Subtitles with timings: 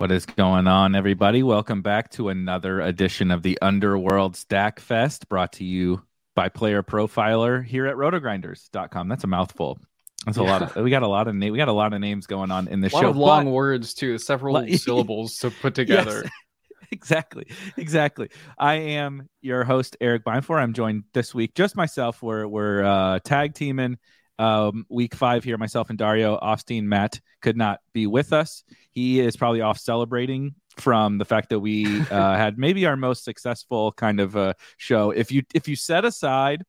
[0.00, 1.42] What is going on, everybody?
[1.42, 6.00] Welcome back to another edition of the Underworld Stack Fest brought to you
[6.34, 9.08] by Player Profiler here at rotogrinders.com.
[9.08, 9.78] That's a mouthful.
[10.24, 10.50] That's a Yeah.
[10.58, 12.50] lot of we got a lot of na- we got a lot of names going
[12.50, 13.10] on in the show.
[13.10, 15.86] of long but- words too, several syllables to put Yes.
[15.86, 16.24] together.
[16.90, 17.46] exactly.
[17.76, 18.30] Exactly.
[18.58, 20.62] I am your host, Eric Beinfor.
[20.62, 22.22] I'm joined this week, just myself.
[22.22, 23.98] We're we're uh, tag teaming
[24.40, 25.58] um, week five here.
[25.58, 26.84] Myself and Dario Offstein.
[26.84, 28.64] Matt could not be with us.
[28.90, 33.22] He is probably off celebrating from the fact that we uh, had maybe our most
[33.22, 35.10] successful kind of uh, show.
[35.10, 36.64] If you if you set aside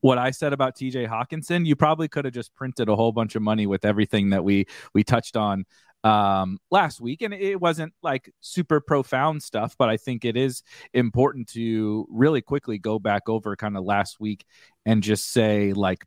[0.00, 3.36] what I said about TJ Hockenson, you probably could have just printed a whole bunch
[3.36, 5.66] of money with everything that we we touched on
[6.02, 10.62] um last week and it wasn't like super profound stuff but i think it is
[10.92, 14.44] important to really quickly go back over kind of last week
[14.84, 16.04] and just say like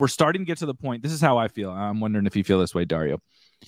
[0.00, 2.36] we're starting to get to the point this is how i feel i'm wondering if
[2.36, 3.18] you feel this way dario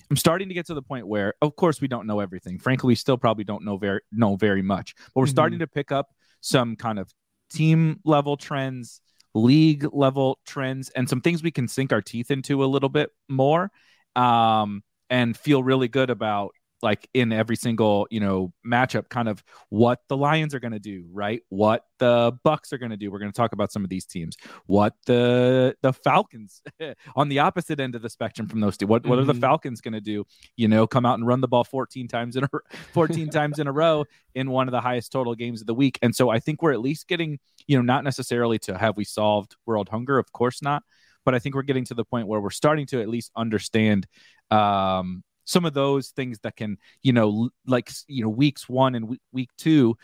[0.09, 2.87] i'm starting to get to the point where of course we don't know everything frankly
[2.87, 5.29] we still probably don't know very know very much but we're Mhm.
[5.29, 6.09] starting to pick up
[6.41, 7.11] some kind of
[7.49, 9.01] team level trends
[9.33, 13.09] league level trends and some things we can sink our teeth into a little bit
[13.29, 13.71] more
[14.15, 16.51] um and feel really good about
[16.81, 20.79] like in every single you know matchup kind of what the lions are going to
[20.79, 21.41] do right?
[21.49, 23.09] What the bucks are going to do.
[23.11, 24.37] We're going to talk about some of these teams.
[24.67, 26.61] What the the falcons
[27.15, 28.85] on the opposite end of the spectrum from those two.
[28.85, 29.41] What, what are the Mhm.
[29.41, 30.25] falcons going to do?
[30.55, 32.49] You know come out and run the ball 14 times in a
[32.93, 34.05] 14 times in a row
[34.35, 35.97] in one of the highest total games of the week.
[36.01, 39.03] And so i think we're at least getting you know not necessarily to have we
[39.03, 40.83] solved world hunger of course not
[41.25, 44.07] but i think we're getting to the point where we're starting to at least understand
[44.51, 49.17] um some of those things that can you know like you know weeks one and
[49.31, 49.97] week, two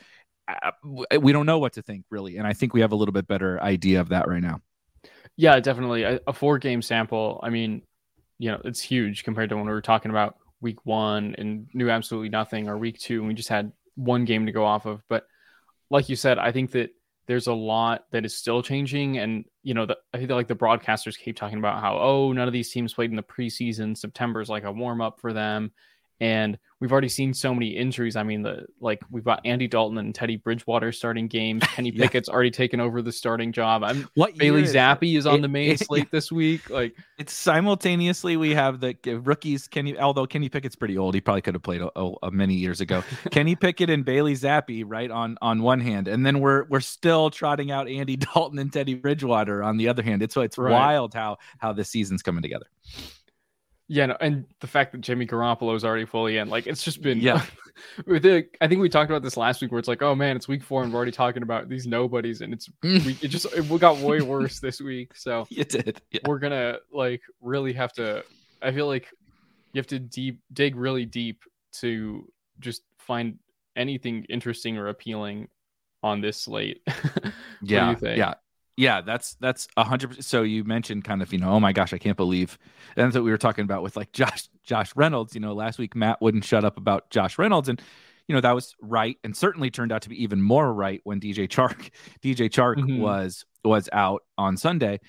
[0.48, 0.72] uh,
[1.20, 3.28] we don't know what to think really and i think we have a little bit
[3.28, 4.60] better idea of that right now
[5.36, 6.04] Yeah, definitely.
[6.04, 7.40] A, a four game sample.
[7.44, 7.82] I mean,
[8.38, 11.90] you know, it's huge compared to when we were talking about week one and knew
[11.90, 15.02] absolutely nothing, or week two, and we just had one game to go off of.
[15.08, 15.26] But
[15.90, 16.92] like you said, I think that
[17.28, 19.18] there's a lot that is still changing.
[19.18, 22.48] And, you know, the, I think like the broadcasters keep talking about how, oh, none
[22.48, 23.98] of these teams played in the preseason.
[23.98, 25.72] September is like a warm up for them.
[26.22, 28.16] And we've already seen so many injuries.
[28.16, 31.64] I mean, the like we've got Andy Dalton and Teddy Bridgewater starting games.
[31.68, 32.06] Kenny Yeah.
[32.06, 33.84] Pickett's already taken over the starting job.
[33.84, 36.70] I'm what Bailey Zappe is on It- the main it- slate this week.
[36.70, 41.42] Like, it's simultaneously we have the rookies kenny although kenny pickett's pretty old he probably
[41.42, 45.10] could have played a, a, a many years ago kenny pickett and bailey zappe right
[45.10, 48.94] on on one hand and then we're we're still trotting out andy dalton and teddy
[48.96, 50.72] bridgewater on the other hand it's it's Right.
[50.72, 52.66] wild how how the season's coming together
[53.94, 57.04] Yeah, no, and the fact that Jimmy Garoppolo is already fully in, like it's just
[57.04, 57.46] been Yeah.
[58.08, 60.36] with the, I think we talked about this last week where it's like, oh man,
[60.36, 63.46] it's week four and we're already talking about these nobodies, and it's we, it just
[63.54, 65.16] it got way worse this week.
[65.16, 66.02] So you did.
[66.10, 66.22] Yeah.
[66.26, 68.24] we're gonna like really have to.
[68.64, 69.10] I feel like
[69.74, 71.44] you have to deep dig really deep
[71.74, 72.28] to
[72.62, 73.38] just find
[73.76, 75.50] anything interesting or appealing
[76.02, 76.82] on this slate.
[76.86, 77.32] What do
[77.76, 78.18] yeah, you think?
[78.18, 78.34] yeah,
[78.78, 79.02] yeah.
[79.02, 80.24] That's that's a hundred.
[80.24, 82.58] So you mentioned kind of, you know, oh my gosh, I can't believe.
[82.96, 85.36] And that's what we were talking about with like Josh Josh Reynolds.
[85.36, 87.82] You know, last week Matt wouldn't shut up about Josh Reynolds, and
[88.28, 91.20] you know that was right, and certainly turned out to be even more right when
[91.20, 91.90] DJ Chark
[92.24, 93.00] DJ Chark Mhm.
[93.00, 95.00] was was out on Sunday.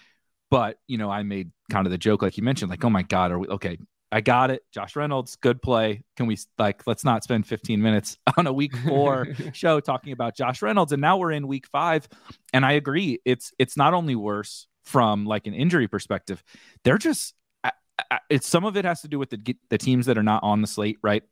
[0.50, 3.02] But you know, I made kind of the joke, like you mentioned, like, oh my
[3.02, 3.78] god, are we okay?
[4.14, 4.62] I got it.
[4.70, 6.04] Josh Reynolds, good play.
[6.16, 10.36] Can we like let's not spend 15 minutes on a week four show talking about
[10.36, 12.08] Josh Reynolds and now we're in week 5
[12.52, 16.44] and I agree it's it's not only worse from like an injury perspective
[16.84, 17.34] they're just
[17.64, 17.72] I-
[18.08, 20.44] I- it's some of it has to do with the the teams that are not
[20.44, 21.24] on the slate right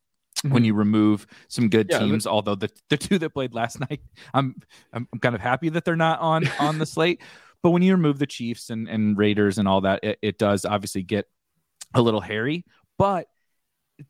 [0.42, 0.64] when mm-hmm.
[0.64, 4.00] you remove some good Yeah, but- teams although the the two that played last night
[4.34, 4.56] I'm
[4.92, 7.22] I'm, I'm kind of happy that they're not on on the slate
[7.62, 10.64] but when you remove the Chiefs and and Raiders and all that it, it does
[10.64, 11.28] obviously get
[11.94, 12.64] a little hairy
[12.98, 13.28] but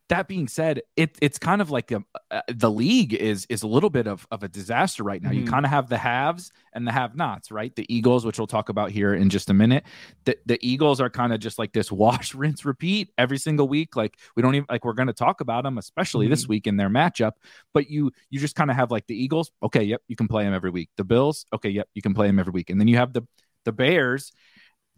[0.08, 3.66] that being said, it, it's kind of like a, uh, the league is is a
[3.66, 5.30] little bit of, of a disaster right now.
[5.32, 5.48] You Mhm.
[5.48, 7.74] kind of have the haves and the have-nots, right?
[7.74, 9.84] The Eagles, which we'll talk about here in just a minute.
[10.24, 13.94] The the Eagles are kind of just like this wash, rinse, repeat every single week.
[13.94, 16.76] Like we don't even like we're going to talk about them, especially this week in
[16.76, 17.32] their matchup.
[17.74, 19.50] But you you just kind of have like the Eagles.
[19.62, 20.88] Okay, yep, you can play them every week.
[20.96, 21.44] The Bills.
[21.52, 22.70] Okay, yep, you can play them every week.
[22.70, 23.26] And then you have the
[23.64, 24.32] the Bears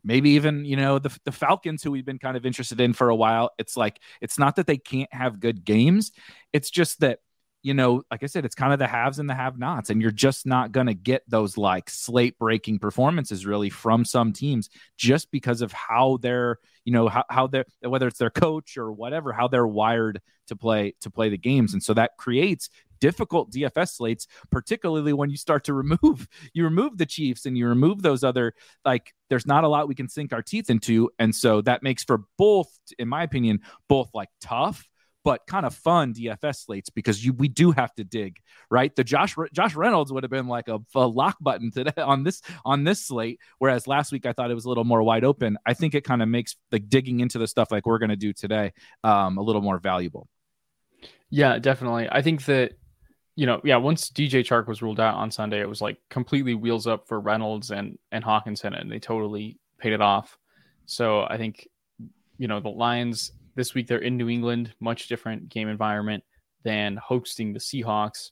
[0.04, 3.08] maybe even you know the, the falcons who we've been kind of interested in for
[3.08, 6.12] a while it's like it's not that they can't have good games.
[6.52, 7.20] It's just that
[7.62, 10.02] you know like i said it's kind of the haves and the have nots and
[10.02, 14.68] you're just not going to get those like slate breaking performances really from some teams
[14.98, 18.92] just because of how they're you know how, how they're whether it's their coach or
[18.92, 21.72] whatever how they're wired to play to play the games.
[21.72, 22.68] And so that creates
[23.04, 27.68] difficult dfs slates particularly when you start to remove you remove the chiefs and you
[27.68, 31.34] remove those other like there's not a lot we can sink our teeth into and
[31.34, 33.60] so that makes for both in my opinion
[33.90, 34.88] both like tough
[35.22, 38.36] but kind of fun DFS slates because you we do have to dig
[38.70, 38.94] right.
[38.94, 42.42] The Josh Josh Reynolds would have been like a, a lock button today on this
[42.64, 45.56] on this slate, whereas last week I thought it was a little more wide open.
[45.64, 48.16] I think it kind of makes like digging into the stuff like we're going to
[48.16, 50.28] do today um, a little more valuable.
[51.30, 52.08] Yeah, definitely.
[52.10, 52.74] I think that
[53.36, 56.54] you know, yeah, once DJ Chark was ruled out on Sunday, it was like completely
[56.54, 60.38] wheels up for Reynolds and and Hockenson, and they totally paid it off.
[60.86, 61.68] So I think
[62.38, 66.22] you know the Lions this week they're in New England, much different game environment
[66.64, 68.30] than hosting the Seahawks.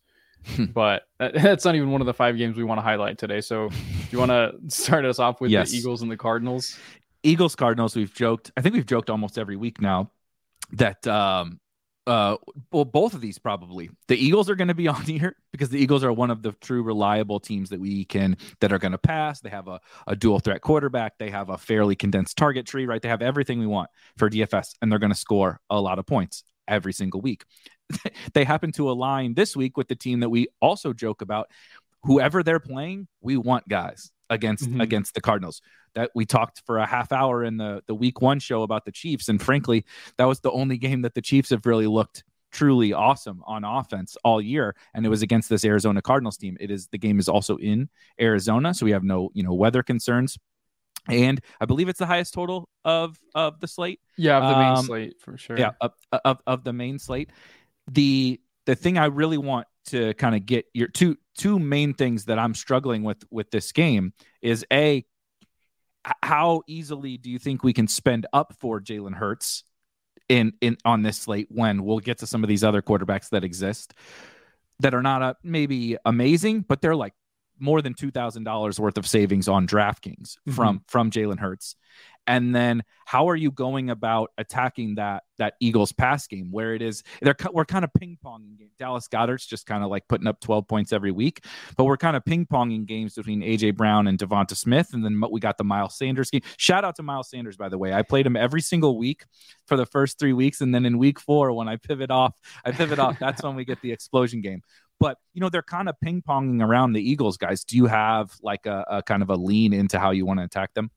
[0.72, 3.40] but that- that's not even one of the five games we want to highlight today.
[3.40, 3.76] So, do
[4.10, 5.70] you want to start us off with Yes.
[5.70, 6.76] the Eagles and the Cardinals?
[7.22, 7.94] Eagles Cardinals.
[7.94, 8.50] We've joked.
[8.56, 10.10] I think we've joked almost every week now
[10.72, 11.60] that um
[12.06, 12.36] uh
[12.72, 15.78] well both of these probably the Eagles are going to be on here because the
[15.78, 18.98] Eagles are one of the true reliable teams that we can that are going to
[18.98, 19.40] pass.
[19.40, 21.18] They have a, a dual threat quarterback.
[21.18, 23.00] They have a fairly condensed target tree, right?
[23.00, 26.06] They have everything we want for DFS, and they're going to score a lot of
[26.06, 27.44] points every single week.
[28.34, 31.48] they happen to align this week with the team that we also joke about.
[32.04, 34.82] Whoever they're playing, we want guys against Mhm.
[34.82, 35.60] against the Cardinals.
[35.94, 38.92] That we talked for a half hour in the the week one show about the
[38.92, 39.84] Chiefs, and frankly,
[40.16, 44.14] that was the only game that the Chiefs have really looked truly awesome on offense
[44.24, 46.54] all year and it was against this Arizona Cardinals team.
[46.60, 47.88] It is the game is also in
[48.20, 50.38] Arizona, so we have no, you know, weather concerns.
[51.08, 54.00] And I believe it's the highest total of of the slate.
[54.18, 55.58] Yeah, of the main Um, slate for sure.
[55.58, 55.92] Yeah, of,
[56.24, 57.30] of of the main slate.
[57.90, 62.26] The the thing I really want to kind of get your two two main things
[62.26, 65.04] that I'm struggling with with this game is a
[66.22, 69.64] how easily do you think we can spend up for Jalen Hurts
[70.28, 73.44] in in on this slate when we'll get to some of these other quarterbacks that
[73.44, 73.94] exist
[74.80, 77.14] that are not uh maybe amazing, but they're like
[77.58, 80.52] more than two thousand dollars worth of savings on DraftKings mm-hmm.
[80.52, 81.76] from from Jalen Hurts.
[82.26, 86.80] And then how are you going about attacking that that Eagles pass game where it
[86.80, 88.70] is they're we're kind of ping ponging game.
[88.78, 91.44] Dallas Goedert's just kind of like putting up 12 points every week,
[91.76, 95.20] but we're kind of ping ponging games between AJ Brown and Devonta Smith, and then
[95.30, 96.42] we got the Miles Sanders game.
[96.58, 97.92] Shout out to Miles Sanders by the way.
[97.92, 99.24] I played him every single week
[99.66, 102.70] for the first three weeks, and then in week four when I pivot off, I
[102.70, 103.18] pivot off.
[103.18, 104.62] That's when we get the explosion game.
[105.02, 107.64] But you know they're kind of ping ponging around the Eagles guys.
[107.64, 110.44] Do you have like a, a kind of a lean into how you want to
[110.44, 110.92] attack them?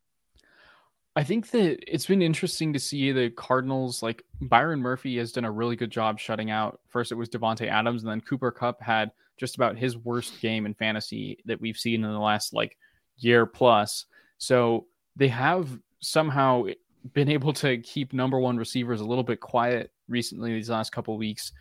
[1.16, 4.04] I think that it's been interesting to see the Cardinals.
[4.04, 6.82] Like Byron Murphy has done a really good job shutting out.
[6.88, 10.68] First, it was Davante Adams, and then Cooper Kupp had just about his worst game
[10.68, 12.78] in fantasy that we've seen in the last like
[13.18, 14.06] year plus.
[14.38, 14.86] So
[15.16, 16.66] they have somehow
[17.14, 21.18] been able to keep number one receivers a little bit quiet recently these last couple
[21.18, 21.52] weeks,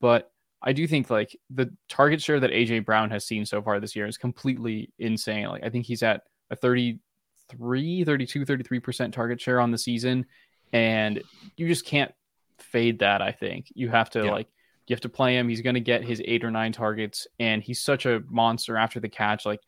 [0.00, 0.31] but
[0.62, 3.96] I do think like the target share that AJ Brown has seen so far this
[3.96, 5.48] year is completely insane.
[5.48, 10.26] Like I think he's at a 33, 32, 33% target share on the season.
[10.72, 11.22] And
[11.56, 12.12] you just can't
[12.58, 13.66] fade that, I think.
[13.74, 14.32] You have to yeah.
[14.32, 14.48] like
[14.86, 15.48] you have to play him.
[15.48, 19.08] He's gonna get his eight or nine targets, and he's such a monster after the
[19.08, 19.44] catch.
[19.44, 19.60] Like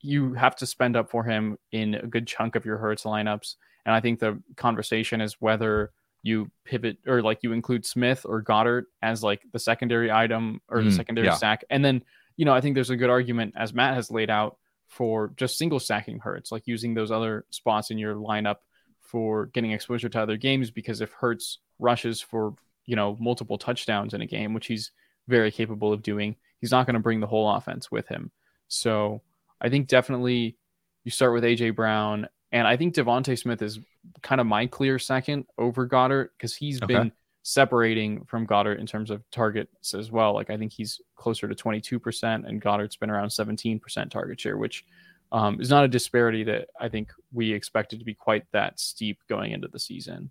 [0.00, 3.56] you have to spend up for him in a good chunk of your Hurts lineups.
[3.84, 8.42] And I think the conversation is whether you pivot or like you include Smith or
[8.42, 11.34] Goedert as like the secondary item or the mm, secondary yeah.
[11.34, 11.64] stack.
[11.68, 12.04] And then,
[12.36, 15.58] you know, I think there's a good argument as Matt has laid out for just
[15.58, 18.56] single stacking Hurts, like using those other spots in your lineup
[19.00, 20.70] for getting exposure to other games.
[20.70, 22.54] Because if Hurts rushes for,
[22.86, 24.92] you know, multiple touchdowns in a game, which he's
[25.28, 28.30] very capable of doing, he's not going to bring the whole offense with him.
[28.68, 29.22] So
[29.60, 30.56] I think definitely
[31.04, 33.80] you start with AJ Brown and I think DeVonta Smith is
[34.22, 36.94] kind of my clear second over Goedert because he's okay.
[36.94, 40.34] been separating from Goedert in terms of targets as well.
[40.34, 44.84] Like I think he's closer to 22%, and Goedert's been around 17% target share, which
[45.32, 49.18] um, is not a disparity that I think we expected to be quite that steep
[49.28, 50.30] going into the season.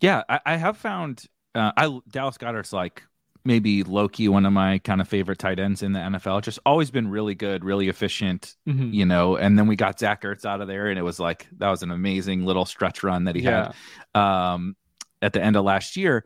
[0.00, 3.02] Yeah, I, I have found uh, I Dallas Goedert's like
[3.44, 6.42] maybe Loki, one of my kind of favorite tight ends in the NFL.
[6.42, 8.92] Just always been really good, really efficient, mm-hmm.
[8.92, 9.36] you know.
[9.36, 11.82] And then we got Zach Ertz out of there, and it was like that was
[11.82, 13.72] an amazing little stretch run that he yeah.
[14.14, 14.76] had um,
[15.22, 16.24] at the end of last year.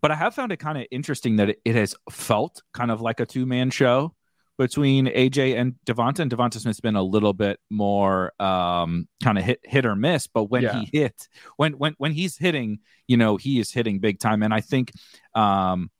[0.00, 3.00] But I have found it kind of interesting that it, it has felt kind of
[3.00, 4.14] like a two man show
[4.58, 6.20] between AJ and DeVonta.
[6.20, 10.26] And DeVonta Smith's been a little bit more um, kind of hit hit or miss.
[10.26, 10.80] But when yeah.
[10.80, 14.42] he hit, when when when he's hitting, you know, he is hitting big time.
[14.42, 14.92] And I think
[15.34, 15.90] um,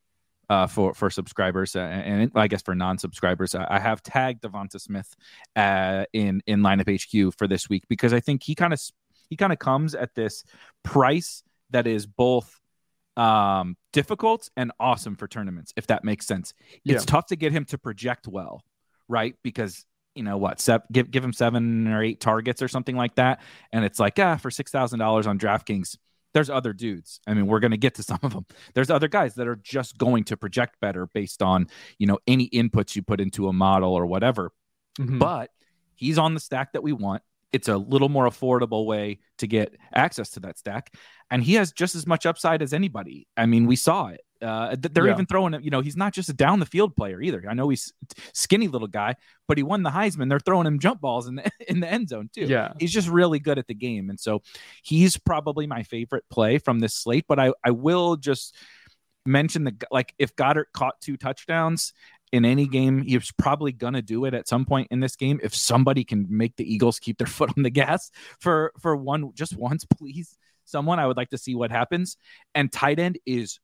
[0.51, 3.55] uh, for for subscribers uh, and I guess for non-subscribers.
[3.55, 5.15] I, I have tagged DeVonta Smith
[5.57, 8.81] uh, in in lineup HQ for this week because I think he kind of
[9.29, 10.45] he kind of comes at this
[10.83, 12.61] price that is both
[13.17, 16.55] um, difficult and awesome for tournaments, if that makes sense.
[16.85, 16.97] Yeah.
[16.97, 18.63] It's tough to get him to project well,
[19.09, 19.35] right?
[19.43, 23.41] Because you know what, give give him seven or eight targets or something like that,
[23.73, 25.97] and it's like ah, for six thousand dollars on DraftKings
[26.39, 27.21] there's other dudes.
[27.27, 28.47] I mean, we're going to get to some of them.
[28.75, 31.67] There's other guys that are just going to project better based on,
[31.99, 34.53] you know, any inputs you put into a model or whatever.
[35.01, 35.19] Mm-hmm.
[35.19, 35.51] But
[35.97, 37.23] he's on the stack that we want.
[37.53, 40.95] It's a little more affordable way to get access to that stack.
[41.31, 43.27] And he has just as much upside as anybody.
[43.37, 44.21] I mean, we saw it.
[44.41, 45.13] Uh, they're yeah.
[45.13, 45.63] even throwing him.
[45.63, 47.45] You know, he's not just a down the field player either.
[47.49, 47.93] I know he's
[48.33, 49.17] skinny little guy,
[49.49, 50.29] but he won the Heisman.
[50.29, 52.45] They're throwing him jump balls in the in the end zone too.
[52.45, 54.43] Yeah, he's just really good at the game, and so
[54.83, 57.25] he's probably my favorite play from this slate.
[57.29, 58.55] But I I will just
[59.27, 61.93] mention the like if Goedert caught two touchdowns
[62.33, 65.41] in any game, he's probably gonna do it at some point in this game.
[65.43, 69.33] If somebody can make the Eagles keep their foot on the gas for for one
[69.35, 70.37] just once, please.
[70.65, 72.19] Someone I would like to see what happens.
[72.55, 73.59] And tight end is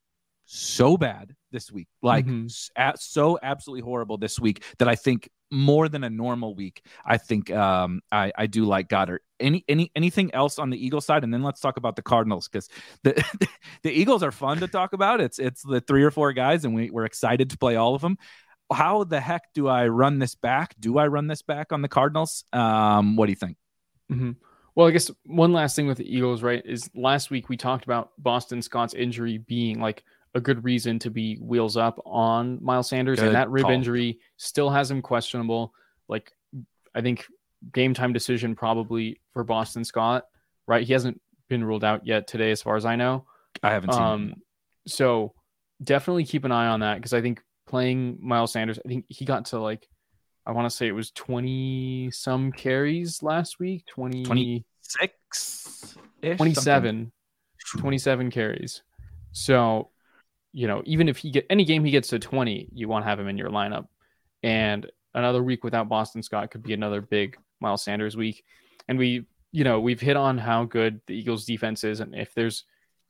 [0.47, 2.91] so bad this week, like mm-hmm.
[2.97, 6.85] so absolutely horrible this week that I think more than a normal week.
[7.05, 9.21] I think um, I, I do like Goedert.
[9.41, 12.49] Any any anything else on the Eagles side, and then let's talk about the Cardinals
[12.49, 12.69] because
[13.03, 13.25] the
[13.83, 15.21] the Eagles are fun to talk about.
[15.21, 18.03] It's it's the three or four guys, and we, we're excited to play all of
[18.03, 18.17] them.
[18.73, 20.75] How the heck do I run this back?
[20.79, 22.45] Do I run this back on the Cardinals?
[22.53, 23.57] Um, what do you think?
[24.11, 24.33] Mm-hmm.
[24.75, 27.85] Well, I guess one last thing with the Eagles, right, is last week we talked
[27.85, 30.03] about Boston Scott's injury being like
[30.35, 33.73] a good reason to be wheels up on Miles Sanders, good and that rib call.
[33.73, 35.73] injury still has him questionable.
[36.09, 36.33] Like,
[36.95, 37.27] I think
[37.73, 40.25] game time decision probably for Boston Scott,
[40.67, 40.85] right?
[40.85, 43.27] He hasn't been ruled out yet today, as far as I know.
[43.63, 44.03] I haven't seen.
[44.03, 44.35] Um,
[44.87, 45.35] so
[45.83, 47.43] definitely keep an eye on that because I think
[47.75, 49.89] playing Miles Sanders, I think he got to like,
[50.47, 55.97] I want to say it was 20 some carries last week, 20, 26,
[56.37, 57.81] 27, something.
[57.81, 58.83] 27 carries.
[59.33, 59.91] So
[60.53, 63.09] you know, even if he get any game he gets to 20, you want to
[63.09, 63.89] have him in your lineup.
[64.45, 68.45] And another week without Boston Scott could be another big Miles Sanders week.
[68.87, 71.99] And we, you know, we've hit on how good the Eagles defense is.
[71.99, 72.63] And if there's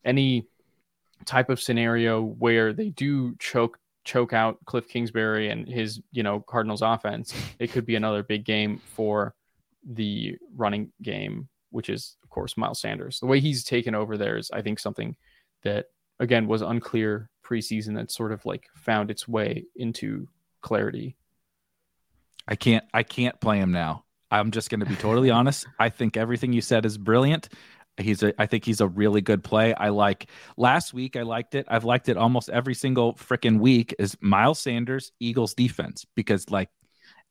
[0.07, 0.49] any
[1.27, 6.41] type of scenario where they do choke choke out Cliff Kingsbury and his, you know,
[6.41, 9.35] Cardinals offense, it could be another big game for
[9.87, 13.21] the running game, which is of course Miles Sanders.
[13.21, 15.17] The way he's taken over there is I think something
[15.63, 15.87] that
[16.21, 20.29] again was unclear preseason that sort of like found its way into
[20.63, 21.17] clarity.
[22.47, 24.05] I can't I can't play him now.
[24.31, 25.67] I'm just going to be totally honest.
[25.79, 27.49] I think everything you said is brilliant.
[27.97, 29.75] He's a I think he's a really good play.
[29.75, 31.67] I like last week I liked it.
[31.69, 36.71] I've liked it almost every single freaking week is Miles Sanders Eagles defense because like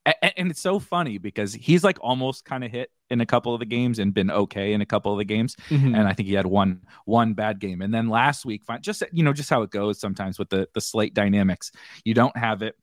[0.06, 3.60] and it's so funny because he's like almost kind of hit in a couple of
[3.60, 5.56] the games and been okay in a couple of the games.
[5.68, 5.96] Mhm.
[5.96, 7.80] And I think he had one one bad game.
[7.80, 10.80] And then last week, just you know, just how it goes sometimes with the the
[10.80, 11.72] slate dynamics.
[12.04, 12.74] You don't have it.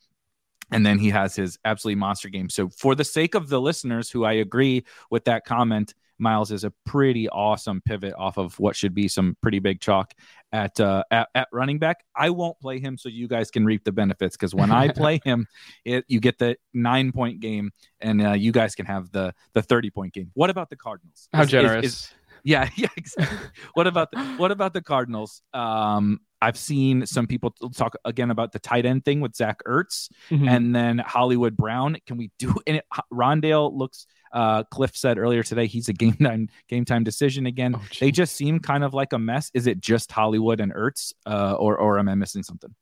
[0.71, 2.49] And then he has his absolutely monster game.
[2.49, 6.63] So, for the sake of the listeners who I agree with that comment, Miles is
[6.63, 10.13] a pretty awesome pivot off of what should be some pretty big chalk
[10.53, 12.03] at uh, at, at running back.
[12.15, 15.19] I won't play him so you guys can reap the benefits because when I play
[15.23, 15.47] him,
[15.83, 19.61] it you get the nine point game and uh, you guys can have the the
[19.61, 20.31] thirty point game.
[20.33, 21.27] What about the Cardinals?
[21.33, 21.85] How Is- is- generous.
[21.85, 22.13] is-
[22.43, 23.37] yeah, yeah, exactly.
[23.73, 25.41] what about the what about the Cardinals?
[25.53, 30.09] Um, I've seen some people talk again about the tight end thing with Zach Ertz
[30.31, 30.49] Mhm.
[30.49, 31.97] and then Hollywood Brown.
[32.07, 32.85] Can we do and it?
[33.13, 34.07] Rondale looks.
[34.33, 37.75] Uh, Cliff said earlier today he's a game time game time decision again.
[37.75, 39.51] Oh, they just seem kind of like a mess.
[39.53, 42.73] Is it just Hollywood and Ertz, uh, or or am I missing something?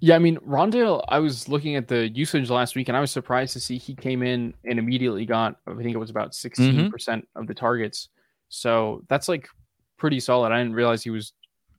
[0.00, 3.12] Yeah, I mean, Rondale, I was looking at the usage last week and I was
[3.12, 7.22] surprised to see he came in and immediately got, I think it was about 16%
[7.36, 8.08] of the targets.
[8.54, 9.48] So that's like
[9.96, 10.52] pretty solid.
[10.52, 11.32] I didn't realize he was,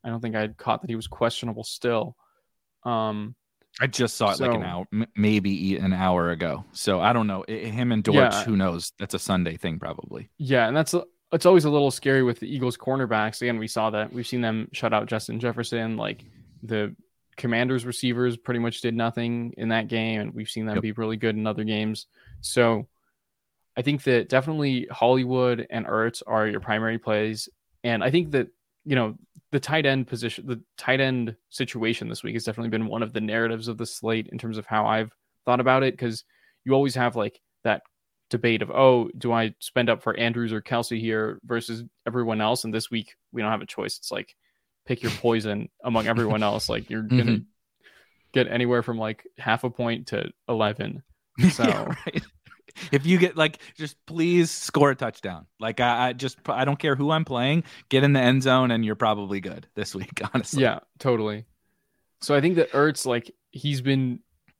[0.03, 2.15] I don't think I had caught that he was questionable still.
[2.83, 3.35] Um,
[3.79, 6.65] I just saw it like an hour, m- maybe an hour ago.
[6.73, 7.45] So I don't know.
[7.47, 8.43] I- him and Dortch, Yeah.
[8.43, 8.91] who knows?
[8.99, 10.29] That's a Sunday thing, probably.
[10.37, 10.95] yeah, and that's,
[11.31, 13.41] it's always a little scary with the Eagles cornerbacks.
[13.41, 14.11] Again, we saw that.
[14.11, 15.95] We've seen them shut out Justin Jefferson.
[15.97, 16.23] Like
[16.63, 16.95] the
[17.37, 20.81] Commanders receivers pretty much did nothing in that game, and we've seen them Yep.
[20.83, 22.05] be really good in other games.
[22.41, 22.87] So
[23.75, 27.49] I think that definitely Hollywood and Ertz are your primary plays,
[27.83, 28.47] and I think that
[28.85, 29.15] you know
[29.51, 33.13] the tight end position, the tight end situation this week has definitely been one of
[33.13, 35.11] the narratives of the slate in terms of how I've
[35.45, 36.23] thought about it because
[36.65, 37.81] you always have like that
[38.29, 42.63] debate of oh do I spend up for Andrews or Kelsey here versus everyone else,
[42.63, 43.97] and this week we don't have a choice.
[43.97, 44.35] It's like
[44.85, 46.69] pick your poison among everyone else.
[46.69, 47.43] Like you're gonna mm-hmm.
[48.33, 51.03] get anywhere from like half a point to eleven.
[51.51, 52.23] So Yeah, right.
[52.91, 55.45] If you get like, just please score a touchdown.
[55.59, 57.63] Like I, I just, I don't care who I'm playing.
[57.89, 60.21] Get in the end zone, and you're probably good this week.
[60.33, 61.45] Honestly, Yeah, totally.
[62.21, 64.19] So I think that Ertz, like he's been,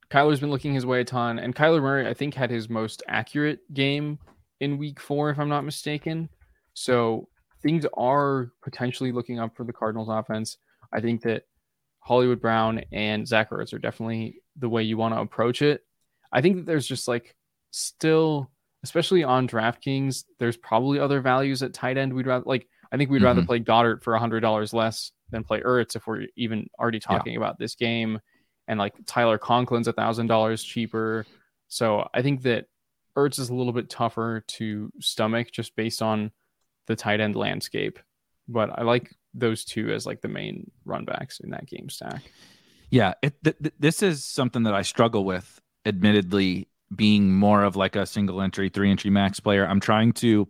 [0.09, 3.01] Kyler's been looking his way a ton, and Kyler Murray, I think, had his most
[3.07, 4.19] accurate game
[4.59, 6.29] in Week Four, if I'm not mistaken.
[6.73, 7.29] So
[7.61, 10.57] things are potentially looking up for the Cardinals offense.
[10.93, 11.43] I think that
[11.99, 15.81] Hollywood Brown and Zach Ertz are definitely the way you want to approach it.
[16.31, 17.35] I think that there's just like
[17.73, 18.49] still,
[18.83, 22.13] especially on DraftKings, there's probably other values at tight end.
[22.13, 22.67] We'd rather like.
[22.91, 23.47] I think we'd rather Mhm.
[23.47, 27.57] play Goedert for hundred dollars less than play Ertz if we're even already talking about
[27.57, 28.19] this game.
[28.67, 31.25] And like Tyler Conklin's a thousand dollars cheaper.
[31.69, 32.65] So I think that
[33.17, 36.29] Ertz is a little bit tougher to stomach just based on
[36.85, 37.97] the tight end landscape.
[38.47, 42.21] But I like those two as like the main run backs in that game stack.
[42.91, 47.75] Yeah, it, th- th- this is something that I struggle with, admittedly, being more of
[47.75, 49.65] like a single entry, three entry max player.
[49.67, 50.47] I'm trying to,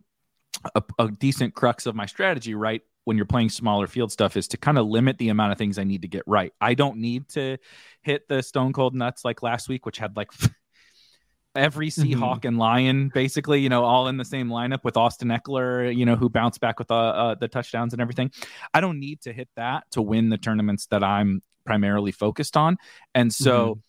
[0.75, 2.81] a, a decent crux of my strategy, right?
[3.05, 5.77] When you're playing smaller field stuff, is to kind of limit the amount of things
[5.77, 6.53] I need to get right.
[6.61, 7.57] I don't need to
[8.01, 10.31] hit the stone cold nuts like last week, which had like
[11.55, 15.95] every Seahawk and Lion basically, you know, all in the same lineup with Austin Ekeler,
[15.95, 18.31] you know, who bounced back with uh, uh, the touchdowns and everything.
[18.73, 22.77] I don't need to hit that to win the tournaments that I'm primarily focused on.
[23.13, 23.81] And so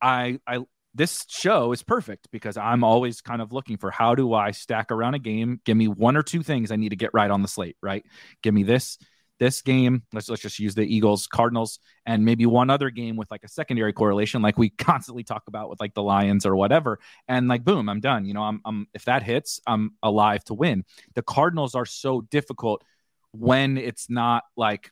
[0.00, 0.60] I I
[0.94, 4.92] this show is perfect because I'm always kind of looking for how do I stack
[4.92, 5.60] around a game?
[5.64, 8.04] Give me one or two things I need to get right on the slate, right?
[8.42, 8.98] Give me this
[9.40, 10.02] this game.
[10.12, 13.48] Let's let's just use the Eagles, Cardinals, and maybe one other game with like a
[13.48, 17.00] secondary correlation, like we constantly talk about with like the Lions or whatever.
[17.28, 18.24] And like boom, I'm done.
[18.24, 20.84] You know, I'm I'm if that hits, I'm alive to win.
[21.14, 22.84] The Cardinals are so difficult
[23.32, 24.90] when it's not like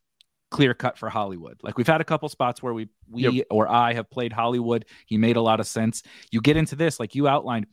[0.53, 1.59] clear cut for Hollywood.
[1.62, 3.47] Like we've had a couple spots where we we Yep.
[3.51, 4.85] or I have played Hollywood.
[5.07, 6.03] He made a lot of sense.
[6.31, 7.67] You get into this, like you outlined,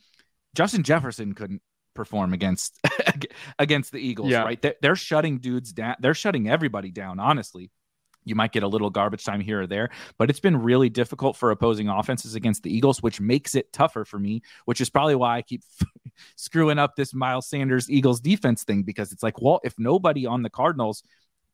[0.54, 1.60] Justin Jefferson couldn't
[1.94, 2.78] perform against
[3.58, 4.42] against the Eagles, Yeah.
[4.44, 4.60] right?
[4.60, 5.96] They're, they're shutting dudes down.
[6.00, 7.70] They're shutting everybody down, honestly.
[8.24, 9.88] You might get a little garbage time here or there,
[10.18, 14.04] but it's been really difficult for opposing offenses against the Eagles, which makes it tougher
[14.04, 15.62] for me, which is probably why I keep
[16.36, 20.42] screwing up this Miles Sanders Eagles defense thing because it's like, well, if nobody on
[20.42, 21.02] the Cardinals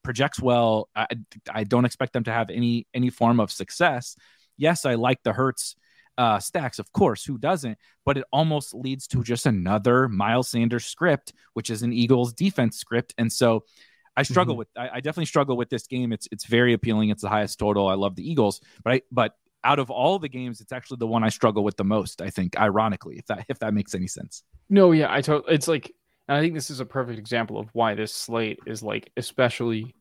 [0.07, 1.07] projects well, I,
[1.53, 4.17] I don't expect them to have any any form of success.
[4.57, 5.77] Yes, I like the Hurts
[6.17, 7.25] uh, stacks, of course.
[7.25, 7.77] Who doesn't?
[8.07, 12.79] But it almost leads to just another Miles Sanders script, which is an Eagles defense
[12.79, 13.65] script, and so
[14.17, 14.59] I struggle Mhm.
[14.59, 14.69] with.
[14.79, 16.13] I, I definitely struggle with this game.
[16.13, 17.11] It's it's very appealing.
[17.11, 17.87] It's the highest total.
[17.89, 19.33] I love the Eagles, but I, but
[19.65, 22.23] out of all the games, it's actually the one I struggle with the most.
[22.23, 24.43] I think, ironically, if that if that makes any sense.
[24.71, 25.53] No, yeah, I totally.
[25.55, 25.93] It's like,
[26.29, 29.95] and I think this is a perfect example of why this slate is like especially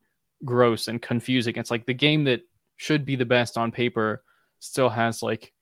[0.44, 1.54] gross and confusing.
[1.56, 2.42] It's like the game that
[2.76, 4.22] should be the best on paper
[4.58, 5.52] still has like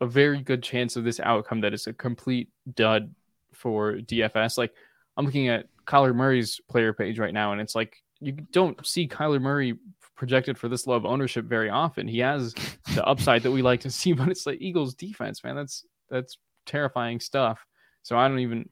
[0.00, 3.14] a very good chance of this outcome that is a complete dud
[3.52, 4.58] for DFS.
[4.58, 4.74] Like
[5.16, 9.08] I'm looking at Kyler Murray's player page right now, and it's like you don't see
[9.08, 9.76] Kyler Murray
[10.16, 12.06] projected for this low of ownership very often.
[12.06, 12.54] He has
[12.94, 15.56] the upside that we like to see, but it's like Eagles defense, man.
[15.56, 17.64] That's that's terrifying stuff.
[18.02, 18.68] So I don't even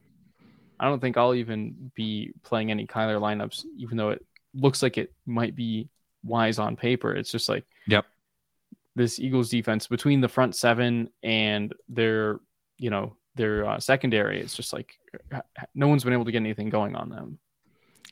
[0.81, 4.97] I don't think I'll even be playing any Kyler lineups, even though it looks like
[4.97, 5.89] it might be
[6.23, 7.13] wise on paper.
[7.13, 8.05] It's just like Yep.
[8.95, 12.39] This Eagles defense between the front seven and their,
[12.77, 14.97] you know, their uh, secondary, it's just like
[15.75, 17.39] no one's been able to get anything going on them.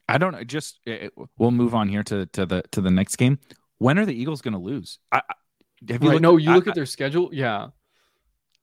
[0.08, 0.44] I don't know.
[0.44, 3.40] Just it, we'll move on here to to the to the next game.
[3.80, 5.00] When are the Eagles going to lose?
[5.12, 5.22] I,
[5.90, 7.30] have you right, no, you look I, at their schedule.
[7.34, 7.68] Yeah,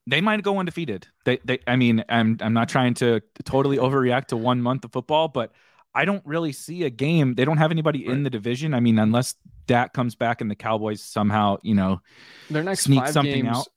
[0.07, 1.05] they might go undefeated.
[1.25, 1.59] They, they.
[1.67, 5.51] I mean, I'm I'm not trying to totally overreact to one month of football, but
[5.93, 7.35] I don't really see a game.
[7.35, 8.15] They don't have anybody right.
[8.15, 8.73] in the division.
[8.73, 9.35] I mean, unless
[9.67, 11.99] Dak comes back and the Cowboys somehow, you know,
[12.49, 13.67] their next sneak five something games out.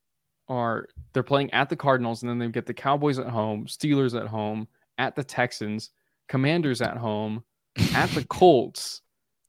[0.48, 4.18] Are they're playing at the Cardinals and then they get the Cowboys at home, Steelers
[4.18, 5.90] at home, at the Texans,
[6.28, 7.42] Commanders at home,
[7.94, 9.02] at the Colts.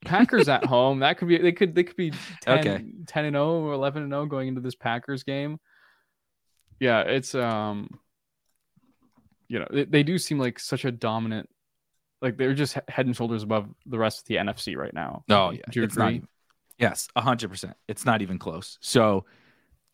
[0.04, 1.02] Packers at home.
[1.02, 2.86] That could be they could they could be 10, okay.
[3.06, 5.60] 10 and 0 or 11 and 0 going into this Packers game.
[6.82, 8.00] Yeah, it's um
[9.48, 11.48] you know, they, they do seem like such a dominant
[12.22, 15.24] like they're just head and shoulders above the rest of the NFC right now.
[15.30, 15.62] Oh yeah.
[15.70, 16.20] Do you it's agree?
[16.20, 16.30] Not,
[16.80, 17.74] yes, 100%.
[17.88, 18.78] It's not even close.
[18.82, 19.26] So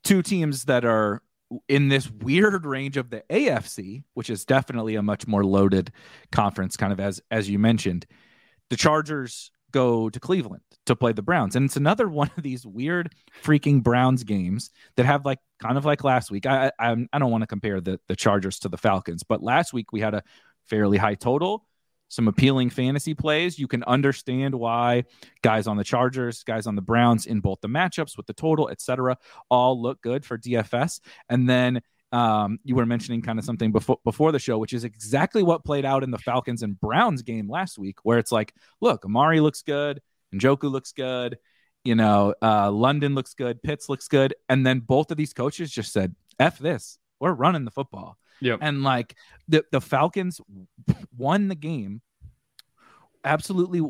[0.04, 1.22] two teams that are
[1.68, 5.92] in this weird range of the AFC, which is definitely a much more loaded
[6.32, 8.06] conference kind of as as you mentioned
[8.70, 11.56] the Chargers go to Cleveland to play the Browns.
[11.56, 15.86] And it's another one of these weird freaking Browns games that have like kind of
[15.86, 16.46] like last week.
[16.46, 19.74] I I, I don't want to compare the the Chargers to the Falcons, but last
[19.74, 20.24] week we had a
[20.66, 21.66] fairly high total,
[22.10, 23.60] some appealing fantasy plays.
[23.60, 25.04] You can understand why
[25.42, 28.70] guys on the Chargers, guys on the Browns in both the matchups with the total,
[28.70, 29.18] etc.,
[29.50, 31.00] all look good for DFS.
[31.30, 34.84] And then um, you were mentioning kind of something before before the show, which is
[34.84, 38.54] exactly what played out in the Falcons and Browns game last week, where it's like,
[38.82, 40.02] look, Amari looks good,
[40.34, 41.38] Njoku looks good,
[41.84, 45.72] you know, uh, London looks good, Pitts looks good, and then both of these coaches
[45.72, 48.60] just said, "F this, we're running the football." Yep.
[48.62, 49.16] And like
[49.48, 50.40] the the Falcons
[51.18, 52.02] won the game
[53.24, 53.82] absolutely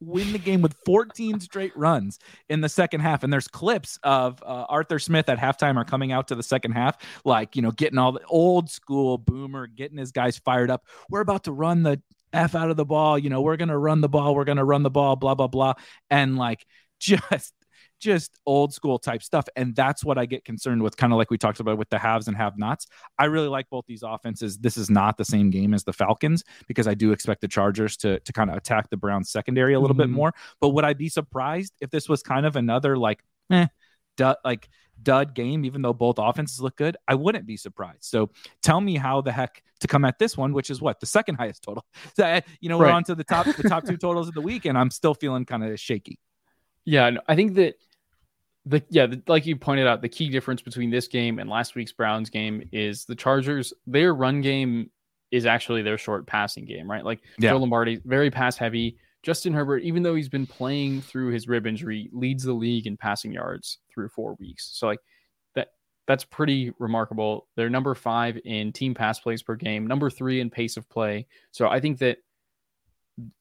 [0.00, 3.22] win the game with 14 straight runs in the second half.
[3.22, 6.72] And there's clips of uh, Arthur Smith at halftime are coming out to the second
[6.72, 10.84] half, like, you know, getting all the old school boomer, getting his guys fired up.
[11.10, 12.00] We're about to run the
[12.32, 13.18] F out of the ball.
[13.18, 14.34] You know, we're going to run the ball.
[14.34, 15.74] We're going to run the ball, blah, blah, blah.
[16.10, 16.64] And like,
[17.00, 17.54] just
[17.98, 19.46] just old school type stuff.
[19.56, 21.98] And that's what I get concerned with, kind of like we talked about with the
[21.98, 22.86] haves and have nots.
[23.18, 24.58] I really like both these offenses.
[24.58, 27.96] This is not the same game as the Falcons because I do expect the Chargers
[27.98, 30.10] to, to kind of attack the Browns secondary a little mm-hmm.
[30.12, 30.34] bit more.
[30.60, 33.66] But would I be surprised if this was kind of another like, eh,
[34.16, 34.68] dud, like
[35.02, 36.96] dud game, even though both offenses look good?
[37.06, 38.04] I wouldn't be surprised.
[38.04, 38.30] So
[38.62, 41.36] tell me how the heck to come at this one, which is what the second
[41.36, 41.84] highest total.
[42.16, 44.40] So, eh, you know, we're on to the top, the top two totals of the
[44.40, 46.18] week, and I'm still feeling kind of shaky.
[46.84, 47.74] Yeah, I think that
[48.68, 51.74] the yeah, the, like you pointed out, the key difference between this game and last
[51.74, 53.72] week's Browns game is the Chargers.
[53.86, 54.90] Their run game
[55.30, 57.04] is actually their short passing game, right?
[57.04, 57.50] Like yeah.
[57.50, 58.96] Joe Lombardi, very pass heavy.
[59.22, 62.96] Justin Herbert, even though he's been playing through his rib injury, leads the league in
[62.96, 64.70] passing yards through four weeks.
[64.74, 65.00] So like
[65.54, 65.68] that
[66.06, 67.48] that's pretty remarkable.
[67.56, 71.26] They're number five in team pass plays per game, number three in pace of play.
[71.52, 72.18] So I think that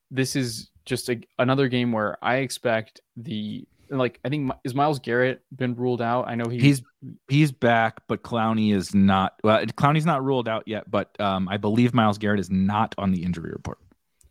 [0.10, 5.00] this is just a, another game where I expect the like I think is Myles
[5.00, 6.28] Garrett been ruled out?
[6.28, 6.82] I know he, he's
[7.28, 9.34] he's back, but Clowney is not.
[9.44, 13.12] Well, Clowney's not ruled out yet, but um, I believe Myles Garrett is not on
[13.12, 13.80] the injury report.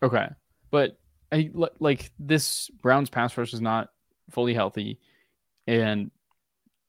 [0.03, 0.29] Okay,
[0.71, 0.99] but
[1.33, 3.90] I like this Browns pass rush is not
[4.31, 4.99] fully healthy,
[5.66, 6.11] and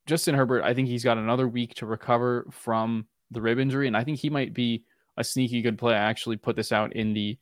[0.06, 0.63] Justin Herbert.
[0.63, 4.19] I think he's got another week to recover from the rib injury, and I think
[4.19, 4.84] he might be
[5.17, 5.93] a sneaky good play.
[5.93, 7.38] I actually put this out in the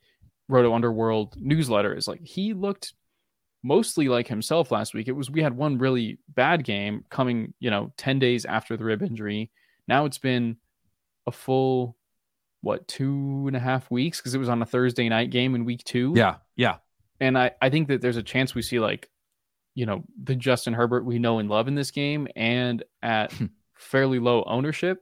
[0.48, 1.94] Roto Underworld newsletter.
[1.94, 2.94] Is like he looked
[3.62, 5.08] mostly like himself last week.
[5.08, 8.84] It was we had one really bad game coming, you know, 10 days after the
[8.84, 9.50] rib injury.
[9.88, 10.56] Now it's been
[11.26, 11.96] a full
[12.60, 15.64] what two and a half weeks because it was on a Thursday night game in
[15.64, 16.12] week two.
[16.16, 16.76] Yeah, yeah.
[17.20, 19.08] And I, I think that there's a chance we see like,
[19.74, 23.46] you know, the Justin Herbert we know and love in this game and at hmm.
[23.74, 25.00] fairly low ownership.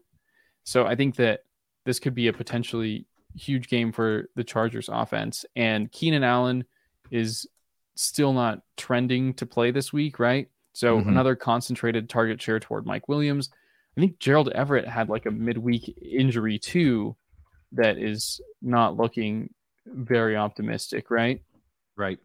[0.65, 1.41] So I think that
[1.85, 5.45] this could be a potentially huge game for the Chargers offense.
[5.57, 6.65] And Keenan Allen
[7.11, 7.47] is
[7.97, 10.49] still not trending to play this week, right?
[10.73, 11.09] So mm-hmm.
[11.09, 13.51] another concentrated target share toward Mike Williams.
[13.97, 17.17] I think Gerald Everett had like a midweek injury too
[17.73, 19.51] that is not looking
[19.87, 21.43] very optimistic, right?
[21.97, 22.19] Right.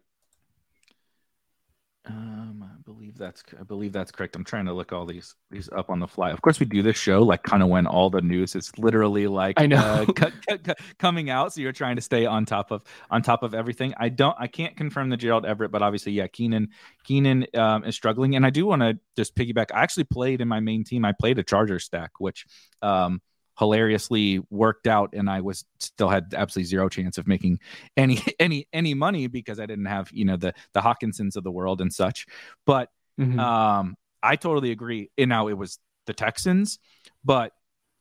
[2.06, 4.34] Um, I believe that's I believe that's correct.
[4.34, 6.30] I'm trying to look all these these up on the fly.
[6.30, 9.26] Of course, we do this show like kind of when all the news is literally
[9.26, 12.46] like I know uh, cu- cu- cu- coming out, so you're trying to stay on
[12.46, 13.92] top of on top of everything.
[13.98, 16.68] I don't I can't confirm the Gerald Everett, but obviously, yeah, Keenan
[17.04, 19.66] Keenan um, is struggling, and I do want to just piggyback.
[19.74, 21.04] I actually played in my main team.
[21.04, 22.46] I played a Charger stack, which
[22.80, 23.20] um
[23.60, 27.60] hilariously worked out and I was still had absolutely zero chance of making
[27.96, 31.52] any any any money because I didn't have, you know, the the Hockensons of the
[31.52, 32.26] world and such.
[32.66, 32.88] But
[33.20, 33.38] Mhm.
[33.38, 35.10] um I totally agree.
[35.18, 36.78] And now it was the Texans,
[37.24, 37.52] but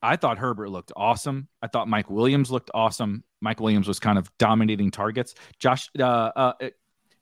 [0.01, 1.49] I thought Herbert looked awesome.
[1.61, 3.25] I thought Mike Williams looked awesome.
[3.41, 5.35] Mike Williams was kind of dominating targets.
[5.59, 6.53] Josh uh, uh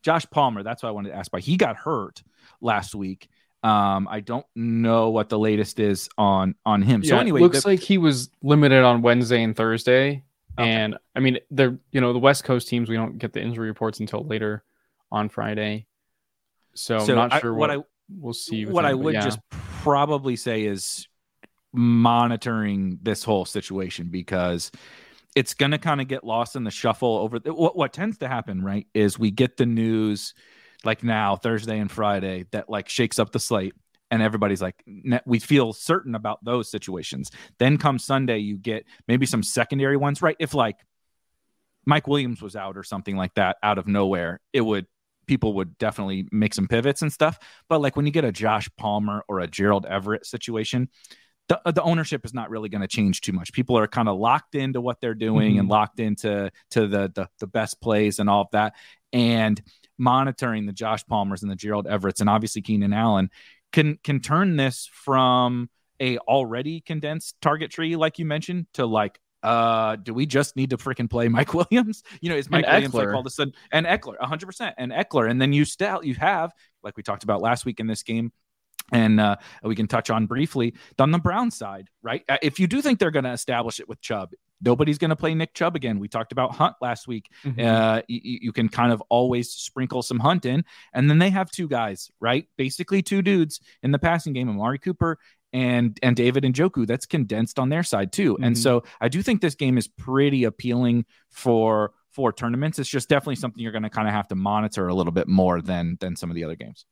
[0.02, 1.40] Josh Palmer, that's what I wanted to ask about.
[1.40, 2.22] He got hurt
[2.60, 3.28] last week.
[3.62, 7.02] Um, I don't know what the latest is on on him.
[7.02, 10.22] So Yeah, it anyway, looks the- like he was limited on Wednesday and Thursday.
[10.58, 10.68] Okay.
[10.70, 12.88] And I mean, they're you know the West Coast teams.
[12.88, 14.62] We don't get the injury reports until later
[15.10, 15.86] on Friday,
[16.74, 17.82] so, so I'm not I- sure what what, I
[18.16, 18.64] we'll see.
[18.66, 19.22] what him, I would yeah.
[19.24, 21.06] just probably say is
[21.72, 24.70] monitoring this whole situation because
[25.36, 28.18] it's going to kind of get lost in the shuffle over the, what what tends
[28.18, 30.34] to happen right is we get the news
[30.84, 33.74] like now Thursday and Friday that like shakes up the slate
[34.10, 34.82] and everybody's like
[35.26, 40.22] we feel certain about those situations then come Sunday you get maybe some secondary ones
[40.22, 40.76] right if like
[41.86, 44.86] Mike Williams was out or something like that out of nowhere it would
[45.26, 47.38] people would definitely make some pivots and stuff
[47.68, 50.88] but like when you get a Josh Palmer or a Gerald Everett situation,
[51.48, 53.54] the, the ownership is not really going to change too much.
[53.54, 55.70] People are kind of locked into what they're doing and Mhm.
[55.70, 58.74] locked into to the, the the best plays and all of that.
[59.14, 59.58] And
[59.98, 63.30] monitoring the Josh Palmers and the Gerald Everetts and obviously Keenan Allen
[63.72, 65.68] can can turn this from
[66.00, 70.70] a already condensed target tree, like you mentioned, to like uh do we just need
[70.70, 72.02] to freaking play Mike Williams?
[72.20, 74.92] You know, is Mike And Williams like all of a sudden and Ekeler, 100%, and
[74.92, 78.02] Ekeler, and then you still you have like we talked about last week in this
[78.02, 78.32] game,
[78.92, 82.22] and uh, we can touch on briefly on the Brown side, right?
[82.28, 85.16] Uh, If you do think they're going to establish it with Chubb, nobody's going to
[85.16, 85.98] play Nick Chubb again.
[85.98, 87.30] We talked about Hunt last week.
[87.44, 87.64] Mhm.
[87.64, 91.50] Uh, you, you can kind of always sprinkle some Hunt in, and then they have
[91.50, 92.46] two guys, right?
[92.56, 95.18] Basically, two dudes in the passing game: Amari Cooper
[95.52, 96.86] and and David Njoku.
[96.86, 98.58] That's condensed on their side too, and Mhm.
[98.58, 102.78] so I do think this game is pretty appealing for for tournaments.
[102.78, 105.28] It's just definitely something you're going to kind of have to monitor a little bit
[105.28, 106.84] more than than some of the other games.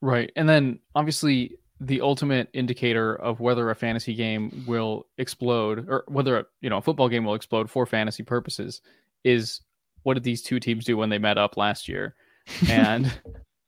[0.00, 0.30] Right.
[0.36, 6.38] And then obviously the ultimate indicator of whether a fantasy game will explode or whether
[6.38, 8.80] a, you know a football game will explode for fantasy purposes
[9.24, 9.60] is
[10.02, 12.14] what did these two teams do when they met up last year?
[12.68, 13.12] And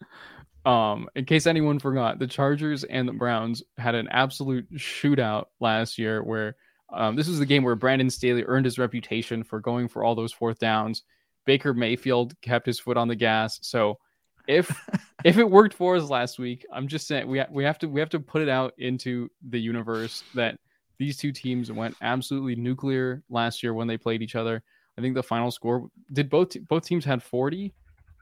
[0.64, 5.98] um in case anyone forgot, the Chargers and the Browns had an absolute shootout last
[5.98, 6.56] year where
[6.92, 10.16] um, this was the game where Brandon Staley earned his reputation for going for all
[10.16, 11.04] those fourth downs.
[11.46, 13.58] Baker Mayfield kept his foot on the gas.
[13.62, 13.98] So
[14.48, 14.70] if
[15.24, 17.88] if it worked for us last week, I'm just saying we ha- we have to
[17.88, 20.58] we have to put it out into the universe that
[20.98, 24.62] these two teams went absolutely nuclear last year when they played each other.
[24.98, 27.72] I think the final score did both both teams had 40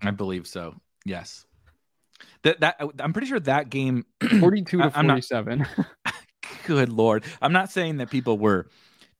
[0.02, 0.74] I believe so.
[1.04, 1.44] Yes.
[2.42, 4.04] That that I'm pretty sure that game
[4.40, 5.66] 42 to I- I'm not- 47.
[6.66, 7.24] good lord.
[7.42, 8.68] I'm not saying that people were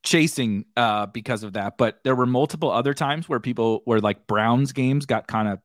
[0.04, 4.26] chasing uh because of that, but there were multiple other times where people where like
[4.28, 5.58] Browns games got kind of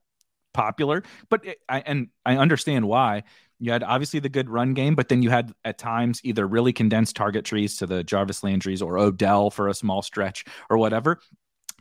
[0.53, 3.23] popular, but it, I and I understand why.
[3.59, 6.73] You had obviously the good run game, but then you had at times either really
[6.73, 11.19] condensed target trees to the Jarvis Landry's or Odell for a small stretch or whatever.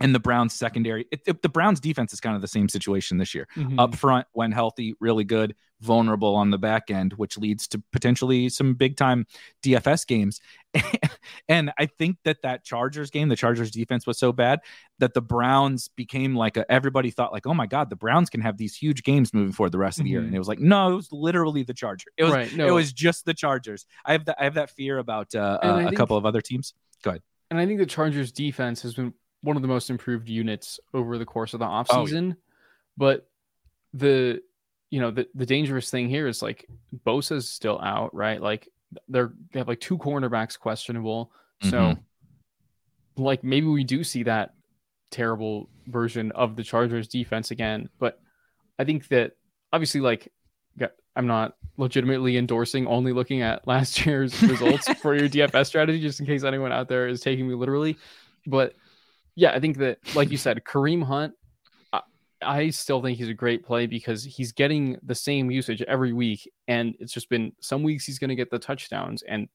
[0.03, 3.19] And the Browns secondary, it, it- the Browns defense is kind of the same situation
[3.19, 3.47] this year.
[3.57, 3.79] Mhm.
[3.79, 8.49] Up front, when healthy, really good, vulnerable on the back end, which leads to potentially
[8.49, 9.27] some big time
[9.65, 10.41] DFS games.
[11.49, 14.61] and I think that that Chargers game, the Chargers defense was so bad
[14.99, 18.41] that the Browns became like a, everybody thought like, oh my God, the Browns can
[18.41, 20.21] have these huge games moving forward the rest of the year.
[20.21, 20.27] Mhm.
[20.27, 22.11] And it was like, no, it was literally the Charger.
[22.17, 22.55] It was, right.
[22.57, 22.67] No.
[22.67, 23.87] it was just the Chargers.
[24.05, 26.41] I have that, I have that fear about uh, uh, a think- couple of other
[26.41, 26.75] teams.
[27.03, 27.23] Go ahead.
[27.51, 31.19] And I think the Chargers defense has been one of the most improved units over
[31.19, 31.83] the course of the Oh, yeah.
[31.85, 32.37] offseason.
[32.97, 33.29] But
[33.95, 34.41] the
[34.91, 36.67] you know the, the dangerous thing here is like
[37.07, 38.41] Bosa's still out, right?
[38.41, 38.69] Like
[39.09, 41.33] they're they have like two cornerbacks questionable.
[41.63, 42.03] So Mhm.
[43.17, 44.55] like maybe we do see that
[45.11, 47.89] terrible version of the Chargers defense again.
[47.99, 48.21] But
[48.79, 49.33] I think that
[49.73, 50.31] obviously like
[51.15, 56.21] I'm not legitimately endorsing only looking at last year's results for your DFS strategy, just
[56.21, 57.99] in case anyone out there is taking me literally.
[58.47, 58.75] But
[59.35, 61.35] yeah, I think that, like you said, Kareem Hunt,
[61.93, 62.01] I,
[62.43, 66.51] I still think he's a great play because he's getting the same usage every week.
[66.69, 69.23] And it's just been some weeks he's going to get the touchdowns.
[69.23, 69.49] And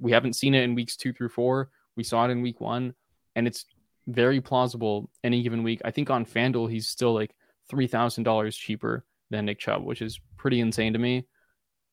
[0.00, 1.70] we haven't seen it in weeks two through four.
[1.96, 2.94] We saw it in week one.
[3.36, 3.66] And it's
[4.06, 5.82] very plausible any given week.
[5.84, 7.34] I think on FanDuel, he's still like
[7.70, 11.26] $3,000 cheaper than Nick Chubb, which is pretty insane to me.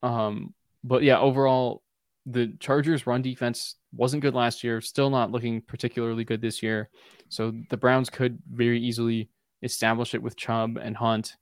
[0.02, 1.82] Um, but yeah, overall,
[2.26, 4.82] the Chargers' run defense wasn't good last year.
[4.82, 6.90] Still not looking particularly good this year.
[7.30, 9.30] So the Browns could very easily
[9.62, 11.36] establish it with Chubb and Hunt,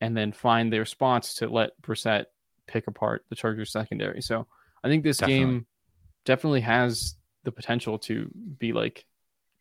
[0.00, 2.26] and then find their spots to let Brissett
[2.66, 4.22] pick apart the Chargers secondary.
[4.22, 4.46] So
[4.84, 5.44] I think this definitely.
[5.44, 5.66] game
[6.24, 9.04] definitely has the potential to be like,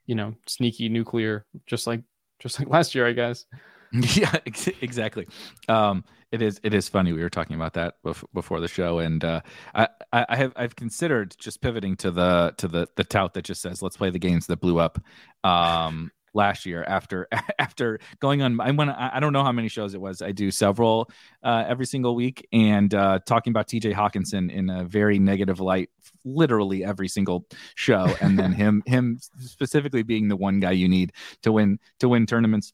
[0.06, 2.02] you know, sneaky nuclear, just like
[2.40, 3.46] just like last year, I guess.
[4.15, 5.28] Yeah, exactly.
[5.67, 6.60] Um, it is.
[6.63, 7.13] It is funny.
[7.13, 7.95] We were talking about that
[8.34, 9.41] before the show, and uh,
[9.73, 13.62] I, I have I've considered just pivoting to the to the the tout that just
[13.62, 15.00] says let's play the games that blew up.
[15.43, 17.28] Um, last year after
[17.60, 20.52] after going on I went I don't know how many shows it was I do
[20.52, 21.10] several
[21.43, 25.89] uh, every single week and uh, talking about TJ Hockenson in a very negative light
[26.23, 27.45] literally every single
[27.76, 32.08] show and then him him specifically being the one guy you need to win to
[32.08, 32.71] win tournaments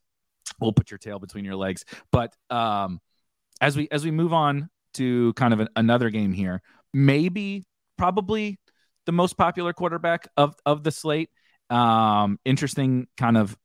[0.59, 2.99] will put your tail between your legs but um
[3.61, 6.61] as we as we move on to kind of an, another game here
[6.93, 7.63] maybe
[7.97, 8.59] probably
[9.05, 11.29] the most popular quarterback of of the slate
[11.69, 13.57] um, interesting kind of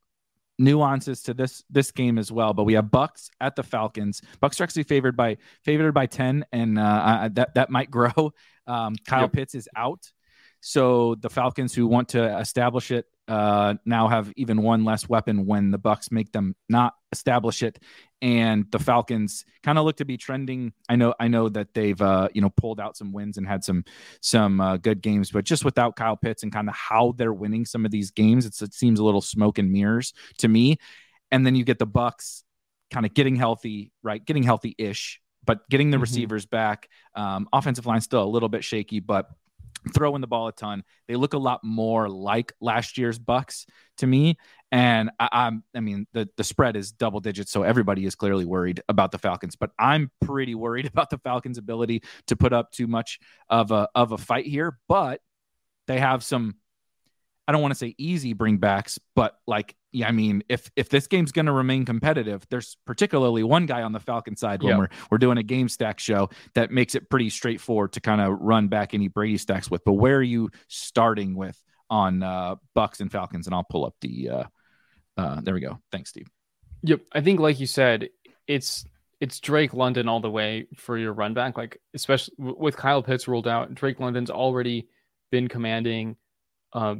[0.57, 2.53] nuances to this this game as well.
[2.53, 4.21] But we have Bucks at the Falcons.
[4.39, 8.33] Bucks are actually favored by favored by ten, and uh, that that might grow.
[8.67, 9.33] Um, Kyle yep.
[9.33, 10.11] Pitts is out,
[10.59, 15.45] so the Falcons, who want to establish it, uh, now have even one less weapon
[15.45, 17.77] when the Bucks make them not establish it,
[18.23, 20.73] and the Falcons kind of look to be trending.
[20.89, 23.63] I know, I know that they've uh, you know pulled out some wins and had
[23.63, 23.85] some
[24.21, 27.65] some uh, good games, but just without Kyle Pitts and kind of how they're winning
[27.65, 30.77] some of these games, it seems a little smoke and mirrors to me.
[31.31, 32.43] And then you get the Bucks
[32.89, 34.25] kind of getting healthy, right?
[34.25, 36.01] Getting healthy ish, but getting the mm-hmm.
[36.01, 36.89] receivers back.
[37.13, 39.29] Um, offensive line still a little bit shaky, but
[39.93, 40.83] throwing the ball a ton.
[41.07, 43.65] They look a lot more like last year's Bucks
[43.97, 44.37] to me.
[44.71, 48.45] And I, am I mean, the, the spread is double digits, so everybody is clearly
[48.45, 49.55] worried about the Falcons.
[49.55, 53.89] But I'm pretty worried about the Falcons' ability to put up too much of a
[53.95, 54.77] of a fight here.
[54.87, 55.21] But
[55.87, 56.55] they have some
[57.49, 61.07] I don't want to say easy bringbacks, but like, yeah, I mean, if if this
[61.07, 64.89] game's going to remain competitive, there's particularly one guy on the Falcon side when we're
[65.09, 68.67] we're doing a game stack show that makes it pretty straightforward to kind of run
[68.67, 69.83] back any Brady stacks with.
[69.83, 71.59] But where are you starting with
[71.89, 73.47] on uh, Bucks and Falcons?
[73.47, 74.29] And I'll pull up the.
[74.29, 74.43] Uh,
[75.17, 75.79] uh, there we go.
[75.91, 76.27] Thanks, Steve.
[76.83, 78.09] Yep, I think like you said,
[78.45, 78.85] it's
[79.19, 81.57] it's Drake London all the way for your run back.
[81.57, 84.87] Like especially with Kyle Pitts ruled out, Drake London's already
[85.31, 86.15] been commanding.
[86.73, 86.97] Uh,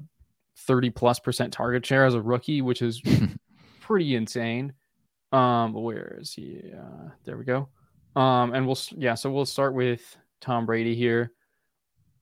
[0.68, 3.02] 30 plus percent target share as a rookie, which is
[3.82, 4.74] pretty insane.
[5.32, 6.62] Um, where is he?
[6.76, 7.70] Uh, there we go.
[8.16, 11.32] Um, and we'll yeah, so we'll start with Tom Brady here.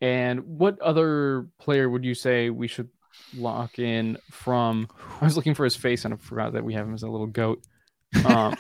[0.01, 2.89] And what other player would you say we should
[3.35, 4.87] lock in from?
[5.21, 7.09] I was looking for his face and I forgot that we have him as a
[7.09, 7.63] little goat.
[8.25, 8.55] Um,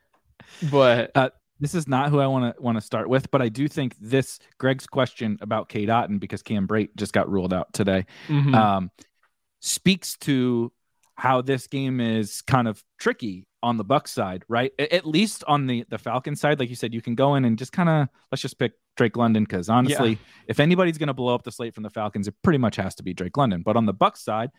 [0.70, 3.48] but uh, this is not who I want to want to start with, but I
[3.48, 7.72] do think this Greg's question about Cade Otton because Cam Brate just got ruled out
[7.72, 8.54] today mm-hmm.
[8.54, 8.90] um,
[9.60, 10.72] speaks to
[11.14, 14.70] how this game is kind of tricky on the Buck side, right?
[14.78, 17.58] At least on the the Falcon side, like you said, you can go in and
[17.58, 20.16] just kind of let's just pick Drake London because honestly, yeah.
[20.48, 22.94] if anybody's going to blow up the slate from the Falcons, it pretty much has
[22.96, 23.62] to be Drake London.
[23.62, 24.50] But on the Buck side,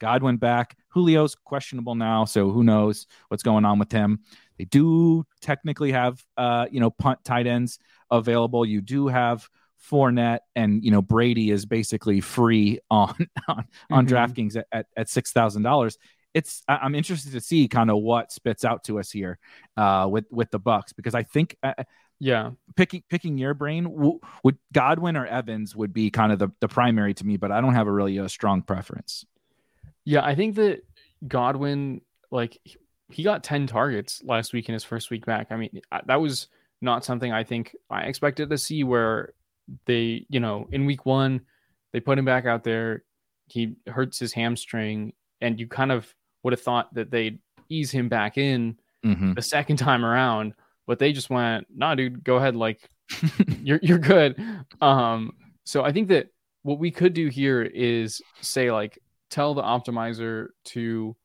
[0.00, 4.20] Godwin back, Julio's questionable now, so who knows what's going on with him.
[4.58, 7.78] They do technically have, uh, you know, punt tight ends
[8.10, 8.64] available.
[8.64, 9.48] You do have
[9.90, 13.14] Fournette, and you know Brady is basically free on
[13.48, 14.14] on, on mm-hmm.
[14.14, 15.98] DraftKings at, at, at six thousand dollars.
[16.32, 19.38] It's I'm interested to see kind of what spits out to us here
[19.76, 21.56] uh, with with the Bucks because I think.
[21.62, 21.74] Uh,
[22.20, 26.48] yeah, picking picking your brain w- would Godwin or Evans would be kind of the,
[26.60, 29.26] the primary to me, but I don't have a really a strong preference.
[30.04, 30.84] Yeah, I think that
[31.26, 32.58] Godwin, like
[33.10, 35.48] he got 10 targets last week in his first week back.
[35.50, 36.48] I mean, that was
[36.80, 39.34] not something I think I expected to see where
[39.86, 41.42] they, you know, in week one,
[41.92, 43.04] they put him back out there.
[43.46, 46.12] He hurts his hamstring, and you kind of
[46.42, 47.38] would have thought that they'd
[47.68, 49.32] ease him back in mm-hmm.
[49.32, 50.54] the second time around,
[50.86, 52.56] but they just went, nah, dude, go ahead.
[52.56, 52.88] Like,
[53.62, 54.40] you're, you're good.
[54.80, 55.32] Um,
[55.64, 56.28] so I think that
[56.62, 58.98] what we could do here is say, like,
[59.30, 61.16] tell the optimizer to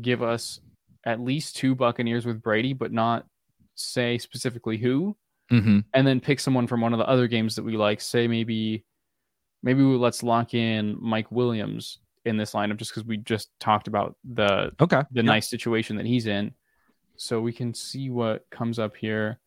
[0.00, 0.60] give us
[1.04, 3.26] at least two Buccaneers with Brady, but not
[3.74, 5.16] say specifically who.
[5.50, 5.80] Mm-hmm.
[5.92, 8.00] And then pick someone from one of the other games that we like.
[8.00, 8.84] Say maybe,
[9.62, 13.86] maybe we, let's lock in Mike Williams in this lineup just because we just talked
[13.86, 16.54] about the okay the nice situation that he's in.
[17.16, 19.38] So we can see what comes up here.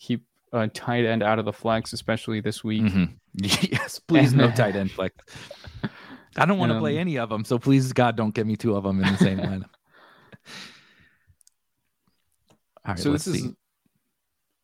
[0.00, 2.82] Keep a tight end out of the flex, especially this week.
[2.82, 3.04] Mm-hmm.
[3.38, 5.14] Yes, please no tight end flex.
[6.38, 8.56] I don't want to um, play any of them, so please God don't get me
[8.56, 9.70] two of them in the same lineup.
[12.86, 13.38] All right, so this see.
[13.38, 13.52] is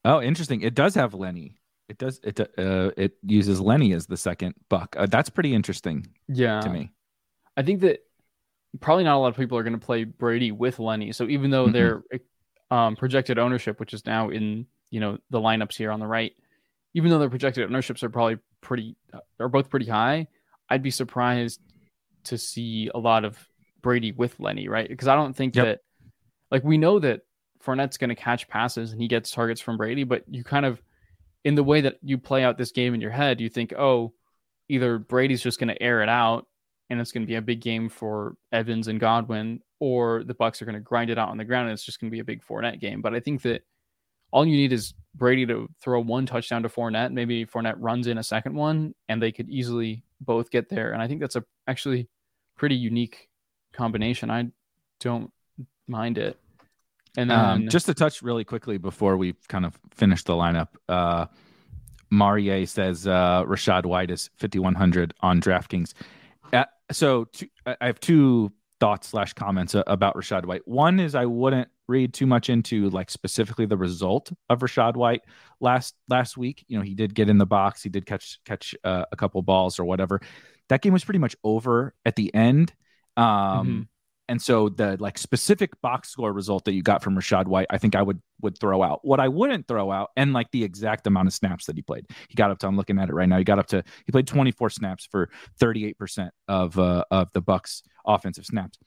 [0.05, 0.63] Oh, interesting.
[0.63, 1.57] It does have Lenny.
[1.89, 2.21] It does.
[2.25, 4.97] It uh, it uses Lenny as the second buck.
[4.99, 6.07] Uh, that's pretty interesting.
[6.29, 6.91] Yeah, to me.
[7.57, 8.01] I think that
[8.81, 11.13] probably not a lot of people are going to play Brady with Lenny.
[11.13, 12.03] So even though mm their
[12.71, 16.33] um, projected ownership, which is now in you know the lineups here on the right,
[16.95, 18.97] even though their projected ownerships are probably pretty
[19.39, 20.27] are both pretty high,
[20.69, 21.61] I'd be surprised
[22.25, 23.37] to see a lot of
[23.83, 24.89] Brady with Lenny, right?
[24.89, 25.67] Because I don't think yep.
[25.67, 25.81] that
[26.51, 27.21] like we know that
[27.65, 30.81] Fournette's going to catch passes and he gets targets from Brady, but you kind of
[31.45, 34.13] in the way that you play out this game in your head, you think, oh,
[34.69, 36.47] either Brady's just going to air it out
[36.89, 40.61] and it's going to be a big game for Evans and Godwin, or the Bucks
[40.61, 42.21] are going to grind it out on the ground and it's just going to be
[42.21, 43.01] a big Fournette game.
[43.01, 43.63] But I think that
[44.33, 47.13] all you need is Brady to throw one touchdown to Fournette.
[47.13, 50.93] Maybe Fournette runs in a second one, and they could easily both get there.
[50.93, 52.09] And I think that's a actually
[52.57, 53.29] pretty unique
[53.73, 54.31] combination.
[54.31, 54.49] I
[55.01, 55.31] don't
[55.87, 56.39] mind it.
[57.17, 60.33] And um, then um, just to touch really quickly before we kind of finish the
[60.33, 61.27] lineup, uh,
[62.11, 65.95] Marie says uh, Rachaad White is 5100 on DraftKings.
[66.53, 70.67] Uh, so two, I have two thoughts slash comments about Rachaad White.
[70.67, 75.23] One is I wouldn't read too much into like specifically the result of Rachaad White
[75.61, 76.65] last last week.
[76.69, 79.41] You know, he did get in the box, he did catch catch uh, a couple
[79.43, 80.21] balls or whatever.
[80.69, 82.73] That game was pretty much over at the end.
[83.17, 83.83] Um, mm-hmm.
[84.29, 87.79] And so the like specific box score result that you got from Rachaad White, I
[87.79, 89.01] think I would would throw out.
[89.03, 92.07] What I wouldn't throw out, and like the exact amount of snaps that he played.
[92.29, 92.67] He got up to.
[92.67, 93.39] I'm looking at it right now.
[93.39, 93.83] He got up to.
[94.07, 98.79] He played 24 snaps for 38 percent of uh, of the Bucks offensive snaps.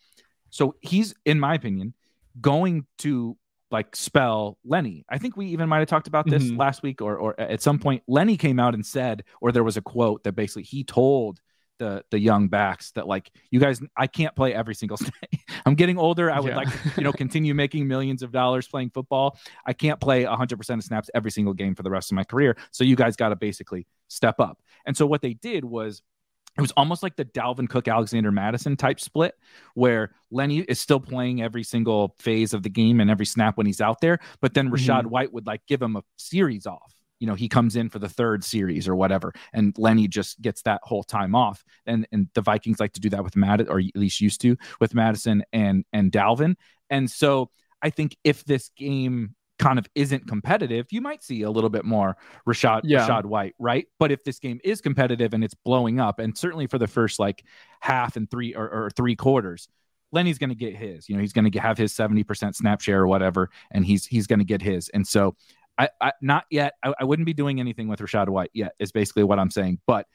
[0.49, 1.93] So he's, in my opinion,
[2.39, 3.38] going to
[3.71, 5.03] like spell Lenny.
[5.09, 6.57] I think we even might have talked about this mm-hmm.
[6.57, 8.03] last week or or at some point.
[8.07, 11.39] Lenny came out and said, or there was a quote that basically he told
[11.78, 15.39] the the young backs that like you guys I can't play every single day.
[15.65, 16.32] I'm getting older.
[16.32, 16.57] I would yeah.
[16.57, 19.38] like to, you know continue making millions of dollars playing football.
[19.65, 22.57] I can't play 100% of snaps every single game for the rest of my career.
[22.71, 24.59] So you guys got to basically step up.
[24.86, 26.01] And so what they did was
[26.57, 29.36] it was almost like the Dalvin Cook Alexander Mattison type split
[29.73, 33.65] where Lenny is still playing every single phase of the game and every snap when
[33.65, 35.09] he's out there, but then Rachaad mm-hmm.
[35.09, 38.09] White would like give him a series off you know he comes in for the
[38.09, 42.41] third series or whatever and lenny just gets that whole time off and and the
[42.41, 45.86] vikings like to do that with matt or at least used to with mattison and
[45.93, 46.55] and dalvin
[46.89, 47.49] and so
[47.82, 51.86] i think if this game kind of isn't competitive you might see a little bit
[51.86, 53.07] more rachaad yeah.
[53.07, 56.68] rachaad white right but if this game is competitive and it's blowing up and certainly
[56.68, 57.43] for the first like
[57.80, 59.70] half and three or, or three quarters
[60.11, 61.09] Lenny's going to get his.
[61.09, 64.28] You know, he's going to have his 70% snap share or whatever, and he's he's
[64.28, 64.88] going to get his.
[64.89, 65.36] And so
[65.78, 66.73] I, I not yet.
[66.84, 68.73] I, I, wouldn't be doing anything with Rachaad White yet.
[68.80, 69.80] Is basically what I'm saying.
[69.86, 70.07] But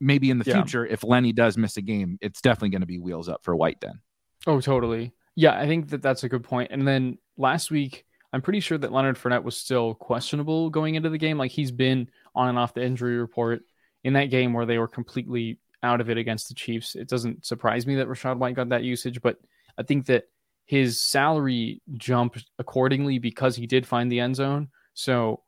[0.00, 0.54] maybe in the yeah.
[0.54, 3.54] future, if Lenny does miss a game, it's definitely going to be wheels up for
[3.54, 4.00] White then.
[4.46, 5.12] Oh, totally.
[5.36, 6.70] Yeah, I think that that's a good point.
[6.70, 11.10] And then last week, I'm pretty sure that Leonard Fournette was still questionable going into
[11.10, 11.38] the game.
[11.38, 13.62] Like he's been on and off the injury report
[14.02, 16.94] in that game where they were completely out of it against the Chiefs.
[16.94, 19.36] It doesn't surprise me that Rachaad White got that usage, but
[19.78, 20.24] I think that
[20.66, 24.68] his salary jumped accordingly because he did find the end zone.
[24.94, 25.42] So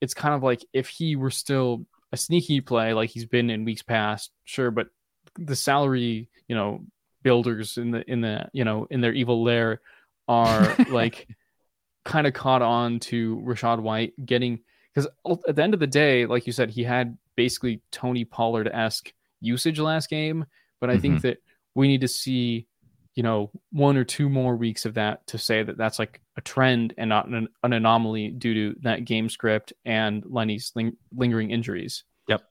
[0.00, 3.64] it's kind of like if he were still a sneaky play like he's been in
[3.64, 4.88] weeks past, sure, but
[5.38, 6.84] the salary, you know,
[7.22, 9.80] builders in the in the you know in their evil lair
[10.28, 11.28] are like
[12.04, 14.60] kind of caught on to Rachaad White getting
[14.94, 15.08] because
[15.48, 19.12] at the end of the day, like you said, he had basically Tony Pollard esque
[19.40, 20.46] usage last game,
[20.80, 21.02] but I mm-hmm.
[21.02, 21.38] think that
[21.74, 22.66] we need to see
[23.16, 26.42] you know one or two more weeks of that to say that that's like a
[26.42, 31.50] trend and not an, an anomaly due to that game script and Lenny's ling- lingering
[31.50, 32.04] injuries.
[32.28, 32.42] Yep.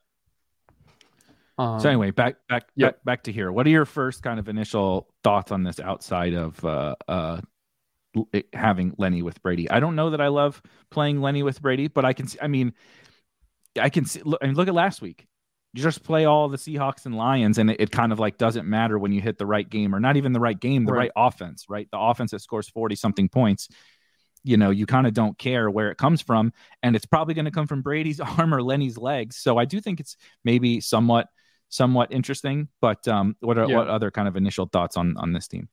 [1.56, 2.96] Um, so anyway, back back yep.
[2.96, 3.50] back back to here.
[3.50, 7.40] What are your first kind of initial thoughts on this outside of uh, uh,
[8.52, 9.70] having Lenny with Brady?
[9.70, 10.60] I don't know that I love
[10.90, 12.38] playing Lenny with Brady, but I can see.
[12.42, 12.74] I mean,
[13.80, 14.20] I can see.
[14.24, 15.28] Look, I mean, look at last week
[15.76, 18.66] you just play all the Seahawks and Lions, and it, it, kind of like doesn't
[18.66, 21.10] matter when you hit the right game or not even the right game, the right,
[21.14, 21.86] right offense, right?
[21.92, 23.68] The offense that scores 40 something points.
[24.42, 26.54] You know, you kind of don't care where it comes from.
[26.82, 29.36] And it's probably going to come from Brady's arm or Lenny's legs.
[29.36, 31.28] So I do think it's maybe somewhat,
[31.68, 32.68] somewhat interesting.
[32.80, 33.76] But um, what are yeah.
[33.76, 35.68] what other kind of initial thoughts on on this team?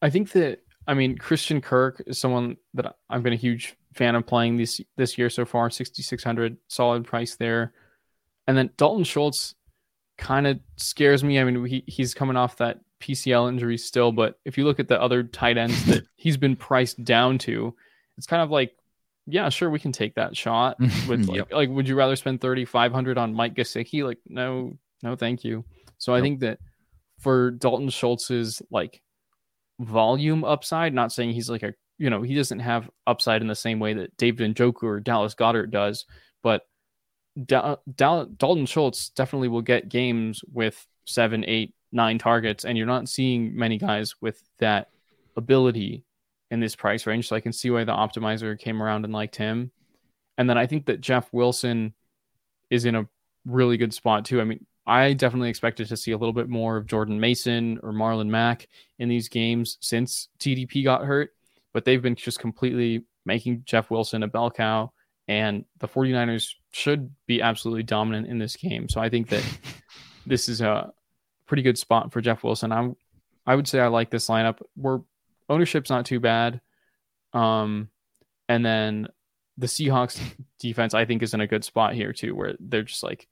[0.00, 4.14] I think that I mean Christian Kirk is someone that I've been a huge fan
[4.14, 5.68] of playing this this year so far.
[5.68, 7.74] 6600 solid price there.
[8.46, 9.54] And then Dalton Schultz
[10.18, 11.38] kind of scares me.
[11.38, 14.88] I mean, he, he's coming off that PCL injury still, but if you look at
[14.88, 17.74] the other tight ends that he's been priced down to,
[18.18, 18.72] it's kind of like,
[19.26, 20.78] yeah, sure, we can take that shot.
[21.08, 21.52] With like, yep.
[21.52, 24.04] like would you rather spend thirty five hundred on Mike Gesicki?
[24.04, 25.64] Like, no, no, thank you.
[25.98, 26.20] So yep.
[26.20, 26.58] I think that
[27.20, 29.00] for Dalton Schultz's like
[29.78, 33.54] volume upside, not saying he's like a you know, he doesn't have upside in the
[33.54, 36.04] same way that David Njoku or Dallas Goedert does,
[36.42, 36.62] but
[37.46, 42.86] da- da- Dalton Schultz definitely will get games with seven, eight, nine targets, and you're
[42.86, 44.88] not seeing many guys with that
[45.36, 46.04] ability
[46.50, 47.28] in this price range.
[47.28, 49.70] So I can see why the optimizer came around and liked him.
[50.38, 51.94] And then I think that Jeff Wilson
[52.70, 53.08] is in a
[53.44, 54.40] really good spot too.
[54.40, 57.92] I mean, I definitely expected to see a little bit more of Jordan Mason or
[57.92, 58.68] Marlon Mack
[58.98, 61.30] in these games since TDP got hurt,
[61.72, 64.92] but they've been just completely making Jeff Wilson a bell cow.
[65.28, 68.88] And the 49ers should be absolutely dominant in this game.
[68.88, 69.44] So I think that
[70.26, 70.92] this is a
[71.46, 72.72] pretty good spot for Jeff Wilson.
[72.72, 72.96] I'm
[73.46, 74.60] I would say I like this lineup.
[74.76, 75.00] We're
[75.48, 76.60] ownership's not too bad.
[77.32, 77.88] Um
[78.48, 79.08] and then
[79.58, 80.20] the Seahawks
[80.58, 83.28] defense I think is in a good spot here too, where they're just like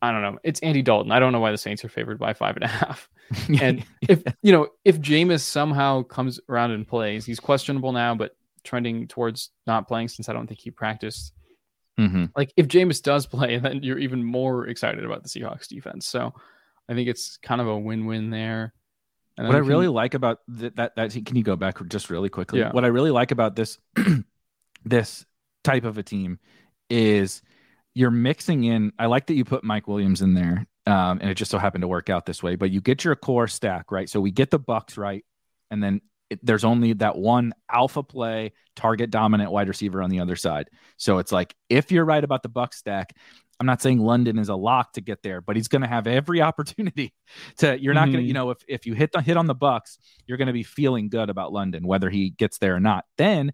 [0.00, 0.38] I don't know.
[0.42, 1.12] It's Andy Dalton.
[1.12, 3.08] I don't know why the Saints are favored by five and a half.
[3.60, 8.34] and if you know, if Jameis somehow comes around and plays, he's questionable now, but
[8.64, 11.32] trending towards not playing since I don't think he practiced.
[11.98, 12.26] Mm-hmm.
[12.36, 16.06] Like if Jameis does play, then you're even more excited about the Seahawks defense.
[16.06, 16.32] So
[16.88, 18.74] I think it's kind of a win-win there.
[19.38, 22.28] And what I really like about th- that that can you go back just really
[22.28, 22.60] quickly?
[22.60, 22.70] Yeah.
[22.70, 23.78] What I really like about this
[24.84, 25.24] this
[25.64, 26.38] type of a team
[26.90, 27.40] is
[27.94, 28.92] you're mixing in.
[28.98, 31.80] I like that you put Mike Williams in there, um, and it just so happened
[31.82, 32.56] to work out this way.
[32.56, 34.08] But you get your core stack right.
[34.08, 35.24] So we get the Bucks right,
[35.70, 36.02] and then
[36.32, 40.68] it, there's only that one alpha play target dominant wide receiver on the other side.
[40.96, 43.14] So it's like if you're right about the Buck stack,
[43.60, 46.06] I'm not saying London is a lock to get there, but he's going to have
[46.06, 47.14] every opportunity
[47.58, 47.80] to.
[47.80, 48.26] You're not going to, mm-hmm.
[48.26, 50.64] you know, if if you hit the hit on the Bucks, you're going to be
[50.64, 53.04] feeling good about London, whether he gets there or not.
[53.18, 53.52] Then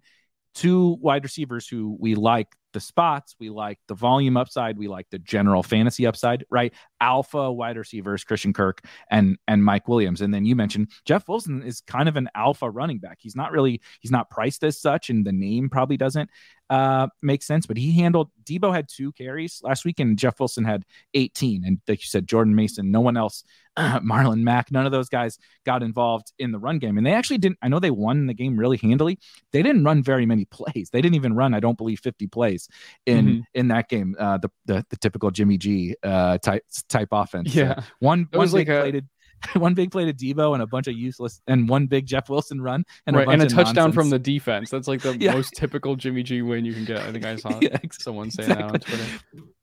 [0.55, 5.07] two wide receivers who we like the spots, we like the volume upside, we like
[5.09, 6.73] the general fantasy upside, right?
[7.01, 10.21] Alpha wide receivers, Christian Kirk and and Mike Williams.
[10.21, 13.17] And then you mentioned Jeff Wilson is kind of an alpha running back.
[13.21, 16.29] He's not really he's not priced as such, and the name probably doesn't
[16.69, 20.65] uh make sense, but he handled Debo had two carries last week, and Jeff Wilson
[20.65, 21.63] had 18.
[21.65, 23.43] And like you said, Jordan Mason, no one else,
[23.79, 26.97] Marlon Mack, none of those guys got involved in the run game.
[26.97, 29.19] And they actually didn't, I know they won the game really handily.
[29.51, 30.89] They didn't run very many plays.
[30.89, 32.58] They didn't even run, I don't believe, 50 plays
[33.05, 33.41] in Mhm.
[33.53, 34.15] in that game.
[34.19, 37.53] Uh the the, the typical Jimmy G uh type type offense.
[37.55, 37.81] Yeah.
[37.99, 39.01] One It one big like a- play
[39.61, 42.59] one big play to Debo and a bunch of useless and one big Jeff Wilson
[42.61, 44.69] run and right, a and a touchdown from the defense.
[44.69, 45.33] That's like the Yeah.
[45.33, 46.97] most typical Jimmy G win you can get.
[46.99, 48.79] I think I saw Yeah, ex- someone say that on.
[48.79, 49.05] Twitter.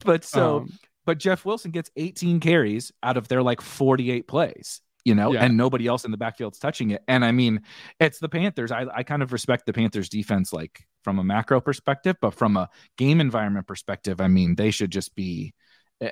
[0.04, 0.72] But so Um,
[1.04, 5.44] but Jeff Wilson gets 18 carries out of their like 48 plays, you know, Yeah.
[5.44, 7.02] and nobody else in the backfield's touching it.
[7.06, 7.62] And I mean,
[8.00, 8.72] it's the Panthers.
[8.72, 12.56] I, I kind of respect the Panthers defense, like from a macro perspective, but from
[12.56, 15.54] a game environment perspective, I mean, they should just be.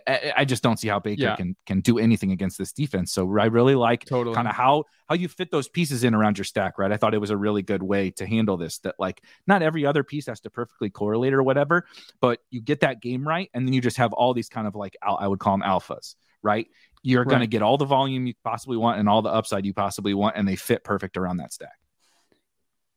[0.09, 1.36] I- I, just don't see how Baker Yeah.
[1.36, 3.12] can can do anything against this defense.
[3.12, 4.34] So I really like Totally.
[4.34, 6.90] kind of how how you fit those pieces in around your stack, right?
[6.90, 8.78] I thought it was a really good way to handle this.
[8.78, 11.84] That like not every other piece has to perfectly correlate or whatever,
[12.22, 14.74] but you get that game right, and then you just have all these kind of
[14.74, 16.14] like I would call them alphas,
[16.45, 16.68] right?
[17.03, 19.74] You're going to get all the volume you possibly want and all the upside you
[19.74, 21.76] possibly want, and they fit perfect around that stack.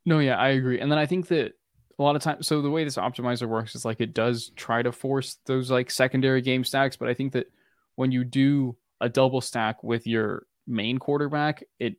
[0.05, 0.79] No, yeah, I agree.
[0.79, 1.53] And then I think that
[1.99, 4.81] a lot of times, so the way this optimizer works is like it does try
[4.81, 7.47] to force those like secondary game stacks, but I think that
[7.95, 11.95] when you do a double stack with your main quarterback, it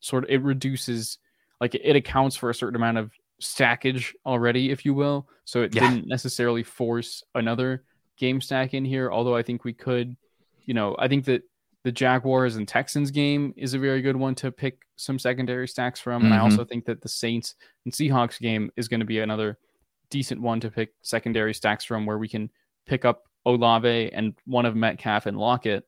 [0.00, 1.18] sort of it reduces
[1.60, 5.28] like it accounts for a certain amount of stackage already, if you will.
[5.44, 5.82] So it Yeah.
[5.82, 7.84] didn't necessarily force another
[8.16, 10.16] game stack in here, although I think we could,
[10.64, 11.42] you know, I think that
[11.84, 15.98] the Jaguars and Texans game is a very good one to pick some secondary stacks
[15.98, 16.24] from.
[16.24, 16.42] And I Mhm.
[16.42, 19.58] also think that the Saints and Seahawks game is going to be another
[20.10, 22.50] decent one to pick secondary stacks from where we can
[22.86, 25.84] pick up Olave and one of Metcalf and Lockett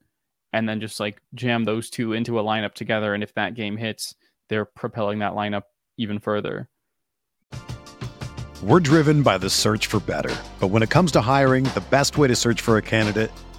[0.52, 3.14] and then just like jam those two into a lineup together.
[3.14, 4.14] And if that game hits,
[4.48, 5.62] they're propelling that lineup
[5.96, 6.68] even further.
[8.62, 10.34] We're driven by the search for better.
[10.58, 13.30] But when it comes to hiring, the best way to search for a candidate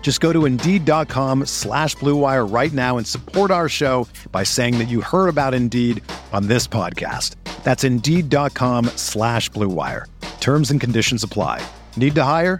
[0.00, 4.88] Just go to Indeed.com slash BlueWire right now and support our show by saying that
[4.88, 7.34] you heard about Indeed on this podcast.
[7.62, 10.06] That's Indeed.com slash BlueWire.
[10.40, 11.62] Terms and conditions apply.
[11.98, 12.58] Need to hire?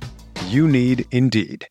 [0.49, 1.67] You need Indeed.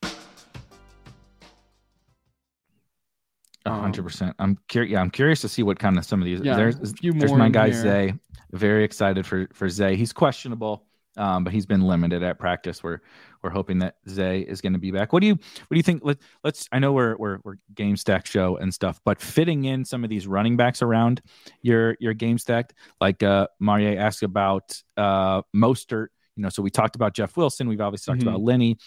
[3.68, 4.36] A hundred percent.
[4.40, 4.92] I'm curious.
[4.92, 6.40] Yeah, I'm curious to see what kind of some of these.
[6.42, 7.82] Yeah, there's a few there's my in guy there.
[7.82, 8.14] Zay.
[8.54, 9.98] Very excited for for Zay.
[9.98, 10.86] He's questionable,
[11.18, 12.82] um, but he's been limited at practice.
[12.82, 13.02] We're
[13.48, 15.14] we're hoping that Zay is going to be back.
[15.14, 16.02] What do you what do you think?
[16.04, 16.68] Let, let's.
[16.74, 20.10] I know we're we're we're game stack show and stuff, but fitting in some of
[20.10, 21.22] these running backs around
[21.62, 26.08] your your game stacked, like uh, Marie asked about uh, Mostert.
[26.36, 27.70] You know, so we talked about Jeff Wilson.
[27.70, 28.30] We've obviously talked Mhm.
[28.30, 28.78] about Lenny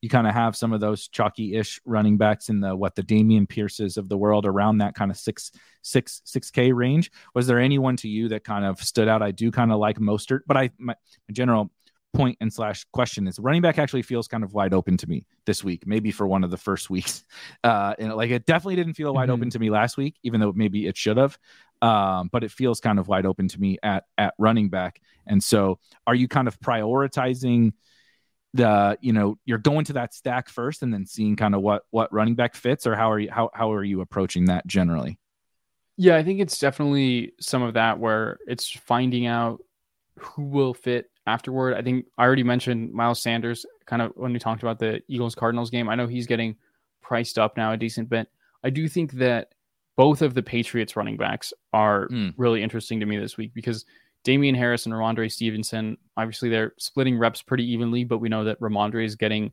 [0.00, 3.48] you kind of have some of those chalky-ish running backs in the what the Dameon
[3.48, 5.50] Pierces of the world around that kind of six
[5.80, 7.10] six six K range.
[7.34, 9.22] Was there anyone to you that kind of stood out?
[9.22, 10.92] I do kind of like Mostert, but I my,
[11.26, 11.70] my general
[12.14, 15.26] point and slash question is running back actually feels kind of wide open to me
[15.46, 17.24] this week, maybe for one of the first weeks.
[17.64, 19.30] Uh, and like it definitely didn't feel wide Mhm.
[19.30, 21.38] open to me last week, even though maybe it should have.
[21.82, 25.00] Um, but it feels kind of wide open to me at at running back.
[25.26, 27.72] And so, are you kind of prioritizing?
[28.54, 31.82] the you know you're going to that stack first and then seeing kind of what
[31.90, 35.18] what running back fits or how are you how, how are you approaching that generally
[35.96, 39.62] Yeah, I think it's definitely some of that where it's finding out
[40.18, 41.74] who will fit afterward.
[41.74, 45.34] I think I already mentioned Miles Sanders kind of when we talked about the Eagles
[45.34, 45.88] Cardinals game.
[45.88, 46.56] I know he's getting
[47.02, 48.28] priced up now a decent bit.
[48.62, 49.52] I do think that
[49.96, 52.34] both of the Patriots running backs are Mm.
[52.36, 53.84] really interesting to me this week because
[54.24, 58.58] Damien Harris and Rhamondre Stevenson, obviously they're splitting reps pretty evenly, but we know that
[58.60, 59.52] Rhamondre is getting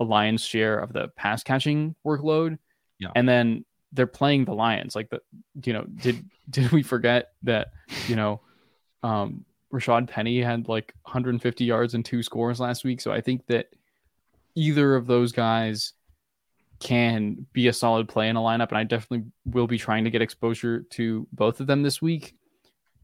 [0.00, 2.58] a lion's share of the pass catching workload.
[2.98, 3.08] Yeah.
[3.16, 4.94] And then they're playing the Lions.
[4.94, 5.20] Like the
[5.64, 7.68] you know, did did we forget that,
[8.06, 8.40] you know,
[9.02, 9.44] um
[9.76, 13.00] Rashaad Penny had like 150 yards and two scores last week.
[13.00, 13.66] So I think that
[14.54, 15.92] either of those guys
[16.80, 18.68] can be a solid play in a lineup.
[18.68, 22.34] And I definitely will be trying to get exposure to both of them this week.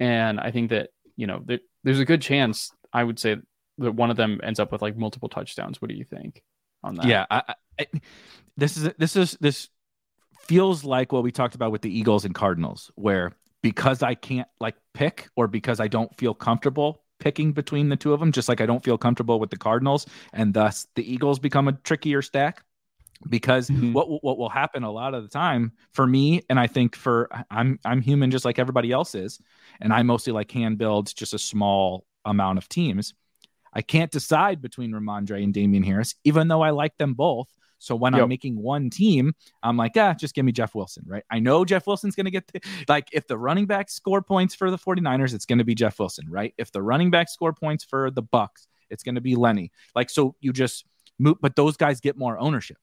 [0.01, 3.37] And I think that, you know, there, there's a good chance I would say
[3.79, 5.81] that one of them ends up with like multiple touchdowns.
[5.81, 6.43] What do you think
[6.83, 7.07] on that?
[7.07, 7.87] yeah I, I,
[8.57, 9.69] this is this is this
[10.41, 13.33] feels like what we talked about with the eagles and cardinals where
[13.63, 18.13] because i can't like pick or because i don't feel comfortable picking between the two
[18.13, 21.39] of them just like i don't feel comfortable with the cardinals and thus the eagles
[21.39, 22.65] become a trickier stack
[23.29, 23.93] because Mhm.
[23.93, 27.29] what what will happen a lot of the time for me and I think for
[27.53, 29.39] I'm I'm human just like everybody else is
[29.81, 33.15] and I mostly like hand build just a small amount of teams.
[33.73, 37.47] I can't decide between Rhamondre and Damien Harris even though I like them both.
[37.83, 38.23] So when Yep.
[38.23, 41.25] I'm making one team, I'm like, ah, just give me Jeff Wilson, right?
[41.31, 44.55] I know Jeff Wilson's going to get the, like if the running back score points
[44.55, 46.55] for the 49ers, it's going to be Jeff Wilson, right?
[46.59, 49.73] If the running back score points for the Bucks, it's going to be Lenny.
[49.95, 50.85] Like so you just
[51.19, 52.79] move but those guys get more ownership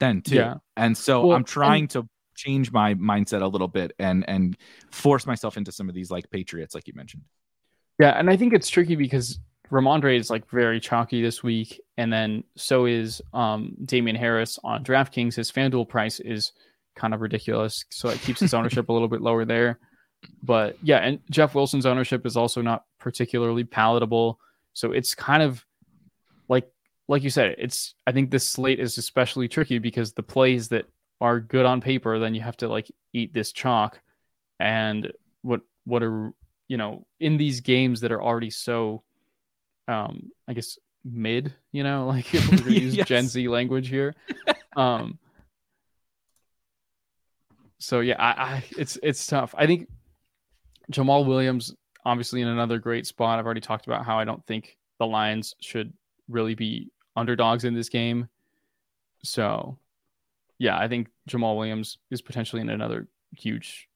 [0.00, 0.36] then too.
[0.36, 0.54] Yeah.
[0.76, 4.56] And so Well, I'm trying to change my mindset a little bit and and
[4.90, 7.22] force myself into some of these like Patriots, like you mentioned.
[8.00, 9.38] Yeah, and I think it's tricky because
[9.72, 14.84] Rhamondre is like very chalky this week, and then so is um Damien Harris on
[14.84, 15.34] DraftKings.
[15.34, 16.52] His FanDuel price is
[16.94, 19.78] kind of ridiculous, so it keeps his ownership a little bit lower there.
[20.42, 24.38] But yeah, and Jeff Wilson's ownership is also not particularly palatable,
[24.74, 25.64] so it's kind of
[26.48, 26.70] like
[27.08, 30.84] like you said, it's I think this slate is especially tricky because the plays that
[31.22, 34.00] are good on paper, then you have to like eat this chalk,
[34.60, 35.10] and
[35.40, 36.34] what what are
[36.68, 39.02] you know in these games that are already so
[39.88, 43.08] um i guess mid you know like if we're gonna use Yes.
[43.08, 44.14] gen z language here.
[44.76, 45.18] Um
[47.78, 49.54] so yeah I, I it's it's tough.
[49.58, 49.88] I think
[50.90, 51.74] jamaal williams
[52.04, 53.38] obviously in another great spot.
[53.38, 55.92] I've already talked about how i don't think the lions should
[56.28, 58.28] really be underdogs in this game.
[59.24, 59.78] So
[60.58, 63.88] yeah i think jamaal williams is potentially in another huge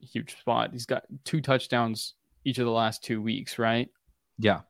[0.00, 0.70] huge spot.
[0.72, 2.14] He's got two touchdowns
[2.44, 3.88] each of the last two weeks right?
[4.38, 4.60] Yeah.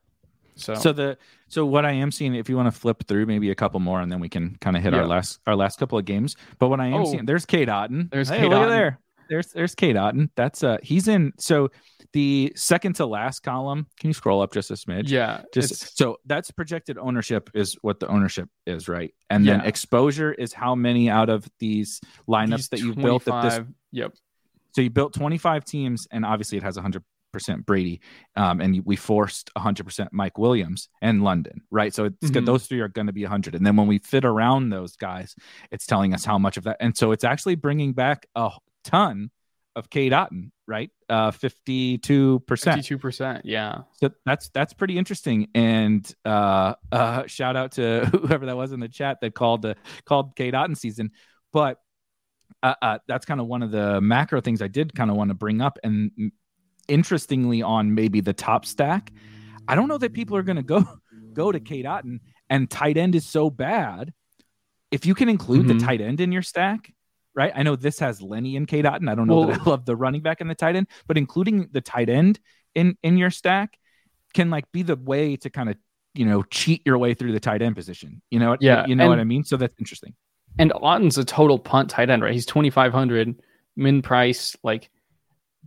[0.55, 3.49] So, So the so what I am seeing, if you want to flip through maybe
[3.51, 5.97] a couple more, and then we can kind of hit our last our last couple
[5.97, 6.35] of games.
[6.59, 7.05] But what I am Oh.
[7.05, 8.09] seeing, there's Cade Otton.
[8.11, 8.99] There's hey, look at there.
[9.29, 10.29] There's there's Cade Otton.
[10.35, 11.31] That's uh he's in.
[11.39, 11.69] So
[12.13, 13.87] the second to last column.
[13.97, 15.07] Can you scroll up just a smidge?
[15.09, 20.33] yeah just so that's projected ownership is what the ownership is right and then exposure
[20.33, 23.59] is how many out of these lineups these that you've built at this
[23.93, 24.11] yep
[24.73, 27.01] so you built 25 teams and obviously it has 100%
[27.65, 28.01] brady
[28.35, 32.45] um, and we forced 100% mike williams and london right so Mhm.
[32.45, 35.35] those three are going to be 100 and then when we fit around those guys
[35.71, 38.51] it's telling us how much of that and so it's actually bringing back a
[38.83, 39.31] ton
[39.75, 40.89] of Cade Otton right?
[41.09, 42.77] Uh, fifty-two percent.
[42.77, 43.45] Fifty-two percent.
[43.45, 43.79] Yeah.
[43.97, 45.49] So that's that's pretty interesting.
[45.53, 49.75] And uh, uh, shout out to whoever that was in the chat that called the
[50.05, 51.11] called Cade Otton season.
[51.51, 51.77] But
[52.63, 55.29] uh, uh, that's kind of one of the macro things I did kind of want
[55.29, 55.77] to bring up.
[55.83, 56.31] And
[56.91, 59.11] interestingly, on maybe the top stack,
[59.67, 60.85] I don't know that people are going to go
[61.33, 62.19] go to Cade Otton.
[62.49, 64.13] And tight end is so bad.
[64.91, 65.77] If you can include mm-hmm.
[65.77, 66.93] the tight end in your stack,
[67.33, 67.53] right?
[67.55, 69.09] I know this has Lenny and Cade Otton.
[69.09, 71.17] I don't know well, that I love the running back and the tight end, but
[71.17, 72.39] including the tight end
[72.75, 73.77] in in your stack
[74.33, 75.77] can like be the way to kind of
[76.13, 78.21] you know cheat your way through the tight end position.
[78.29, 79.45] You know, yeah, you know and, what I mean.
[79.45, 80.13] So that's interesting.
[80.59, 82.33] And Otton's a total punt tight end, right?
[82.33, 83.41] He's twenty five hundred
[83.77, 84.89] min price, like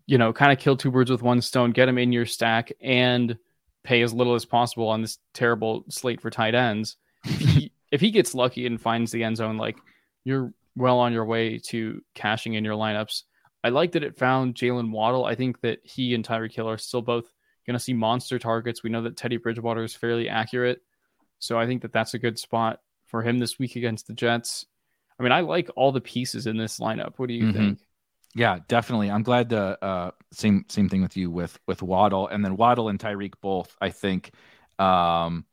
[0.06, 1.70] you know, kind of kill two birds with one stone.
[1.70, 3.38] Get him in your stack and
[3.82, 6.96] pay as little as possible on this terrible slate for tight ends.
[7.24, 9.78] If he, if he gets lucky and finds the end zone, like
[10.24, 13.22] you're well on your way to cashing in your lineups.
[13.62, 15.24] I like that it found Jaylen Waddle.
[15.24, 17.32] I think that he and Tyreek Hill are still both
[17.66, 18.82] going to see monster targets.
[18.82, 20.82] We know that Teddy Bridgewater is fairly accurate.
[21.38, 24.66] So I think that that's a good spot for him this week against the Jets.
[25.18, 27.14] I mean, I like all the pieces in this lineup.
[27.16, 27.58] What do you mm-hmm.
[27.58, 27.78] think?
[28.34, 29.10] Yeah, definitely.
[29.10, 32.88] I'm glad the uh, same same thing with you with with Waddle and then Waddle
[32.88, 33.76] and Tyreek both.
[33.80, 34.32] I think
[34.78, 35.46] um,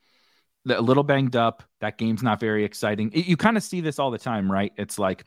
[0.68, 1.64] a little banged up.
[1.82, 3.12] That game's not very exciting.
[3.14, 4.74] It, you kind of see this all the time, right?
[4.78, 5.26] It's like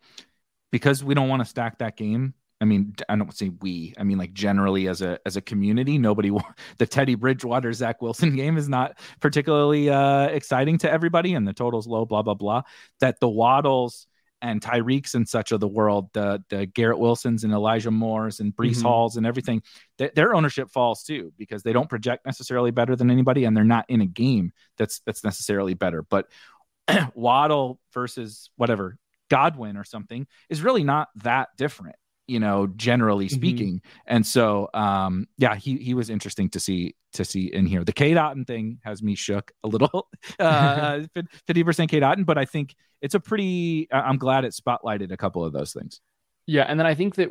[0.73, 2.35] because we don't want to stack that game.
[2.61, 3.95] I mean, I don't say we.
[3.99, 6.31] I mean, like generally as a as a community, nobody.
[6.79, 11.53] The Teddy Bridgewater Zach Wilson game is not particularly uh, exciting to everybody, and the
[11.53, 12.05] total's low.
[12.05, 12.63] Blah blah blah.
[13.01, 14.09] That the Waddles
[14.45, 18.55] and Tyreeks and such of the world, the the Garrett Wilsons and Elijah Moores and
[18.55, 18.87] Breece mm-hmm.
[18.87, 19.63] Halls and everything,
[19.97, 23.65] th- their ownership falls too because they don't project necessarily better than anybody, and they're
[23.65, 26.03] not in a game that's that's necessarily better.
[26.03, 26.31] But
[27.15, 28.99] Waddle versus whatever
[29.31, 31.97] Godwin or something is really not that different
[32.27, 33.35] you know, generally mm-hmm.
[33.35, 33.75] speaking.
[33.77, 34.03] Mm-hmm.
[34.07, 37.85] And so, um, yeah, he he was interesting to see to see in here.
[37.85, 40.09] The Cade Otton thing has me shook a little,
[40.39, 41.03] uh,
[41.47, 43.89] fifty percent Cade Otton, but I think it's a pretty.
[43.93, 46.01] I'm glad it spotlighted a couple of those things.
[46.47, 47.31] Yeah, and then I think that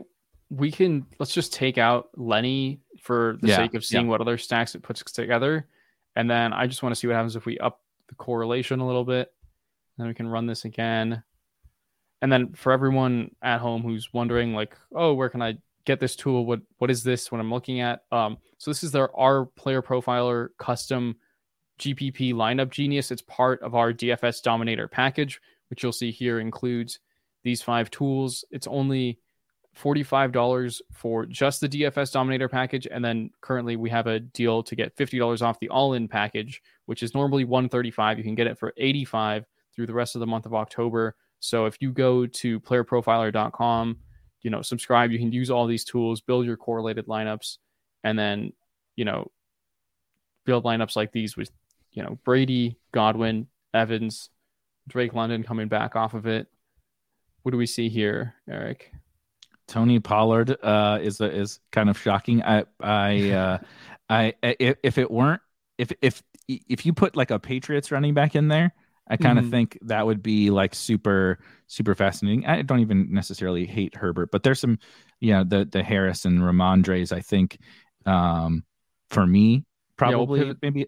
[0.49, 4.11] we can let's just take out Lenny for the yeah, sake of seeing yeah.
[4.11, 5.67] what other stacks it puts together,
[6.15, 8.85] and then I just want to see what happens if we up the correlation a
[8.85, 9.31] little bit.
[9.97, 11.23] Then we can run this again.
[12.23, 16.15] And then for everyone at home who's wondering, like, oh, where can I get this
[16.15, 16.45] tool?
[16.45, 17.29] What what is this?
[17.29, 18.05] What I'm looking at?
[18.13, 21.17] Um, so this is their our player profiler custom
[21.79, 23.11] GPP lineup genius.
[23.11, 26.99] It's part of our DFS Dominator package, which you'll see here includes
[27.43, 28.45] these five tools.
[28.51, 29.19] It's only
[29.77, 32.87] $45 for just the DFS Dominator package.
[32.89, 36.61] And then currently we have a deal to get $50 off the all in package,
[36.85, 39.45] which is normally 135 You can get it for 85
[39.75, 41.17] through the rest of the month of October.
[41.43, 43.97] So if you go to playerprofiler.com,
[44.43, 47.57] you know, subscribe, you can use all these tools, build your correlated lineups,
[48.01, 48.53] and then,
[48.95, 49.29] you know,
[50.45, 51.51] build lineups like these with,
[51.91, 54.29] you know, Brady, Godwin, Evans,
[54.87, 56.47] Drake London coming back off of it.
[57.41, 58.93] What do we see here, Eric?
[59.67, 62.41] Tony Pollard uh, is a, is kind of shocking.
[62.41, 63.57] I I uh,
[64.09, 65.41] I if, if it weren't
[65.77, 68.73] if if if you put like a Patriots running back in there,
[69.07, 69.51] I kind of mm-hmm.
[69.51, 72.45] think that would be like super super fascinating.
[72.45, 74.79] I don't even necessarily hate Herbert, but there's some,
[75.19, 77.11] you know, the the Harris and Rhamondres.
[77.11, 77.57] I think
[78.05, 78.63] um,
[79.09, 79.65] for me
[79.97, 80.87] probably yeah, we'll maybe.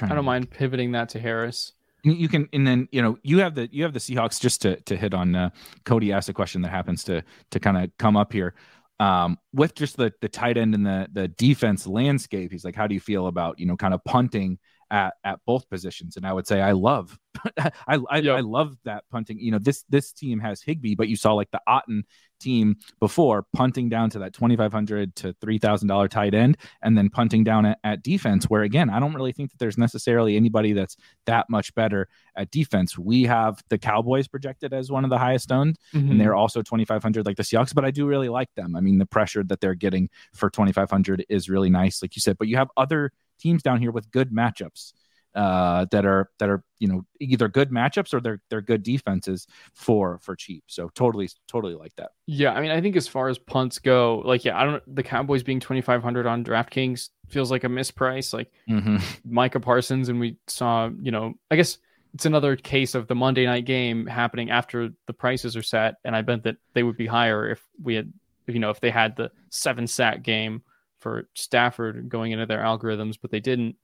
[0.00, 1.72] I don't mind pivoting that to Harris.
[2.04, 4.80] You can, and then you know you have the you have the Seahawks just to
[4.82, 5.36] to hit on.
[5.36, 5.50] Uh,
[5.84, 8.54] Cody asked a question that happens to to kind of come up here
[8.98, 12.50] um, with just the the tight end and the the defense landscape.
[12.50, 14.58] He's like, how do you feel about you know kind of punting
[14.92, 16.16] at at both positions.
[16.16, 17.18] And I would say I love
[17.58, 17.70] I
[18.10, 18.36] I, yep.
[18.36, 19.38] I, love that punting.
[19.40, 22.02] You know, this this team has Higbee, but you saw like the Otton
[22.40, 26.58] team before punting down to that twenty five hundred to three thousand dollar tight end,
[26.82, 28.44] and then punting down at, at, defense.
[28.44, 32.50] Where again, I don't really think that there's necessarily anybody that's that much better at
[32.50, 32.98] defense.
[32.98, 36.10] We have the Cowboys projected as one of the highest owned, mm-hmm.
[36.10, 37.74] and they're also twenty five hundred like the Seahawks.
[37.74, 38.76] But I do really like them.
[38.76, 42.14] I mean, the pressure that they're getting for twenty five hundred is really nice, like
[42.14, 42.36] you said.
[42.38, 44.92] But you have other teams down here with good matchups
[45.34, 49.46] uh, that are that are you know either good matchups or they're they're good defenses
[49.72, 50.64] for for cheap.
[50.66, 52.10] So totally totally like that.
[52.26, 55.02] Yeah, I mean I think as far as punts go, like yeah, I don't the
[55.02, 58.32] Cowboys being twenty five hundred on DraftKings feels like a misprice.
[58.32, 58.96] Like mm-hmm.
[59.24, 61.78] Micah Parsons, and we saw you know I guess
[62.14, 66.14] it's another case of the Monday night game happening after the prices are set, and
[66.14, 68.12] I bet that they would be higher if we had
[68.46, 70.62] you know if they had the seven sack game
[71.02, 73.76] for Stafford going into their algorithms, but they didn't.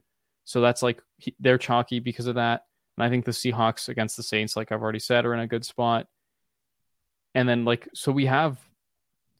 [0.44, 1.02] So that's like
[1.40, 2.62] they're chalky because of that.
[2.96, 5.46] And I think the Seahawks against the Saints, like I've already said, are in a
[5.46, 6.06] good spot.
[7.34, 8.58] And then like so we have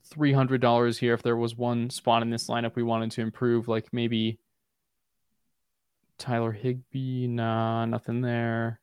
[0.04, 3.22] three hundred dollars here if there was one spot in this lineup we wanted to
[3.22, 4.38] improve, like maybe
[6.18, 7.26] Tyler Higbee.
[7.26, 8.80] Nah, nothing there.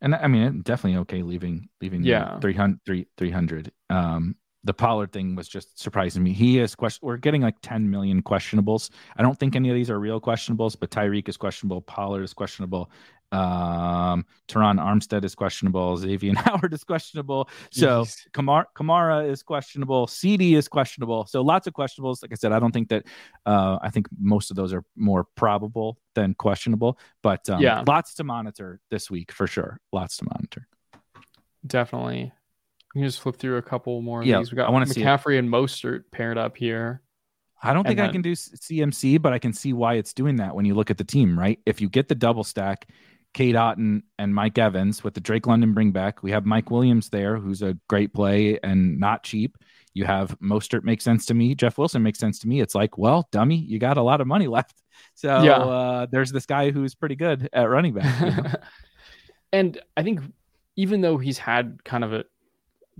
[0.00, 2.38] And I mean, definitely okay leaving leaving Yeah.
[2.40, 3.72] 300 300.
[3.90, 4.36] Um
[4.68, 6.34] the Pollard thing was just surprising me.
[6.34, 7.00] He is question.
[7.06, 8.90] We're getting like 10 million questionables.
[9.16, 11.80] I don't think any of these are real questionables, but Tyreek is questionable.
[11.80, 12.90] Pollard is questionable.
[13.32, 15.96] Um, Terron Armstead is questionable.
[15.96, 17.48] Xavier Howard is questionable.
[17.70, 18.04] So.
[18.34, 20.06] Kamara, Kamara is questionable.
[20.06, 21.24] CD is questionable.
[21.24, 22.20] So lots of questionables.
[22.20, 23.04] Like I said, I don't think that.
[23.46, 26.98] Uh, I think most of those are more probable than questionable.
[27.22, 27.84] But um, Yeah.
[27.86, 29.80] lots to monitor this week for sure.
[29.94, 30.68] Lots to monitor.
[31.66, 32.32] Definitely.
[32.92, 34.50] Can just flip through a couple more of Yeah, these.
[34.50, 35.04] We got I wanna see it.
[35.04, 37.02] McCaffrey and Mostert paired up here.
[37.62, 40.36] I don't think And I can do CMC, but I can see why it's doing
[40.36, 41.58] that when you look at the team, right?
[41.66, 42.88] If you get the double stack,
[43.34, 47.10] Cade Otton and Mike Evans with the Drake London bring back, we have Mike Williams
[47.10, 49.58] there, who's a great play and not cheap.
[49.92, 51.56] You have Mostert makes sense to me.
[51.56, 52.60] Jeff Wilson makes sense to me.
[52.60, 54.80] It's like, well, dummy, you got a lot of money left.
[55.14, 55.58] So Yeah.
[55.58, 58.20] uh, there's this guy who's pretty good at running back.
[58.20, 58.50] you know?
[59.52, 60.20] and I think
[60.76, 62.24] even though he's had kind of a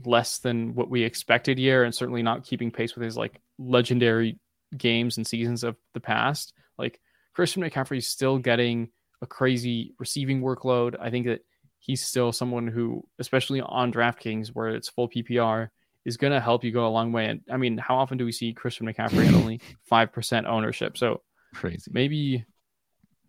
[0.05, 4.39] less than what we expected year and certainly not keeping pace with his like legendary
[4.77, 7.01] games and seasons of the past, like
[7.35, 8.89] Christian McCaffrey is still getting
[9.23, 10.97] a crazy receiving workload.
[11.01, 11.41] I think that
[11.79, 15.69] he's still someone who, especially on DraftKings where it's full PPR,
[16.05, 17.27] is going to help you go a long way.
[17.27, 20.97] And I mean, how often do we see Christian McCaffrey at only 5% ownership?
[20.97, 21.23] So
[21.55, 21.91] Crazy.
[21.93, 22.45] maybe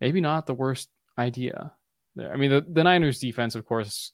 [0.00, 1.72] maybe not the worst idea
[2.16, 2.32] there.
[2.32, 4.12] I mean, the, the Niners defense, of course,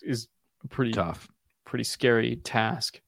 [0.00, 0.28] is
[0.70, 1.28] pretty Tough.
[1.72, 3.00] Pretty scary task.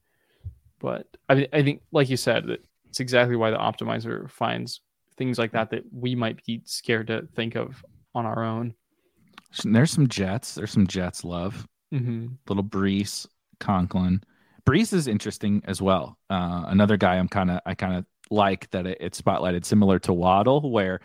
[0.79, 4.81] But I, I think, like you said, that it's exactly why the optimizer finds
[5.17, 7.85] things like that that we might be scared to think of
[8.15, 8.73] on our own.
[9.63, 10.55] There's some Jets.
[10.55, 11.67] There's some Jets love.
[11.93, 12.29] Mm-hmm.
[12.49, 13.27] little Breece,
[13.59, 14.23] Conklin.
[14.67, 16.17] Breece is interesting as well.
[16.31, 19.99] Uh, another guy I'm kind of I kind of like that it, it's spotlighted similar
[19.99, 21.01] to Waddle, where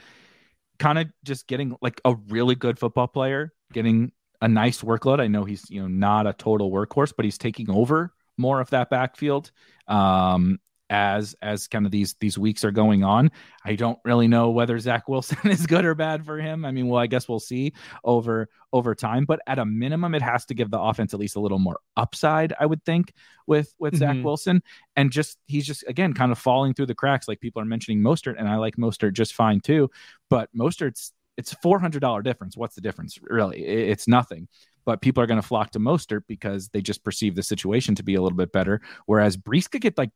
[0.78, 5.20] kind of just getting like a really good football player, getting a nice workload.
[5.20, 8.70] I know he's you know not a total workhorse, but he's taking over more of
[8.70, 9.50] that backfield.
[9.88, 10.58] Um,
[10.92, 13.30] as as kind of these these weeks are going on.
[13.64, 16.64] I don't really know whether Zach Wilson is good or bad for him.
[16.64, 19.24] I mean, well, I guess we'll see over over time.
[19.24, 21.78] But at a minimum, it has to give the offense at least a little more
[21.96, 23.12] upside, I would think,
[23.46, 24.24] with with Zach Mhm.
[24.24, 24.62] Wilson.
[24.96, 27.28] And just he's just again kind of falling through the cracks.
[27.28, 29.90] Like people are mentioning Mostert, and I like Mostert just fine too.
[30.28, 32.56] But Mostert's it's four hundred dollar difference.
[32.56, 33.18] What's the difference?
[33.22, 34.48] Really, it's nothing.
[34.84, 38.02] But people are going to flock to Mostert because they just perceive the situation to
[38.02, 38.80] be a little bit better.
[39.06, 40.10] Whereas Breece could get like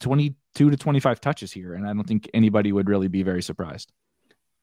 [0.00, 1.74] 22 to 25 touches here.
[1.74, 3.92] And I don't think anybody would really be very surprised.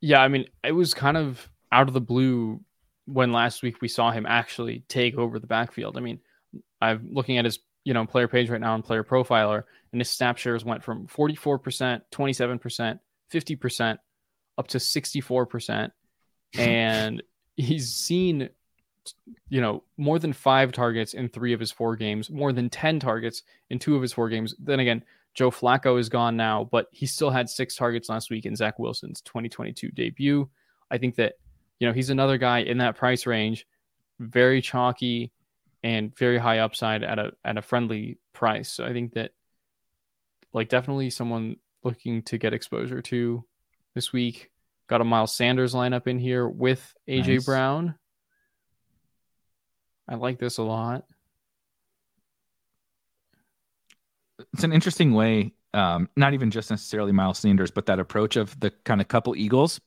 [0.01, 2.61] Yeah, I mean, it was kind of out of the blue
[3.05, 5.97] when last week we saw him actually take over the backfield.
[5.97, 6.20] I mean,
[6.82, 10.09] I'm looking at his you know player page right now on Player Profiler, and his
[10.09, 12.99] snap shares went from 44%, 27%,
[13.34, 13.97] 50%,
[14.60, 15.89] up to 64%,
[16.55, 17.24] and
[17.55, 18.49] he's seen
[19.47, 22.99] you know more than five targets in three of his four games, more than 10
[22.99, 23.41] targets
[23.72, 24.53] in two of his four games.
[24.60, 25.03] Then again,
[25.34, 28.78] Joe Flacco is gone now, but he still had six targets last week in Zach
[28.78, 30.49] Wilson's 2022 debut.
[30.91, 31.36] I think that,
[31.80, 33.66] you know, he's another guy in that price range,
[34.20, 35.32] very chalky
[35.84, 38.70] and very high upside at a at a friendly price.
[38.70, 39.32] So I think that
[40.51, 43.45] like definitely someone looking to get exposure to
[44.00, 44.50] this week.
[44.88, 47.45] Got a Miles Sanders lineup in here with AJ Nice.
[47.45, 47.95] Brown.
[50.08, 51.04] I like this a lot.
[54.54, 58.58] It's an interesting way, um, not even just necessarily Miles Sanders, but that approach of
[58.58, 59.82] the kind of couple Eagles.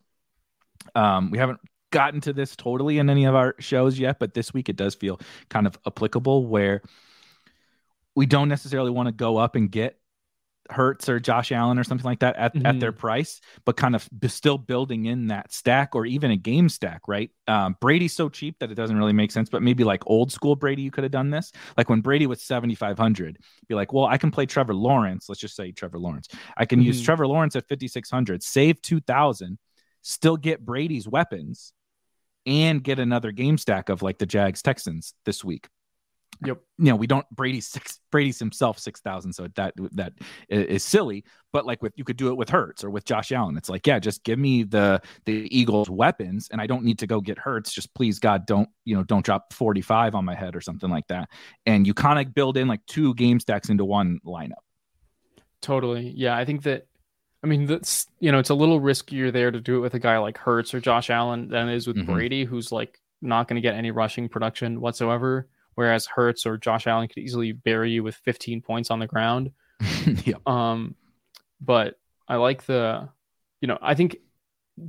[0.94, 1.60] Um, we haven't
[1.90, 4.94] gotten to this totally in any of our shows yet, but this week it does
[4.94, 6.82] feel kind of applicable where
[8.14, 9.98] we don't necessarily want to go up and get
[10.70, 12.80] Hurts or Josh Allen or something like that at, at Mhm.
[12.80, 16.68] their price, but kind of b- still building in that stack or even a game
[16.68, 17.30] stack, right?
[17.48, 20.54] Um, Brady's so cheap that it doesn't really make sense, but maybe like old school
[20.56, 21.52] Brady, you could have done this.
[21.76, 23.38] Like when Brady was 7,500,
[23.68, 25.28] be like, well, I can play Trevor Lawrence.
[25.28, 26.28] Let's just say Trevor Lawrence.
[26.56, 27.04] I can use Mhm.
[27.06, 29.58] Trevor Lawrence at 5,600, save 2,000,
[30.00, 31.72] still get Brady's weapons
[32.46, 35.68] and get another game stack of like the Jags Texans this week
[36.44, 36.58] Yep.
[36.78, 40.12] you know we don't Brady's six Brady's himself six thousand, so that that
[40.48, 41.24] is silly.
[41.52, 43.56] But like with you could do it with Hurts or with Josh Allen.
[43.56, 47.06] It's like yeah, just give me the the Eagles weapons, and I don't need to
[47.06, 47.72] go get Hurts.
[47.72, 50.90] Just please God, don't you know don't drop forty five on my head or something
[50.90, 51.28] like that.
[51.66, 54.52] And you kind of build in like two game stacks into one lineup.
[55.60, 56.12] Totally.
[56.16, 56.86] Yeah, I think that.
[57.44, 59.98] I mean, that's you know, it's a little riskier there to do it with a
[59.98, 62.06] guy like Hurts or Josh Allen than it is with Mhm.
[62.06, 65.48] Brady, who's like not going to get any rushing production whatsoever.
[65.74, 69.52] Whereas Hurts or Josh Allen could easily bury you with 15 points on the ground.
[70.24, 70.34] yeah.
[70.46, 70.94] Um,
[71.60, 71.98] but
[72.28, 73.08] I like the,
[73.60, 74.16] you know, I think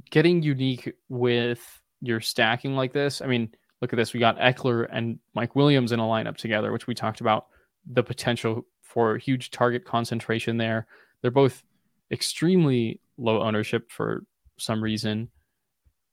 [0.10, 3.22] getting unique with your stacking like this.
[3.22, 4.14] I mean, look at this.
[4.14, 7.48] We got Ekeler and Mike Williams in a lineup together, which we talked about
[7.86, 10.88] the potential for huge target concentration there.
[11.22, 11.64] They're both
[12.12, 14.26] extremely low ownership for
[14.58, 15.30] some reason.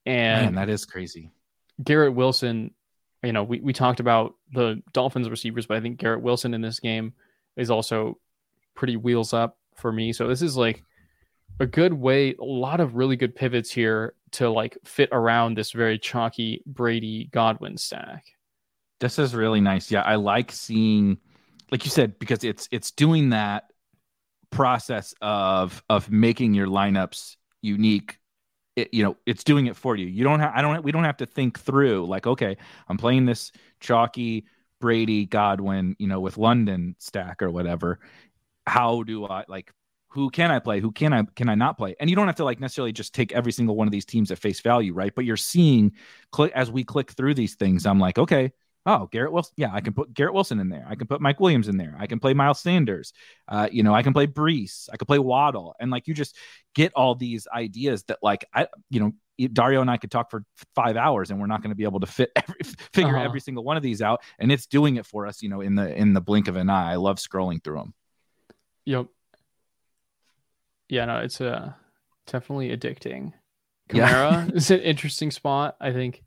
[0.07, 1.31] And Man, that is crazy.
[1.83, 2.73] Garrett Wilson,
[3.23, 6.61] you know, we, we talked about the Dolphins receivers, but I think Garrett Wilson in
[6.61, 7.13] this game
[7.57, 8.19] is also
[8.75, 10.13] pretty wheels up for me.
[10.13, 10.83] So this is like
[11.59, 15.73] a good way, a lot of really good pivots here to like fit around this
[15.73, 18.25] very chalky Brady Godwin stack.
[19.01, 19.91] This is really nice.
[19.91, 21.19] Yeah, I like seeing
[21.71, 23.65] like you said because it's it's doing that
[24.51, 28.19] process of of making your lineups unique
[28.81, 30.07] it, you know it's doing it for you.
[30.07, 32.57] You don't have i don't we don't have to think through like okay
[32.89, 34.47] i'm playing this chalky
[34.81, 38.01] brady godwin you know with london stack or whatever.
[38.67, 39.73] How do i like
[40.09, 40.81] who can i play?
[40.81, 41.95] Who can i can i not play?
[42.01, 44.31] And you don't have to like necessarily just take every single one of these teams
[44.31, 45.15] at face value right?
[45.15, 45.93] But you're seeing
[46.33, 48.53] click as we click through these things i'm like okay
[48.87, 50.87] oh garrett wilson yeah i can put garrett wilson in there.
[50.89, 51.95] I can put mike williams in there.
[51.99, 53.13] I can play miles sanders.
[53.49, 55.75] Uh, you know i can play breece i can play waddle.
[55.81, 56.37] And like you just
[56.75, 59.13] get all these ideas that like i you know
[59.53, 62.01] dario and i could talk for five hours and we're not going to be able
[62.01, 62.61] to fit every
[62.93, 63.25] figure uh-huh.
[63.25, 64.23] every single one of these out.
[64.39, 66.71] And it's doing it for us you know in the in the blink of an
[66.71, 66.93] eye.
[66.93, 67.95] I love scrolling through them
[68.85, 69.07] yep.
[70.89, 71.73] Yeah no it's uh
[72.27, 73.33] definitely addicting.
[73.89, 74.49] Kamara yeah.
[74.55, 75.77] is an interesting spot.
[75.81, 76.23] I think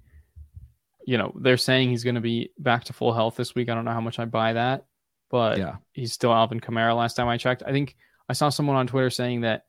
[1.06, 3.70] you know, they're saying he's going to be back to full health this week.
[3.70, 4.86] I don't know how much I buy that,
[5.30, 7.64] but yeah, he's still Alvin Kamara last time I checked.
[7.66, 7.96] I think
[8.30, 9.66] I saw someone on Twitter saying that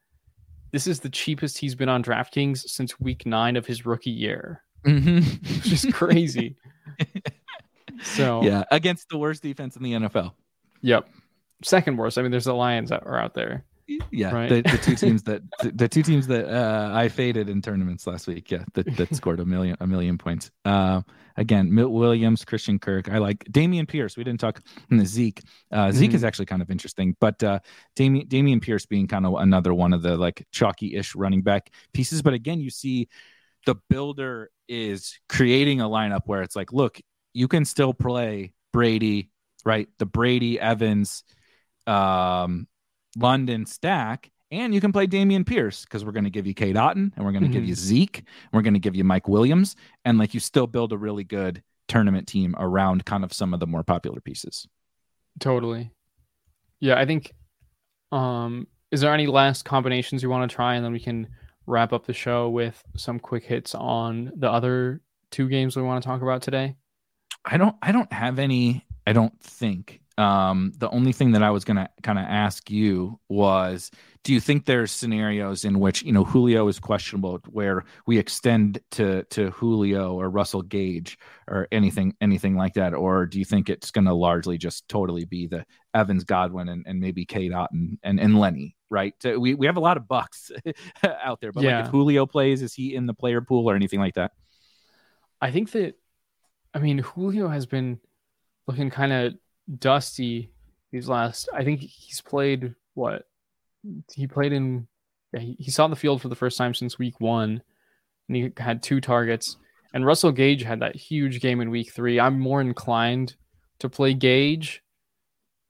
[0.72, 4.62] this is the cheapest he's been on DraftKings since week nine of his rookie year.
[4.87, 5.55] Mm-hmm.
[5.55, 6.57] Which is crazy.
[8.03, 10.32] so yeah, against the worst defense in the NFL.
[10.82, 11.09] Yep.
[11.62, 12.18] Second worst.
[12.18, 13.64] I mean, there's the Lions that are out there
[14.11, 14.49] yeah right?
[14.49, 18.07] the, the two teams that the, the two teams that uh, i faded in tournaments
[18.07, 18.51] last week.
[18.51, 20.51] Yeah that, that scored a million a million points.
[20.64, 21.03] Uh,
[21.37, 23.11] again milt williams christian kirk.
[23.11, 24.16] I like dameon pierce.
[24.16, 25.43] We didn't talk in the zeke.
[25.70, 26.16] Uh, zeke mm-hmm.
[26.16, 27.59] is actually kind of interesting but uh
[27.97, 32.22] dameon, dameon pierce being kind of another one of the like chalky-ish running back pieces.
[32.22, 33.09] But again you see
[33.66, 37.01] the builder is creating a lineup where it's like look
[37.32, 39.30] you can still play brady
[39.64, 39.89] right?
[39.99, 41.24] The brady evans
[41.87, 42.66] um
[43.17, 46.77] London stack, and you can play Dameon Pierce because we're going to give you Cade
[46.77, 47.53] Otton and we're going to mm-hmm.
[47.53, 48.25] give you Zeke.
[48.53, 51.62] We're going to give you Mike Williams, and like you still build a really good
[51.89, 54.67] tournament team around kind of some of the more popular pieces.
[55.41, 55.91] Totally.
[56.81, 57.33] Yeah, I think.
[58.12, 61.29] Um, is there any last combinations you want to try, and then we can
[61.67, 65.01] wrap up the show with some quick hits on the other
[65.31, 66.77] two games we want to talk about today?
[67.45, 67.77] I don't.
[67.83, 68.87] I don't have any.
[69.07, 70.01] I don't think.
[70.17, 73.91] Um, the only thing that I was going to kind of ask you was,
[74.23, 78.81] do you think there's scenarios in which you know Julio is questionable, where we extend
[78.93, 83.69] to to Julio or Russell Gage or anything anything like that, or do you think
[83.69, 87.99] it's going to largely just totally be the Evans, Godwin, and, and maybe Cade Otton
[88.03, 89.15] and, and Lenny, right?
[89.21, 90.51] So we we have a lot of bucks
[91.05, 91.79] out there, but yeah.
[91.79, 94.31] like if Julio plays, is he in the player pool or anything like that?
[95.41, 95.97] I think that,
[96.73, 98.01] I mean, Julio has been
[98.67, 99.35] looking kind of
[99.79, 100.51] dusty
[100.93, 101.49] these last.
[101.53, 103.27] I think he's played what
[104.12, 104.87] he played in.
[105.37, 107.62] He, he saw the field for the first time since week one,
[108.29, 109.57] and he had two targets.
[109.93, 112.19] And Russell Gage had that huge game in week three.
[112.19, 113.37] I'm more inclined
[113.79, 114.83] to play Gage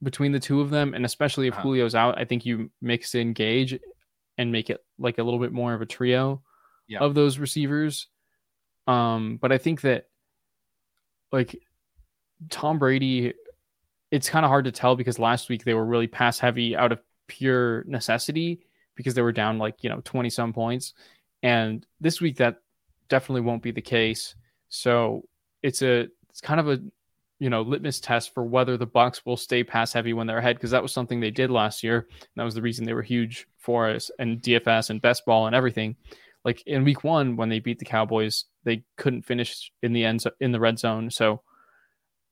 [0.02, 1.62] between the two of them, and especially if uh-huh.
[1.62, 3.78] Julio's out, I think you mix in Gage
[4.36, 6.42] and make it like a little bit more of a trio
[6.88, 6.98] yeah.
[6.98, 8.08] of those receivers.
[8.86, 10.08] Um, but I think that
[11.32, 11.60] like
[12.50, 13.34] Tom Brady
[14.14, 16.92] it's kind of hard to tell because last week they were really pass heavy out
[16.92, 18.60] of pure necessity
[18.94, 20.94] because they were down like, you know, 20 some points.
[21.42, 22.58] And this week that
[23.08, 24.36] definitely won't be the case.
[24.68, 25.24] So
[25.64, 26.78] it's a it's kind of a
[27.40, 30.56] you know litmus test for whether the bucks will stay pass heavy when they're ahead
[30.56, 32.06] because that was something they did last year.
[32.08, 35.48] And that was the reason they were huge for us and DFS and best ball
[35.48, 35.96] and everything.
[36.44, 40.22] Like in week one when they beat the Cowboys, they couldn't finish in the end
[40.38, 41.10] in the red zone.
[41.10, 41.42] So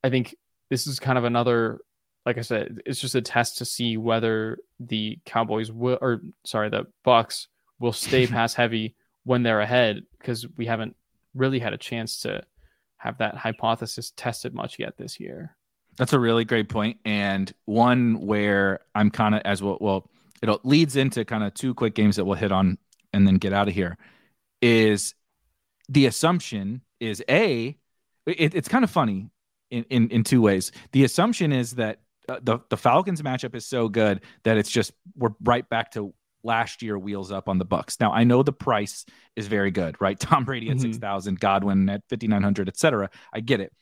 [0.01, 0.33] I think
[0.73, 1.81] this is kind of another
[2.25, 6.69] like I said, it's just a test to see whether the Cowboys will or sorry,
[6.69, 7.47] the Bucks
[7.79, 10.95] will stay pass heavy when they're ahead because we haven't
[11.35, 12.41] really had a chance to
[12.97, 15.55] have that hypothesis tested much yet this year.
[15.97, 20.09] That's a really great point and one where I'm kind of as well well
[20.41, 22.79] it leads into kind of two quick games that we'll hit on
[23.13, 23.95] and then get out of here
[24.59, 25.13] is
[25.87, 27.77] the assumption is a
[28.25, 29.29] it, it's kind of funny
[29.73, 30.71] in, in, in two ways.
[30.91, 31.99] The assumption is that
[32.29, 36.13] uh, the the Falcons matchup is so good that it's just we're right back to
[36.43, 37.99] last year wheels up on the Bucks.
[37.99, 39.05] Now I know the price
[39.35, 40.17] is very good, right?
[40.19, 40.83] Tom Brady at mm-hmm.
[40.83, 43.09] six thousand, Godwin at fifty nine hundred, etc.
[43.33, 43.73] I get it,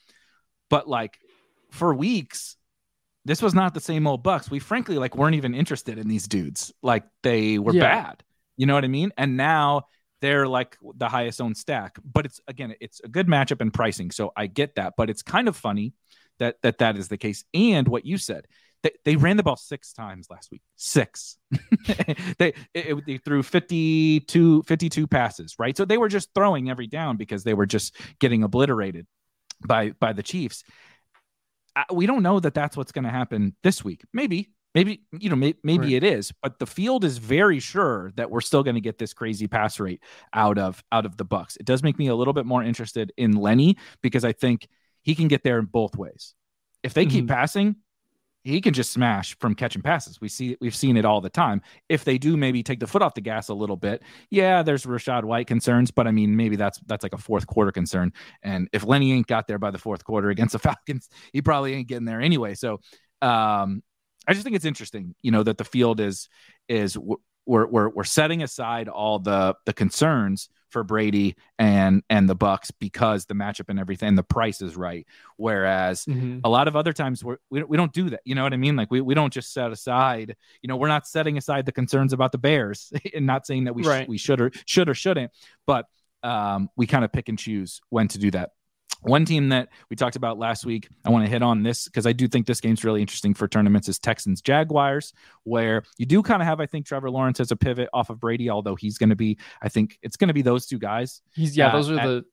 [0.70, 1.20] but like
[1.70, 2.58] for weeks,
[3.26, 4.50] this was not the same old Bucks.
[4.50, 6.74] We frankly like weren't even interested in these dudes.
[6.82, 7.82] Like they were yeah.
[7.82, 8.24] bad.
[8.58, 9.12] You know what I mean?
[9.18, 9.84] And now
[10.22, 11.98] they're like the highest owned stack.
[12.04, 14.12] But it's again, it's a good matchup and pricing.
[14.12, 14.94] So I get that.
[14.96, 15.94] But it's kind of funny
[16.40, 17.44] that that that is the case.
[17.54, 18.46] And what you said,
[18.84, 20.62] they, they ran the ball six times last week.
[20.76, 21.38] Six.
[22.38, 25.76] they it, they threw 52, 52 passes, right?
[25.76, 29.08] So they were just throwing every down because they were just getting obliterated
[29.66, 30.64] by by the Chiefs.
[31.76, 34.04] Uh, we don't know that that's what's going to happen this week.
[34.14, 35.94] Maybe maybe you know may, maybe right.
[35.94, 39.14] it is but the field is very sure that we're still going to get this
[39.14, 40.02] crazy pass rate
[40.34, 43.12] out of out of the bucks it does make me a little bit more interested
[43.18, 44.68] in lenny because i think
[45.04, 46.34] he can get there in both ways.
[46.84, 47.12] If they mm-hmm.
[47.12, 47.76] keep passing,
[48.44, 50.20] he can just smash from catching passes.
[50.20, 51.62] We see we've seen it all the time.
[51.90, 54.02] If they do maybe take the foot off the gas a little bit,
[54.32, 57.72] yeah, there's Rachaad White concerns, but I mean maybe that's that's like a fourth quarter
[57.72, 58.14] concern.
[58.42, 61.74] And if Lenny ain't got there by the fourth quarter against the Falcons, he probably
[61.74, 62.56] ain't getting there anyway.
[62.56, 62.80] So
[63.22, 63.84] um
[64.28, 66.30] I just think it's interesting, you know, that the field is
[66.68, 66.98] is
[67.46, 72.72] we're we're we're setting aside all the the concerns for Brady and and the Bucks
[72.72, 75.06] because the matchup and everything, the price is right.
[75.38, 76.40] Whereas mm-hmm.
[76.44, 78.22] a lot of other times we're, we we don't do that.
[78.26, 78.76] You know what I mean?
[78.76, 80.36] Like we, we don't just set aside.
[80.62, 83.76] You know, we're not setting aside the concerns about the Bears and not saying that
[83.76, 84.06] we right.
[84.06, 85.32] sh- we should or should or shouldn't,
[85.66, 85.86] but
[86.24, 88.52] um, we kind of pick and choose when to do that.
[89.02, 92.06] One team that we talked about last week, I want to hit on this because
[92.06, 96.22] I do think this game's really interesting for tournaments is Texans Jaguars, where you do
[96.22, 98.98] kind of have, I think, Trevor Lawrence as a pivot off of Brady, although he's
[98.98, 101.22] going to be, I think it's going to be those two guys.
[101.34, 102.26] He's, yeah, uh, those are at, the,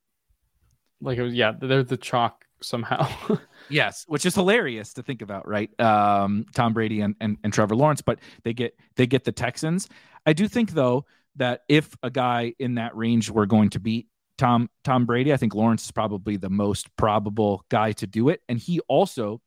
[1.01, 3.09] like, yeah, they're the chalk somehow.
[3.69, 5.77] yes, which is hilarious to think about, right?
[5.79, 9.89] Um, Tom Brady and, and, and Trevor Lawrence, but they get, they get the Texans.
[10.25, 11.05] I do think, though,
[11.37, 14.07] that if a guy in that range were going to beat
[14.39, 15.33] Tom Tom Brady.
[15.33, 19.41] I think Lawrence is probably the most probable guy to do it, and he also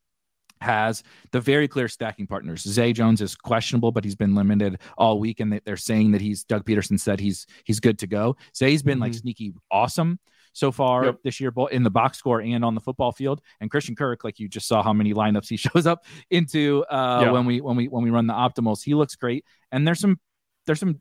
[0.61, 2.63] has the very clear stacking partners.
[2.63, 6.45] Zay Jones is questionable, but he's been limited all week, and they're saying that he's
[6.45, 8.37] Doug Pederson said he's he's good to go.
[8.55, 9.03] Zay's been mm-hmm.
[9.03, 10.21] like sneaky awesome
[10.53, 11.17] so far yep.
[11.25, 13.41] this year, both in the box score and on the football field.
[13.61, 17.31] And Christian Kirk, like you just saw how many lineups he shows up into uh,
[17.31, 19.45] when we when we when we run the optimals, he looks great.
[19.73, 20.21] And there's some
[20.67, 21.01] there's some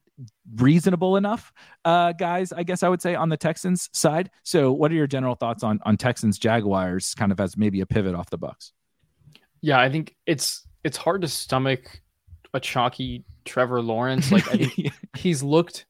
[0.55, 1.51] reasonable enough
[1.85, 4.29] uh, guys, I guess I would say, on the Texans side.
[4.43, 7.85] So, what are your general thoughts on on Texans Jaguars, kind of as maybe a
[7.85, 8.73] pivot off the Bucks?
[9.61, 12.01] Yeah, I think it's it's hard to stomach
[12.53, 14.31] a chalky Trevor Lawrence.
[14.31, 15.85] Like I think he's looked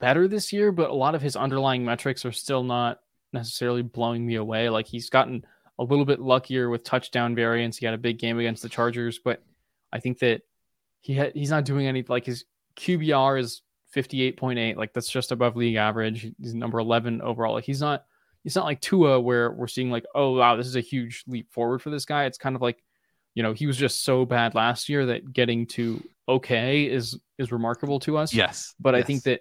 [0.00, 3.00] better this year, but a lot of his underlying metrics are still not
[3.32, 4.68] necessarily blowing me away.
[4.68, 5.44] Like he's gotten
[5.78, 7.76] a little bit luckier with touchdown variance.
[7.76, 9.42] He had a big game against the Chargers, but
[9.92, 10.42] I think that
[11.00, 12.44] he had, he's not doing any like his
[12.78, 13.62] QBR is
[13.94, 14.76] 58.8.
[14.76, 16.30] Like that's just above league average.
[16.40, 17.54] He's number 11 overall.
[17.54, 18.04] Like he's not
[18.44, 21.52] he's not like Tua where we're seeing like, oh wow, this is a huge leap
[21.52, 22.24] forward for this guy.
[22.24, 22.82] It's kind of like,
[23.34, 27.52] you know, he was just so bad last year that getting to okay is is
[27.52, 28.32] remarkable to us.
[28.32, 28.74] Yes.
[28.78, 29.02] But yes.
[29.02, 29.40] I think that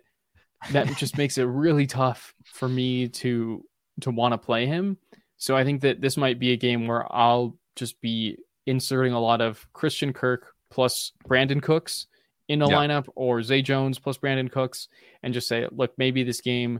[0.71, 3.63] that just makes it really tough for me to
[4.01, 4.97] to want to play him.
[5.37, 9.19] So I think that this might be a game where I'll just be inserting a
[9.19, 12.07] lot of Christian Kirk plus Brandin Cooks
[12.47, 12.75] in a yeah.
[12.75, 14.87] lineup or Zay Jones plus Brandin Cooks
[15.23, 16.79] and just say, look, maybe this game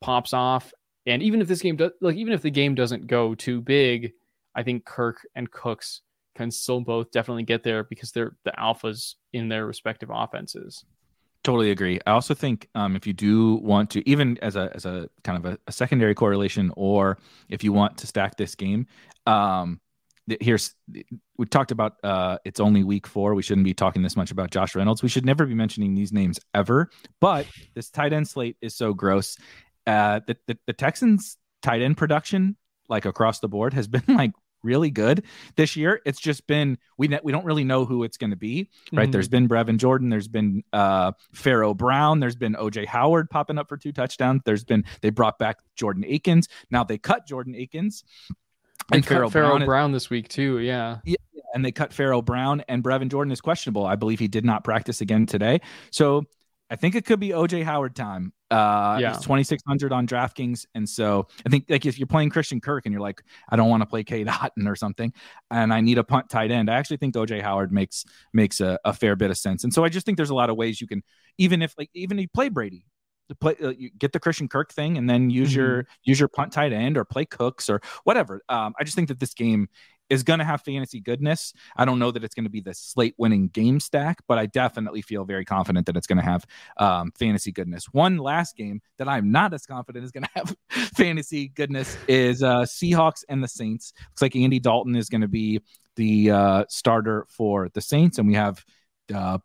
[0.00, 0.72] pops off.
[1.06, 4.12] And even if this game does, like, even if the game doesn't go too big,
[4.54, 6.02] I think Kirk and Cooks
[6.36, 10.84] can still both definitely get there because they're the alphas in their respective offenses.
[11.44, 12.00] Totally agree.
[12.06, 15.38] I also think um, if you do want to, even as a as a kind
[15.38, 17.18] of a, a, secondary correlation, or
[17.48, 18.86] if you want to stack this game,
[19.26, 19.80] um,
[20.40, 20.74] here's
[21.36, 23.34] we talked about uh it's only week four.
[23.34, 25.02] We shouldn't be talking this much about josh reynolds.
[25.02, 26.90] We should never be mentioning these names ever
[27.20, 29.36] but this tight end slate is so gross.
[29.86, 32.56] Uh the, the, the texans tight end production
[32.88, 34.32] like across the board has been like
[34.62, 35.24] really good.
[35.56, 38.68] This year it's just been we we don't really know who it's going to be
[38.92, 39.04] right?
[39.04, 39.12] Mm-hmm.
[39.12, 43.68] there's been brevin jordan there's been uh pharaoh brown there's been oj howard popping up
[43.68, 44.42] for two touchdowns.
[44.44, 46.48] There's been they brought back jordan akins.
[46.70, 48.04] Now they cut jordan akins
[48.92, 50.58] and Pharaoh, Pharaoh Brown, Brown, this week too.
[50.60, 50.98] Yeah.
[51.04, 51.16] yeah.
[51.54, 53.86] And they cut Pharaoh Brown and Brevin Jordan is questionable.
[53.86, 55.60] I believe he did not practice again today.
[55.90, 56.24] So
[56.70, 58.32] I think it could be OJ Howard time.
[58.50, 59.14] Uh, yeah.
[59.14, 60.66] It's 2,600 on DraftKings.
[60.74, 63.70] And so I think like if you're playing Christian Kirk and you're like, I don't
[63.70, 65.12] want to play Cade Otton or something,
[65.50, 68.78] and I need a punt tight end, I actually think OJ Howard makes, makes a,
[68.84, 69.64] a fair bit of sense.
[69.64, 71.02] And so I just think there's a lot of ways you can,
[71.38, 72.84] even if like, even if you play Brady,
[73.34, 75.60] play uh, get the Christian Kirk thing and then use mm-hmm.
[75.60, 78.42] your use your punt tight end or play Cooks or whatever.
[78.48, 79.68] Um, I just think that this game
[80.10, 81.52] is going to have fantasy goodness.
[81.76, 84.46] I don't know that it's going to be the slate winning game stack, but I
[84.46, 86.46] definitely feel very confident that it's going to have
[86.78, 87.86] um, fantasy goodness.
[87.92, 90.56] One last game that I'm not as confident is going to have
[90.94, 93.92] fantasy goodness is uh, Seahawks and the Saints.
[94.10, 95.60] Looks like Andy Dalton is going to be
[95.96, 98.64] the uh, starter for the Saints, and we have
[99.14, 99.38] uh,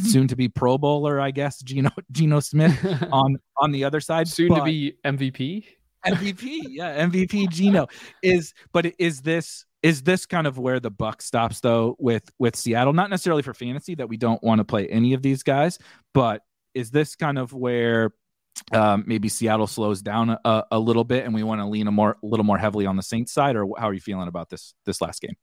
[0.00, 2.78] soon to be Pro Bowler, I guess, Geno Geno Smith
[3.12, 4.28] on on the other side.
[4.28, 5.64] Soon but, to be MVP.
[6.06, 7.86] MVP, yeah, MVP Geno
[8.22, 8.54] is.
[8.72, 12.92] But is this is this kind of where the buck stops though with with Seattle?
[12.92, 15.78] Not necessarily for fantasy that we don't want to play any of these guys,
[16.14, 16.42] but
[16.74, 18.12] is this kind of where
[18.72, 21.92] um, maybe Seattle slows down a, a little bit and we want to lean a
[21.92, 24.48] more a little more heavily on the Saints side, or how are you feeling about
[24.48, 25.36] this this last game?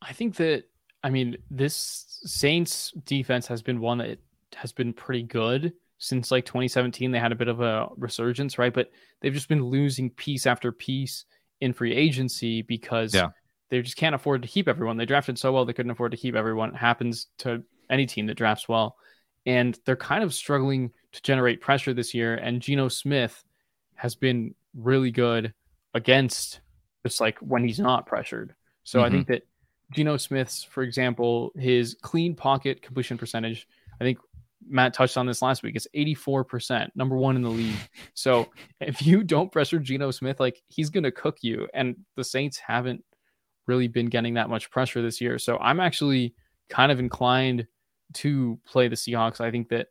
[0.00, 0.64] I think that
[1.02, 4.18] I mean this Saints defense has been one that
[4.54, 7.10] has been pretty good since like 2017.
[7.10, 8.72] They had a bit of a resurgence, right?
[8.72, 11.24] But they've just been losing piece after piece
[11.60, 13.28] in free agency because yeah.
[13.70, 14.96] they just can't afford to keep everyone.
[14.96, 16.70] They drafted so well they couldn't afford to keep everyone.
[16.70, 18.96] It happens to any team that drafts well.
[19.46, 22.34] And they're kind of struggling to generate pressure this year.
[22.34, 23.44] And Geno Smith
[23.94, 25.54] has been really good
[25.94, 26.60] against
[27.06, 28.54] just like when he's not pressured.
[28.84, 29.06] So mm-hmm.
[29.06, 29.42] I think that
[29.92, 33.68] Geno Smith's, for example, his clean pocket completion percentage,
[34.00, 34.18] I think
[34.68, 35.76] Matt touched on this last week.
[35.76, 37.76] It's 84%, number one in the league.
[38.14, 38.48] So
[38.80, 41.68] if you don't pressure Geno Smith, like he's going to cook you.
[41.74, 43.04] And the Saints haven't
[43.66, 45.38] really been getting that much pressure this year.
[45.38, 46.34] So I'm actually
[46.68, 47.66] kind of inclined
[48.14, 49.40] to play the Seahawks.
[49.40, 49.88] I think that,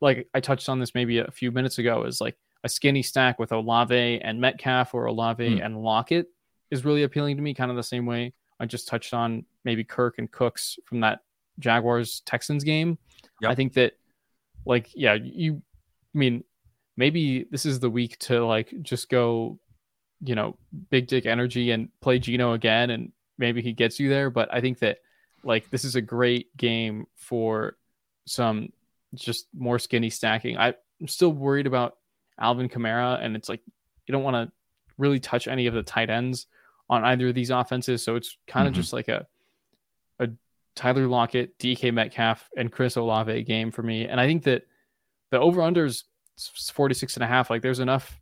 [0.00, 3.38] like I touched on this maybe a few minutes ago, is like a skinny stack
[3.38, 5.64] with Olave and Metcalf or Olave mm.
[5.64, 6.26] and Lockett
[6.70, 9.84] is really appealing to me, kind of the same way I just touched on maybe
[9.84, 11.20] Kirk and Cooks from that
[11.58, 12.98] Jaguars Texans game.
[13.40, 13.50] Yep.
[13.50, 13.94] I think that
[14.64, 15.62] like yeah, you
[16.14, 16.44] I mean
[16.96, 19.58] maybe this is the week to like just go
[20.22, 20.56] you know,
[20.90, 24.60] big dick energy and play Geno again and maybe he gets you there, but I
[24.60, 24.98] think that
[25.44, 27.76] like this is a great game for
[28.26, 28.72] some
[29.14, 30.56] just more skinny stacking.
[30.56, 30.74] I'm
[31.06, 31.96] still worried about
[32.40, 33.60] Alvin Kamara and it's like
[34.06, 34.52] you don't want to
[34.98, 36.46] really touch any of the tight ends
[36.88, 38.02] on either of these offenses.
[38.02, 38.80] So it's kind of mm-hmm.
[38.80, 39.26] just like a
[40.18, 40.28] a
[40.74, 44.06] Tyler Lockett, DK Metcalf, and Chris Olave game for me.
[44.06, 44.66] And I think that
[45.30, 46.04] the over unders
[46.38, 47.50] 46 and a half.
[47.50, 48.20] Like there's enough,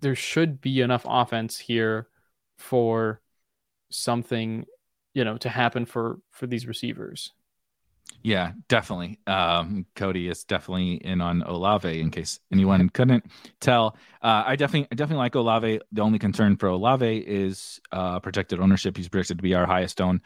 [0.00, 2.08] there should be enough offense here
[2.58, 3.20] for
[3.90, 4.66] something,
[5.14, 7.32] you know, to happen for for these receivers.
[8.22, 9.18] Yeah, definitely.
[9.26, 12.00] Um, Cody is definitely in on Olave.
[12.00, 13.24] In case anyone couldn't
[13.60, 15.80] tell, uh, I definitely, I definitely like Olave.
[15.92, 18.96] The only concern for Olave is uh, projected ownership.
[18.96, 20.20] He's projected to be our highest owned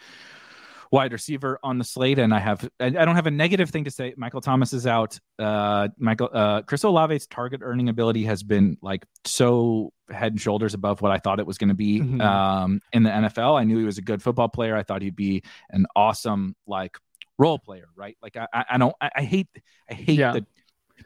[0.91, 3.85] wide receiver on the slate, and I have, I, I don't have a negative thing
[3.85, 4.15] to say.
[4.17, 5.19] Michael Thomas is out.
[5.39, 10.75] Uh, Michael, uh, Chris Olave's target earning ability has been like so head and shoulders
[10.75, 12.21] above what I thought it was going to be mm-hmm.
[12.21, 13.59] um, in the NFL.
[13.59, 14.77] I knew he was a good football player.
[14.77, 16.97] I thought he'd be an awesome like
[17.39, 18.17] role player, right?
[18.23, 19.49] Like I, I don't, I, hate,
[19.91, 20.33] I hate yeah.
[20.33, 20.47] the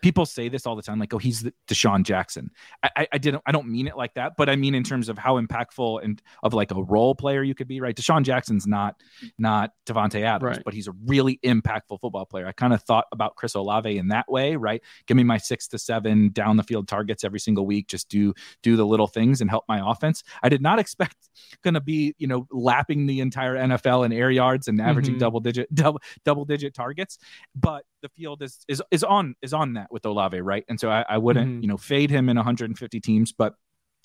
[0.02, 2.50] people say this all the time, like, "Oh, he's the DeSean Jackson."
[2.82, 5.18] I, I, didn't, I don't mean it like that, but I mean in terms of
[5.18, 7.94] how impactful and of like a role player you could be, right?
[7.94, 8.96] DeSean Jackson's not
[9.38, 10.64] not Davante Adams, right.
[10.64, 12.46] but he's a really impactful football player.
[12.46, 14.82] I kind of thought about Chris Olave in that way, right?
[15.06, 18.34] Give me my six to seven down the field targets every single week, just do
[18.62, 20.22] do the little things and help my offense.
[20.42, 21.16] I did not expect
[21.62, 25.20] going to be, you know, lapping the entire NFL in air yards and averaging mm-hmm.
[25.20, 27.18] double digit double double digit targets,
[27.54, 30.64] but the field is is is on is on that with Olave, right?
[30.68, 31.62] And so I, I wouldn't mm-hmm.
[31.62, 33.54] you know fade him in 150 teams, but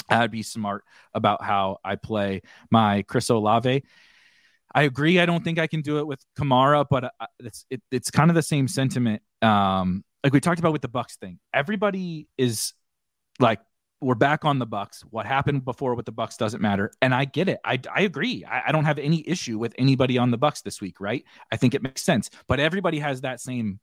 [0.10, 0.84] I'd be smart
[1.14, 2.42] about how I play
[2.72, 3.84] my Chris Olave.
[4.76, 5.20] I agree.
[5.20, 8.36] I don't think I can do it with Kamara, but it's it, it's kind of
[8.36, 9.22] the same sentiment.
[9.42, 11.40] Um, like we talked about with the Bucks thing.
[11.54, 12.74] Everybody is
[13.40, 13.60] like
[14.04, 15.04] we're back on the Bucks.
[15.10, 17.60] What happened before with the Bucks doesn't matter, and I get it.
[17.66, 18.46] I, I agree.
[18.46, 21.24] I, I, don't have any issue with anybody on the Bucks this week, right?
[21.52, 22.30] I think it makes sense.
[22.48, 23.80] But everybody has that same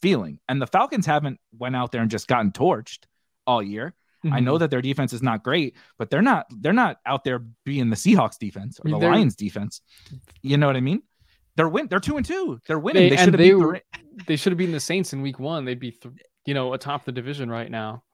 [0.00, 3.04] feeling, and the Falcons haven't went out there and just gotten torched
[3.46, 3.94] all year.
[4.24, 4.34] Mm-hmm.
[4.34, 4.60] I know mm-hmm.
[4.60, 7.96] that their defense is not great, but they're not they're not out there being the
[7.96, 9.80] Seahawks defense or the Lions defense.
[10.42, 11.02] You know what I mean?
[11.56, 11.88] They're win.
[11.88, 12.60] They're two and two.
[12.66, 13.04] They're winning.
[13.04, 13.80] They, they should have they, the...
[14.26, 15.64] they should have beaten the Saints in Week One.
[15.64, 16.14] They'd be th-
[16.46, 18.04] you know atop the division right now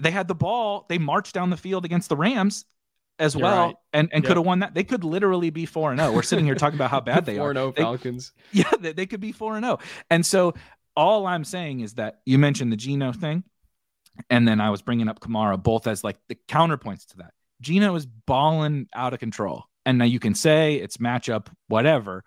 [0.00, 0.86] they had the ball.
[0.88, 2.64] They marched down the field against the Rams
[3.18, 3.76] as You're well, right.
[3.92, 4.28] and and yep.
[4.28, 4.74] could have won that.
[4.74, 6.10] They could literally be four and zero.
[6.10, 6.14] Oh.
[6.14, 7.54] We're sitting here talking about how bad they 4 are.
[7.54, 8.32] Four zero Falcons.
[8.52, 9.78] yeah, they, they could be four and zero.
[10.10, 10.54] And so
[10.96, 13.44] all I'm saying is that you mentioned the Geno thing,
[14.30, 17.32] and then I was bringing up Kamara both as like the counterpoints to that.
[17.60, 22.24] Geno is balling out of control, and now you can say it's matchup, whatever,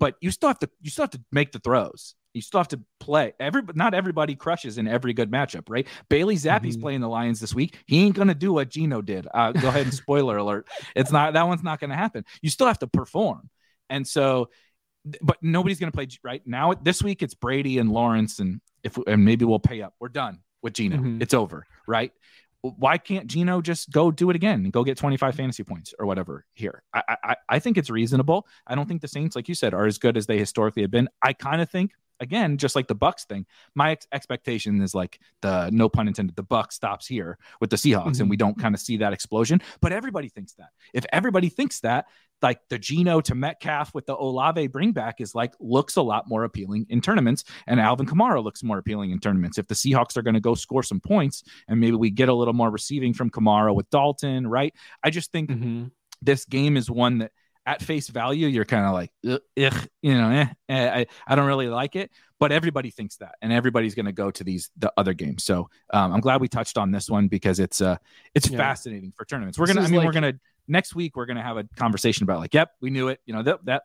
[0.00, 2.68] but you still have to you still have to make the throws You still have
[2.68, 3.32] to play.
[3.40, 5.86] Every not everybody crushes in every good matchup, right?
[6.08, 6.82] Bailey Zappe's mm-hmm.
[6.82, 7.78] playing the Lions this week.
[7.86, 9.26] He ain't gonna do what Geno did.
[9.32, 10.68] Uh, go ahead and spoiler alert.
[10.94, 12.24] It's not that one's not gonna happen.
[12.42, 13.48] You still have to perform,
[13.88, 14.50] and so,
[15.22, 16.74] but nobody's gonna play right now.
[16.74, 19.94] This week it's Brady and Lawrence, and if and maybe we'll pay up.
[20.00, 20.96] We're done with Geno.
[20.96, 21.22] Mm-hmm.
[21.22, 22.12] It's over, right?
[22.78, 26.06] why can't Geno just go do it again and go get 25 fantasy points or
[26.06, 26.82] whatever here?
[26.94, 28.46] I, I I think it's reasonable.
[28.66, 30.90] I don't think the Saints, like you said, are as good as they historically have
[30.90, 31.08] been.
[31.22, 31.92] I kind of think
[32.24, 33.46] again, just like the Bucks thing,
[33.76, 37.76] my ex- expectation is like the no pun intended, the Buck stops here with the
[37.76, 38.22] Seahawks, mm-hmm.
[38.22, 39.60] and we don't kind of see that explosion.
[39.80, 40.70] But everybody thinks that.
[40.92, 42.06] If everybody thinks that,
[42.42, 46.28] like the Geno to Metcalf with the Olave bring back is like looks a lot
[46.28, 49.58] more appealing in tournaments, and Alvin Kamara looks more appealing in tournaments.
[49.58, 52.34] If the Seahawks are going to go score some points, and maybe we get a
[52.34, 54.74] little more receiving from Kamara with Dalton, right?
[55.02, 55.84] I just think mm-hmm.
[56.22, 57.32] this game is one that
[57.66, 61.46] at face value, you're kind of like, Ugh, you know, eh, eh, I, I don't
[61.46, 62.10] really like it.
[62.38, 65.44] But everybody thinks that, and everybody's going to go to these the other games.
[65.44, 67.96] So um, I'm glad we touched on this one because it's uh
[68.34, 68.58] it's yeah.
[68.58, 69.58] fascinating for tournaments.
[69.58, 70.34] We're gonna, I mean, like, we're gonna
[70.68, 73.20] next week we're gonna have a conversation about like, yep, we knew it.
[73.24, 73.82] You know that that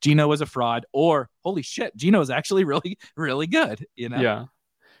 [0.00, 3.86] Geno was a fraud, or holy shit, Geno is actually really really good.
[3.94, 4.20] You know?
[4.20, 4.44] Yeah.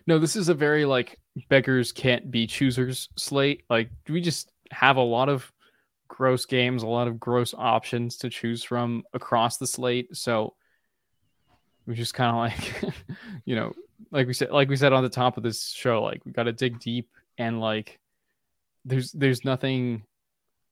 [0.06, 1.18] No, this is a very like
[1.48, 3.64] beggars can't be choosers slate.
[3.68, 5.50] Like do we just have a lot of
[6.14, 10.16] gross games, a lot of gross options to choose from across the slate.
[10.16, 10.54] So
[11.86, 12.36] we just kind of
[12.84, 12.94] like,
[13.44, 13.72] you know,
[14.12, 16.44] like we said, like we said on the top of this show, like we got
[16.44, 17.98] to dig deep and like,
[18.84, 20.04] there's there's nothing,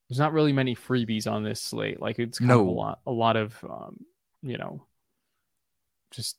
[0.08, 2.00] there's not really many freebies on this slate.
[2.00, 2.60] Like it's kind no.
[2.60, 4.04] of a lot, a lot of, um,
[4.42, 4.86] you know,
[6.12, 6.36] just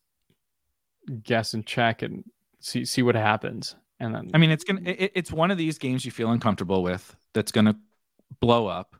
[1.22, 2.24] guess and check and
[2.60, 3.76] see see what happens.
[4.00, 6.82] And then I mean, it's gonna it, it's one of these games you feel uncomfortable
[6.82, 7.76] with that's gonna
[8.40, 8.96] blow up.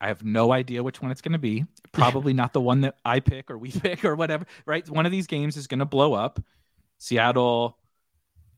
[0.00, 1.64] I have no idea which one it's going to be.
[1.92, 4.88] Probably not the one that I pick or we pick or whatever, right?
[4.88, 6.40] One of these games is going to blow up.
[6.98, 7.78] Seattle,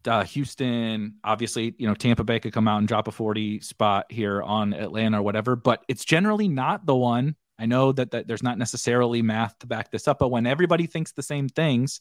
[0.06, 4.06] uh, Houston, obviously, you know, Tampa Bay could come out and drop a 40 spot
[4.10, 7.36] here on Atlanta or whatever, but it's generally not the one.
[7.58, 10.86] I know that, that there's not necessarily math to back this up, but when everybody
[10.86, 12.00] thinks the same things,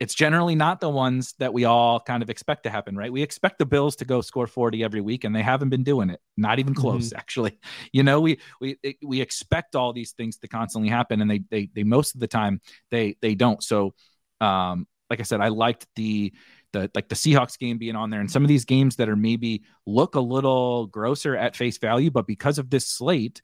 [0.00, 3.12] it's generally not the ones that we all kind of expect to happen, right?
[3.12, 6.10] We expect the Bills to go score 40 every week and they haven't been doing
[6.10, 6.20] it.
[6.36, 7.16] Not even close mm-hmm.
[7.18, 7.58] actually.
[7.92, 11.68] You know, we we we expect all these things to constantly happen and they they
[11.74, 12.60] they most of the time
[12.90, 13.62] they they don't.
[13.62, 13.94] So
[14.40, 16.32] um like I said, I liked the
[16.74, 19.16] the like the Seahawks game being on there and some of these games that are
[19.16, 23.40] maybe look a little grosser at face value, but because of this slate,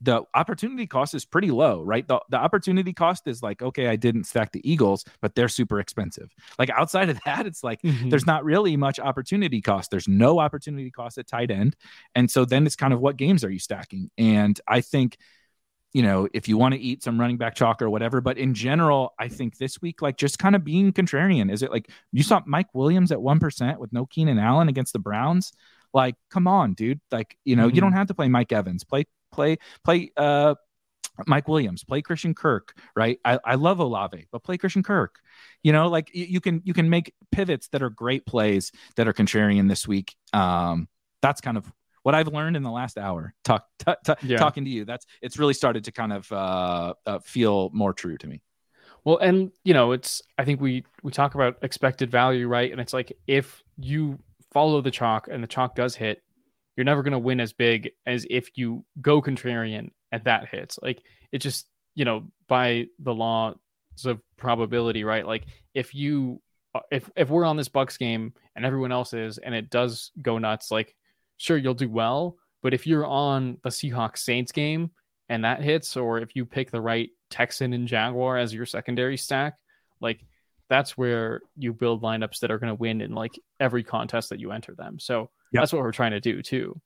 [0.00, 2.08] the opportunity cost is pretty low, right?
[2.08, 5.78] The, the opportunity cost is like, okay, I didn't stack the Eagles, but they're super
[5.80, 6.30] expensive.
[6.58, 8.08] Like outside of that, it's like mm-hmm.
[8.08, 9.90] there's not really much opportunity cost.
[9.90, 11.76] There's no opportunity cost at tight end.
[12.14, 14.10] And so then it's kind of what games are you stacking?
[14.16, 15.18] And I think
[15.92, 18.20] you know, if you want to eat some running back chalk or whatever.
[18.20, 21.50] But in general, I think this week, like just kind of being contrarian.
[21.50, 24.98] Is it like you saw Mike Williams at 1% with no Keenan Allen against the
[24.98, 25.52] Browns?
[25.92, 27.00] Like, come on, dude.
[27.10, 27.74] Like, you know, mm-hmm.
[27.74, 28.84] you don't have to play Mike Evans.
[28.84, 30.54] Play, play, play, uh,
[31.26, 33.18] Mike Williams, play Christian Kirk, right?
[33.24, 35.16] I, I love Olave, but play Christian Kirk.
[35.62, 39.06] You know, like you, you can you can make pivots that are great plays that
[39.06, 40.14] are contrarian this week.
[40.32, 40.88] Um,
[41.20, 41.70] that's kind of
[42.02, 44.38] what I've learned in the last hour talk, t- t- yeah.
[44.38, 44.84] talking to you.
[44.84, 48.42] That's it's really started to kind of uh, uh, feel more true to me.
[49.04, 52.70] Well, and you know, it's I think we we talk about expected value, right?
[52.70, 54.18] And it's like if you
[54.52, 56.22] follow the chalk and the chalk does hit,
[56.76, 60.78] you're never going to win as big as if you go contrarian and that hits.
[60.82, 61.02] Like
[61.32, 63.56] it just you know by the laws
[64.04, 65.26] of probability, right?
[65.26, 65.44] Like
[65.74, 66.40] if you
[66.74, 70.10] uh, if if we're on this Bucks game and everyone else is, and it does
[70.20, 70.94] go nuts, like
[71.40, 72.36] sure you'll do well.
[72.62, 74.90] But if you're on the Seahawks Saints game
[75.28, 79.16] and that hits, or if you pick the right Texan and Jaguar as your secondary
[79.16, 79.54] stack,
[80.00, 80.20] like
[80.68, 84.38] that's where you build lineups that are going to win in like every contest that
[84.38, 84.98] you enter them.
[84.98, 85.62] So yep.
[85.62, 86.78] that's what we're trying to do too.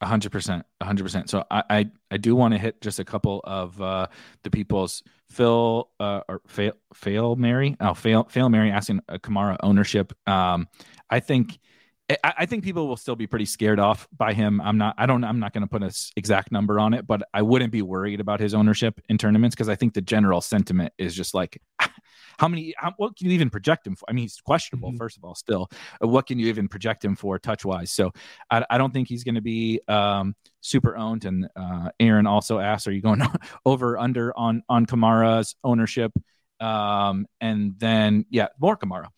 [0.00, 1.30] A hundred percent, a hundred percent.
[1.30, 4.06] So I, I, I do want to hit just a couple of uh,
[4.42, 9.56] the people's Phil uh, or fail, fail Mary, oh fail, fail Mary asking a Kamara
[9.62, 10.12] ownership.
[10.26, 10.68] Um,
[11.08, 11.58] I think
[12.08, 14.60] I, I think people will still be pretty scared off by him.
[14.60, 14.94] I'm not.
[14.96, 15.24] I don't.
[15.24, 18.20] I'm not going to put an exact number on it, but I wouldn't be worried
[18.20, 21.60] about his ownership in tournaments because I think the general sentiment is just like,
[22.38, 22.74] how many?
[22.76, 24.04] How, what can you even project him for?
[24.08, 24.90] I mean, he's questionable.
[24.90, 24.98] Mm-hmm.
[24.98, 25.68] First of all, still,
[26.02, 27.90] uh, what can you even project him for touch wise?
[27.90, 28.12] So
[28.50, 31.24] I, I don't think he's going to be um, super owned.
[31.24, 33.22] And uh, Aaron also asked, are you going
[33.66, 36.12] over under on on Kamara's ownership?
[36.60, 39.08] Um, and then yeah, more Kamara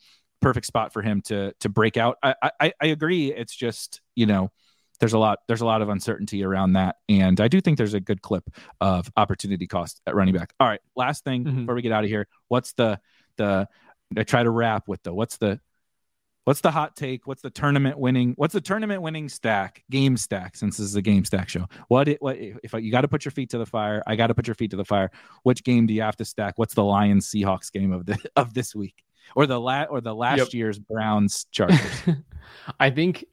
[0.40, 2.18] perfect spot for him to to break out.
[2.22, 3.32] I, I I agree.
[3.32, 4.50] It's just you know
[5.00, 7.94] there's a lot there's a lot of uncertainty around that, and I do think there's
[7.94, 8.44] a good clip
[8.80, 10.52] of opportunity cost at running back.
[10.58, 11.60] All right, last thing mm-hmm.
[11.60, 13.00] before we get out of here, what's the
[13.36, 13.68] the
[14.16, 15.60] I try to wrap with the what's the
[16.48, 17.26] what's the hot take?
[17.26, 18.32] What's the tournament winning?
[18.36, 19.84] What's the tournament winning stack?
[19.90, 20.56] Game stack.
[20.56, 23.24] Since this is a game stack show, what it, what if you got to put
[23.24, 24.02] your feet to the fire?
[24.06, 25.10] I got to put your feet to the fire.
[25.42, 26.54] Which game do you have to stack?
[26.56, 29.04] What's the Lions Seahawks game of the of this week,
[29.34, 30.52] or the la or the last yep.
[30.52, 32.02] year's Browns Chargers?
[32.80, 33.24] I think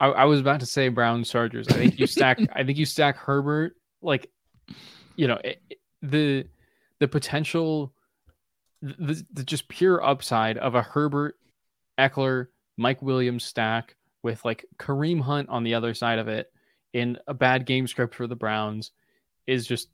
[0.00, 1.68] I, I, was about to say Browns Chargers.
[1.68, 2.38] I think you stack.
[2.52, 4.30] I think you stack Herbert like,
[5.16, 5.62] you know, it,
[6.02, 6.46] the
[6.98, 7.92] the potential,
[8.80, 11.36] the, the just pure upside of a Herbert
[11.98, 16.52] Ekeler, Mike Williams stack with like Kareem Hunt on the other side of it
[16.92, 18.92] in a bad game script for the Browns
[19.46, 19.88] is just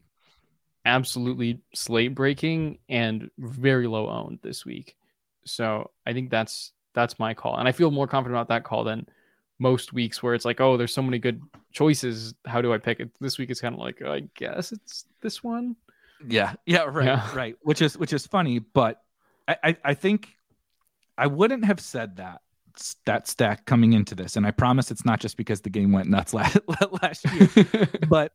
[0.84, 4.96] absolutely slate breaking and very low owned this week.
[5.48, 7.56] So I think that's that's my call.
[7.56, 9.06] And I feel more confident about that call than
[9.58, 11.42] most weeks where it's like, oh, there's so many good
[11.72, 12.34] choices.
[12.46, 13.10] How do I pick it?
[13.20, 15.76] This week is kind of like, oh, I guess it's this one.
[16.26, 16.54] Yeah.
[16.66, 16.84] Yeah.
[16.84, 17.06] Right.
[17.06, 17.34] Yeah.
[17.34, 17.56] Right.
[17.62, 19.02] Which is which is funny, but
[19.46, 20.28] I, I, I think
[21.16, 22.40] I wouldn't have said that
[23.06, 26.08] that stack coming into this, and I promise it's not just because the game went
[26.08, 26.58] nuts last
[27.02, 28.32] last year, but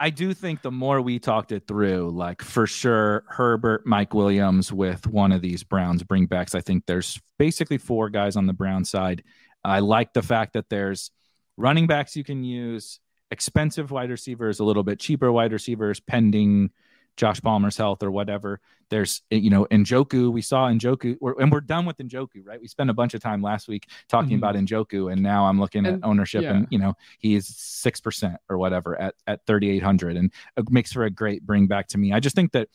[0.00, 4.72] I, do think the more we talked it through, like for sure, Herbert, Mike Williams
[4.72, 6.54] with one of these Browns bringbacks.
[6.54, 9.22] I think there's basically four guys on the Brown side.
[9.64, 11.10] I like the fact that there's
[11.56, 13.00] running backs you can use,
[13.30, 16.70] expensive wide receivers, a little bit cheaper wide receivers, pending
[17.16, 18.60] Josh Palmer's health or whatever.
[18.88, 20.32] There's, you know, Njoku.
[20.32, 22.60] We saw Njoku, and we're done with Njoku, right?
[22.60, 24.44] We spent a bunch of time last week talking mm-hmm.
[24.44, 26.54] about Njoku, and now I'm looking and, at ownership, yeah.
[26.54, 30.92] and you know, he is six percent or whatever at at 3,800, and it makes
[30.92, 32.12] for a great bring back to me.
[32.12, 32.68] I just think that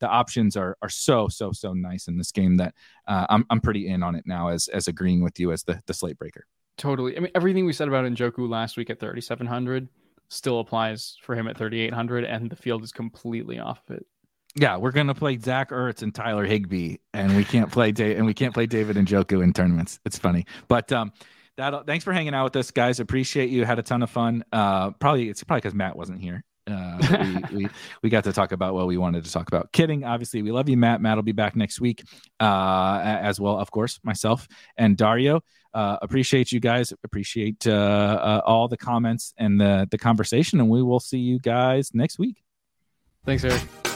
[0.00, 2.74] the options are are so so so nice in this game that
[3.06, 5.82] uh, I'm I'm pretty in on it now as as agreeing with you as the
[5.86, 6.46] the slate breaker.
[6.78, 7.16] Totally.
[7.16, 9.88] I mean, everything we said about Njoku last week at 3,700
[10.28, 14.06] still applies for him at 3,800, and the field is completely off of it.
[14.54, 18.26] Yeah, we're gonna play Zach Ertz and Tyler Higbee, and we can't play da- and
[18.26, 20.00] we can't play David Njoku in tournaments.
[20.04, 21.12] It's funny, but um,
[21.58, 22.98] that thanks for hanging out with us, guys.
[22.98, 23.64] Appreciate you.
[23.64, 24.44] Had a ton of fun.
[24.52, 26.44] Uh, probably it's probably because Matt wasn't here.
[26.66, 27.68] Uh, we, we,
[28.02, 29.72] we got to talk about what we wanted to talk about.
[29.72, 30.42] Kidding, obviously.
[30.42, 31.00] We love you, Matt.
[31.00, 32.02] Matt will be back next week,
[32.40, 34.46] uh, as well, of course, myself
[34.76, 35.40] and Dario.
[35.78, 36.92] Uh, appreciate you guys.
[37.04, 41.38] Appreciate uh, uh, all the comments and the the conversation, and we will see you
[41.38, 42.42] guys next week.
[43.24, 43.87] Thanks, Eric.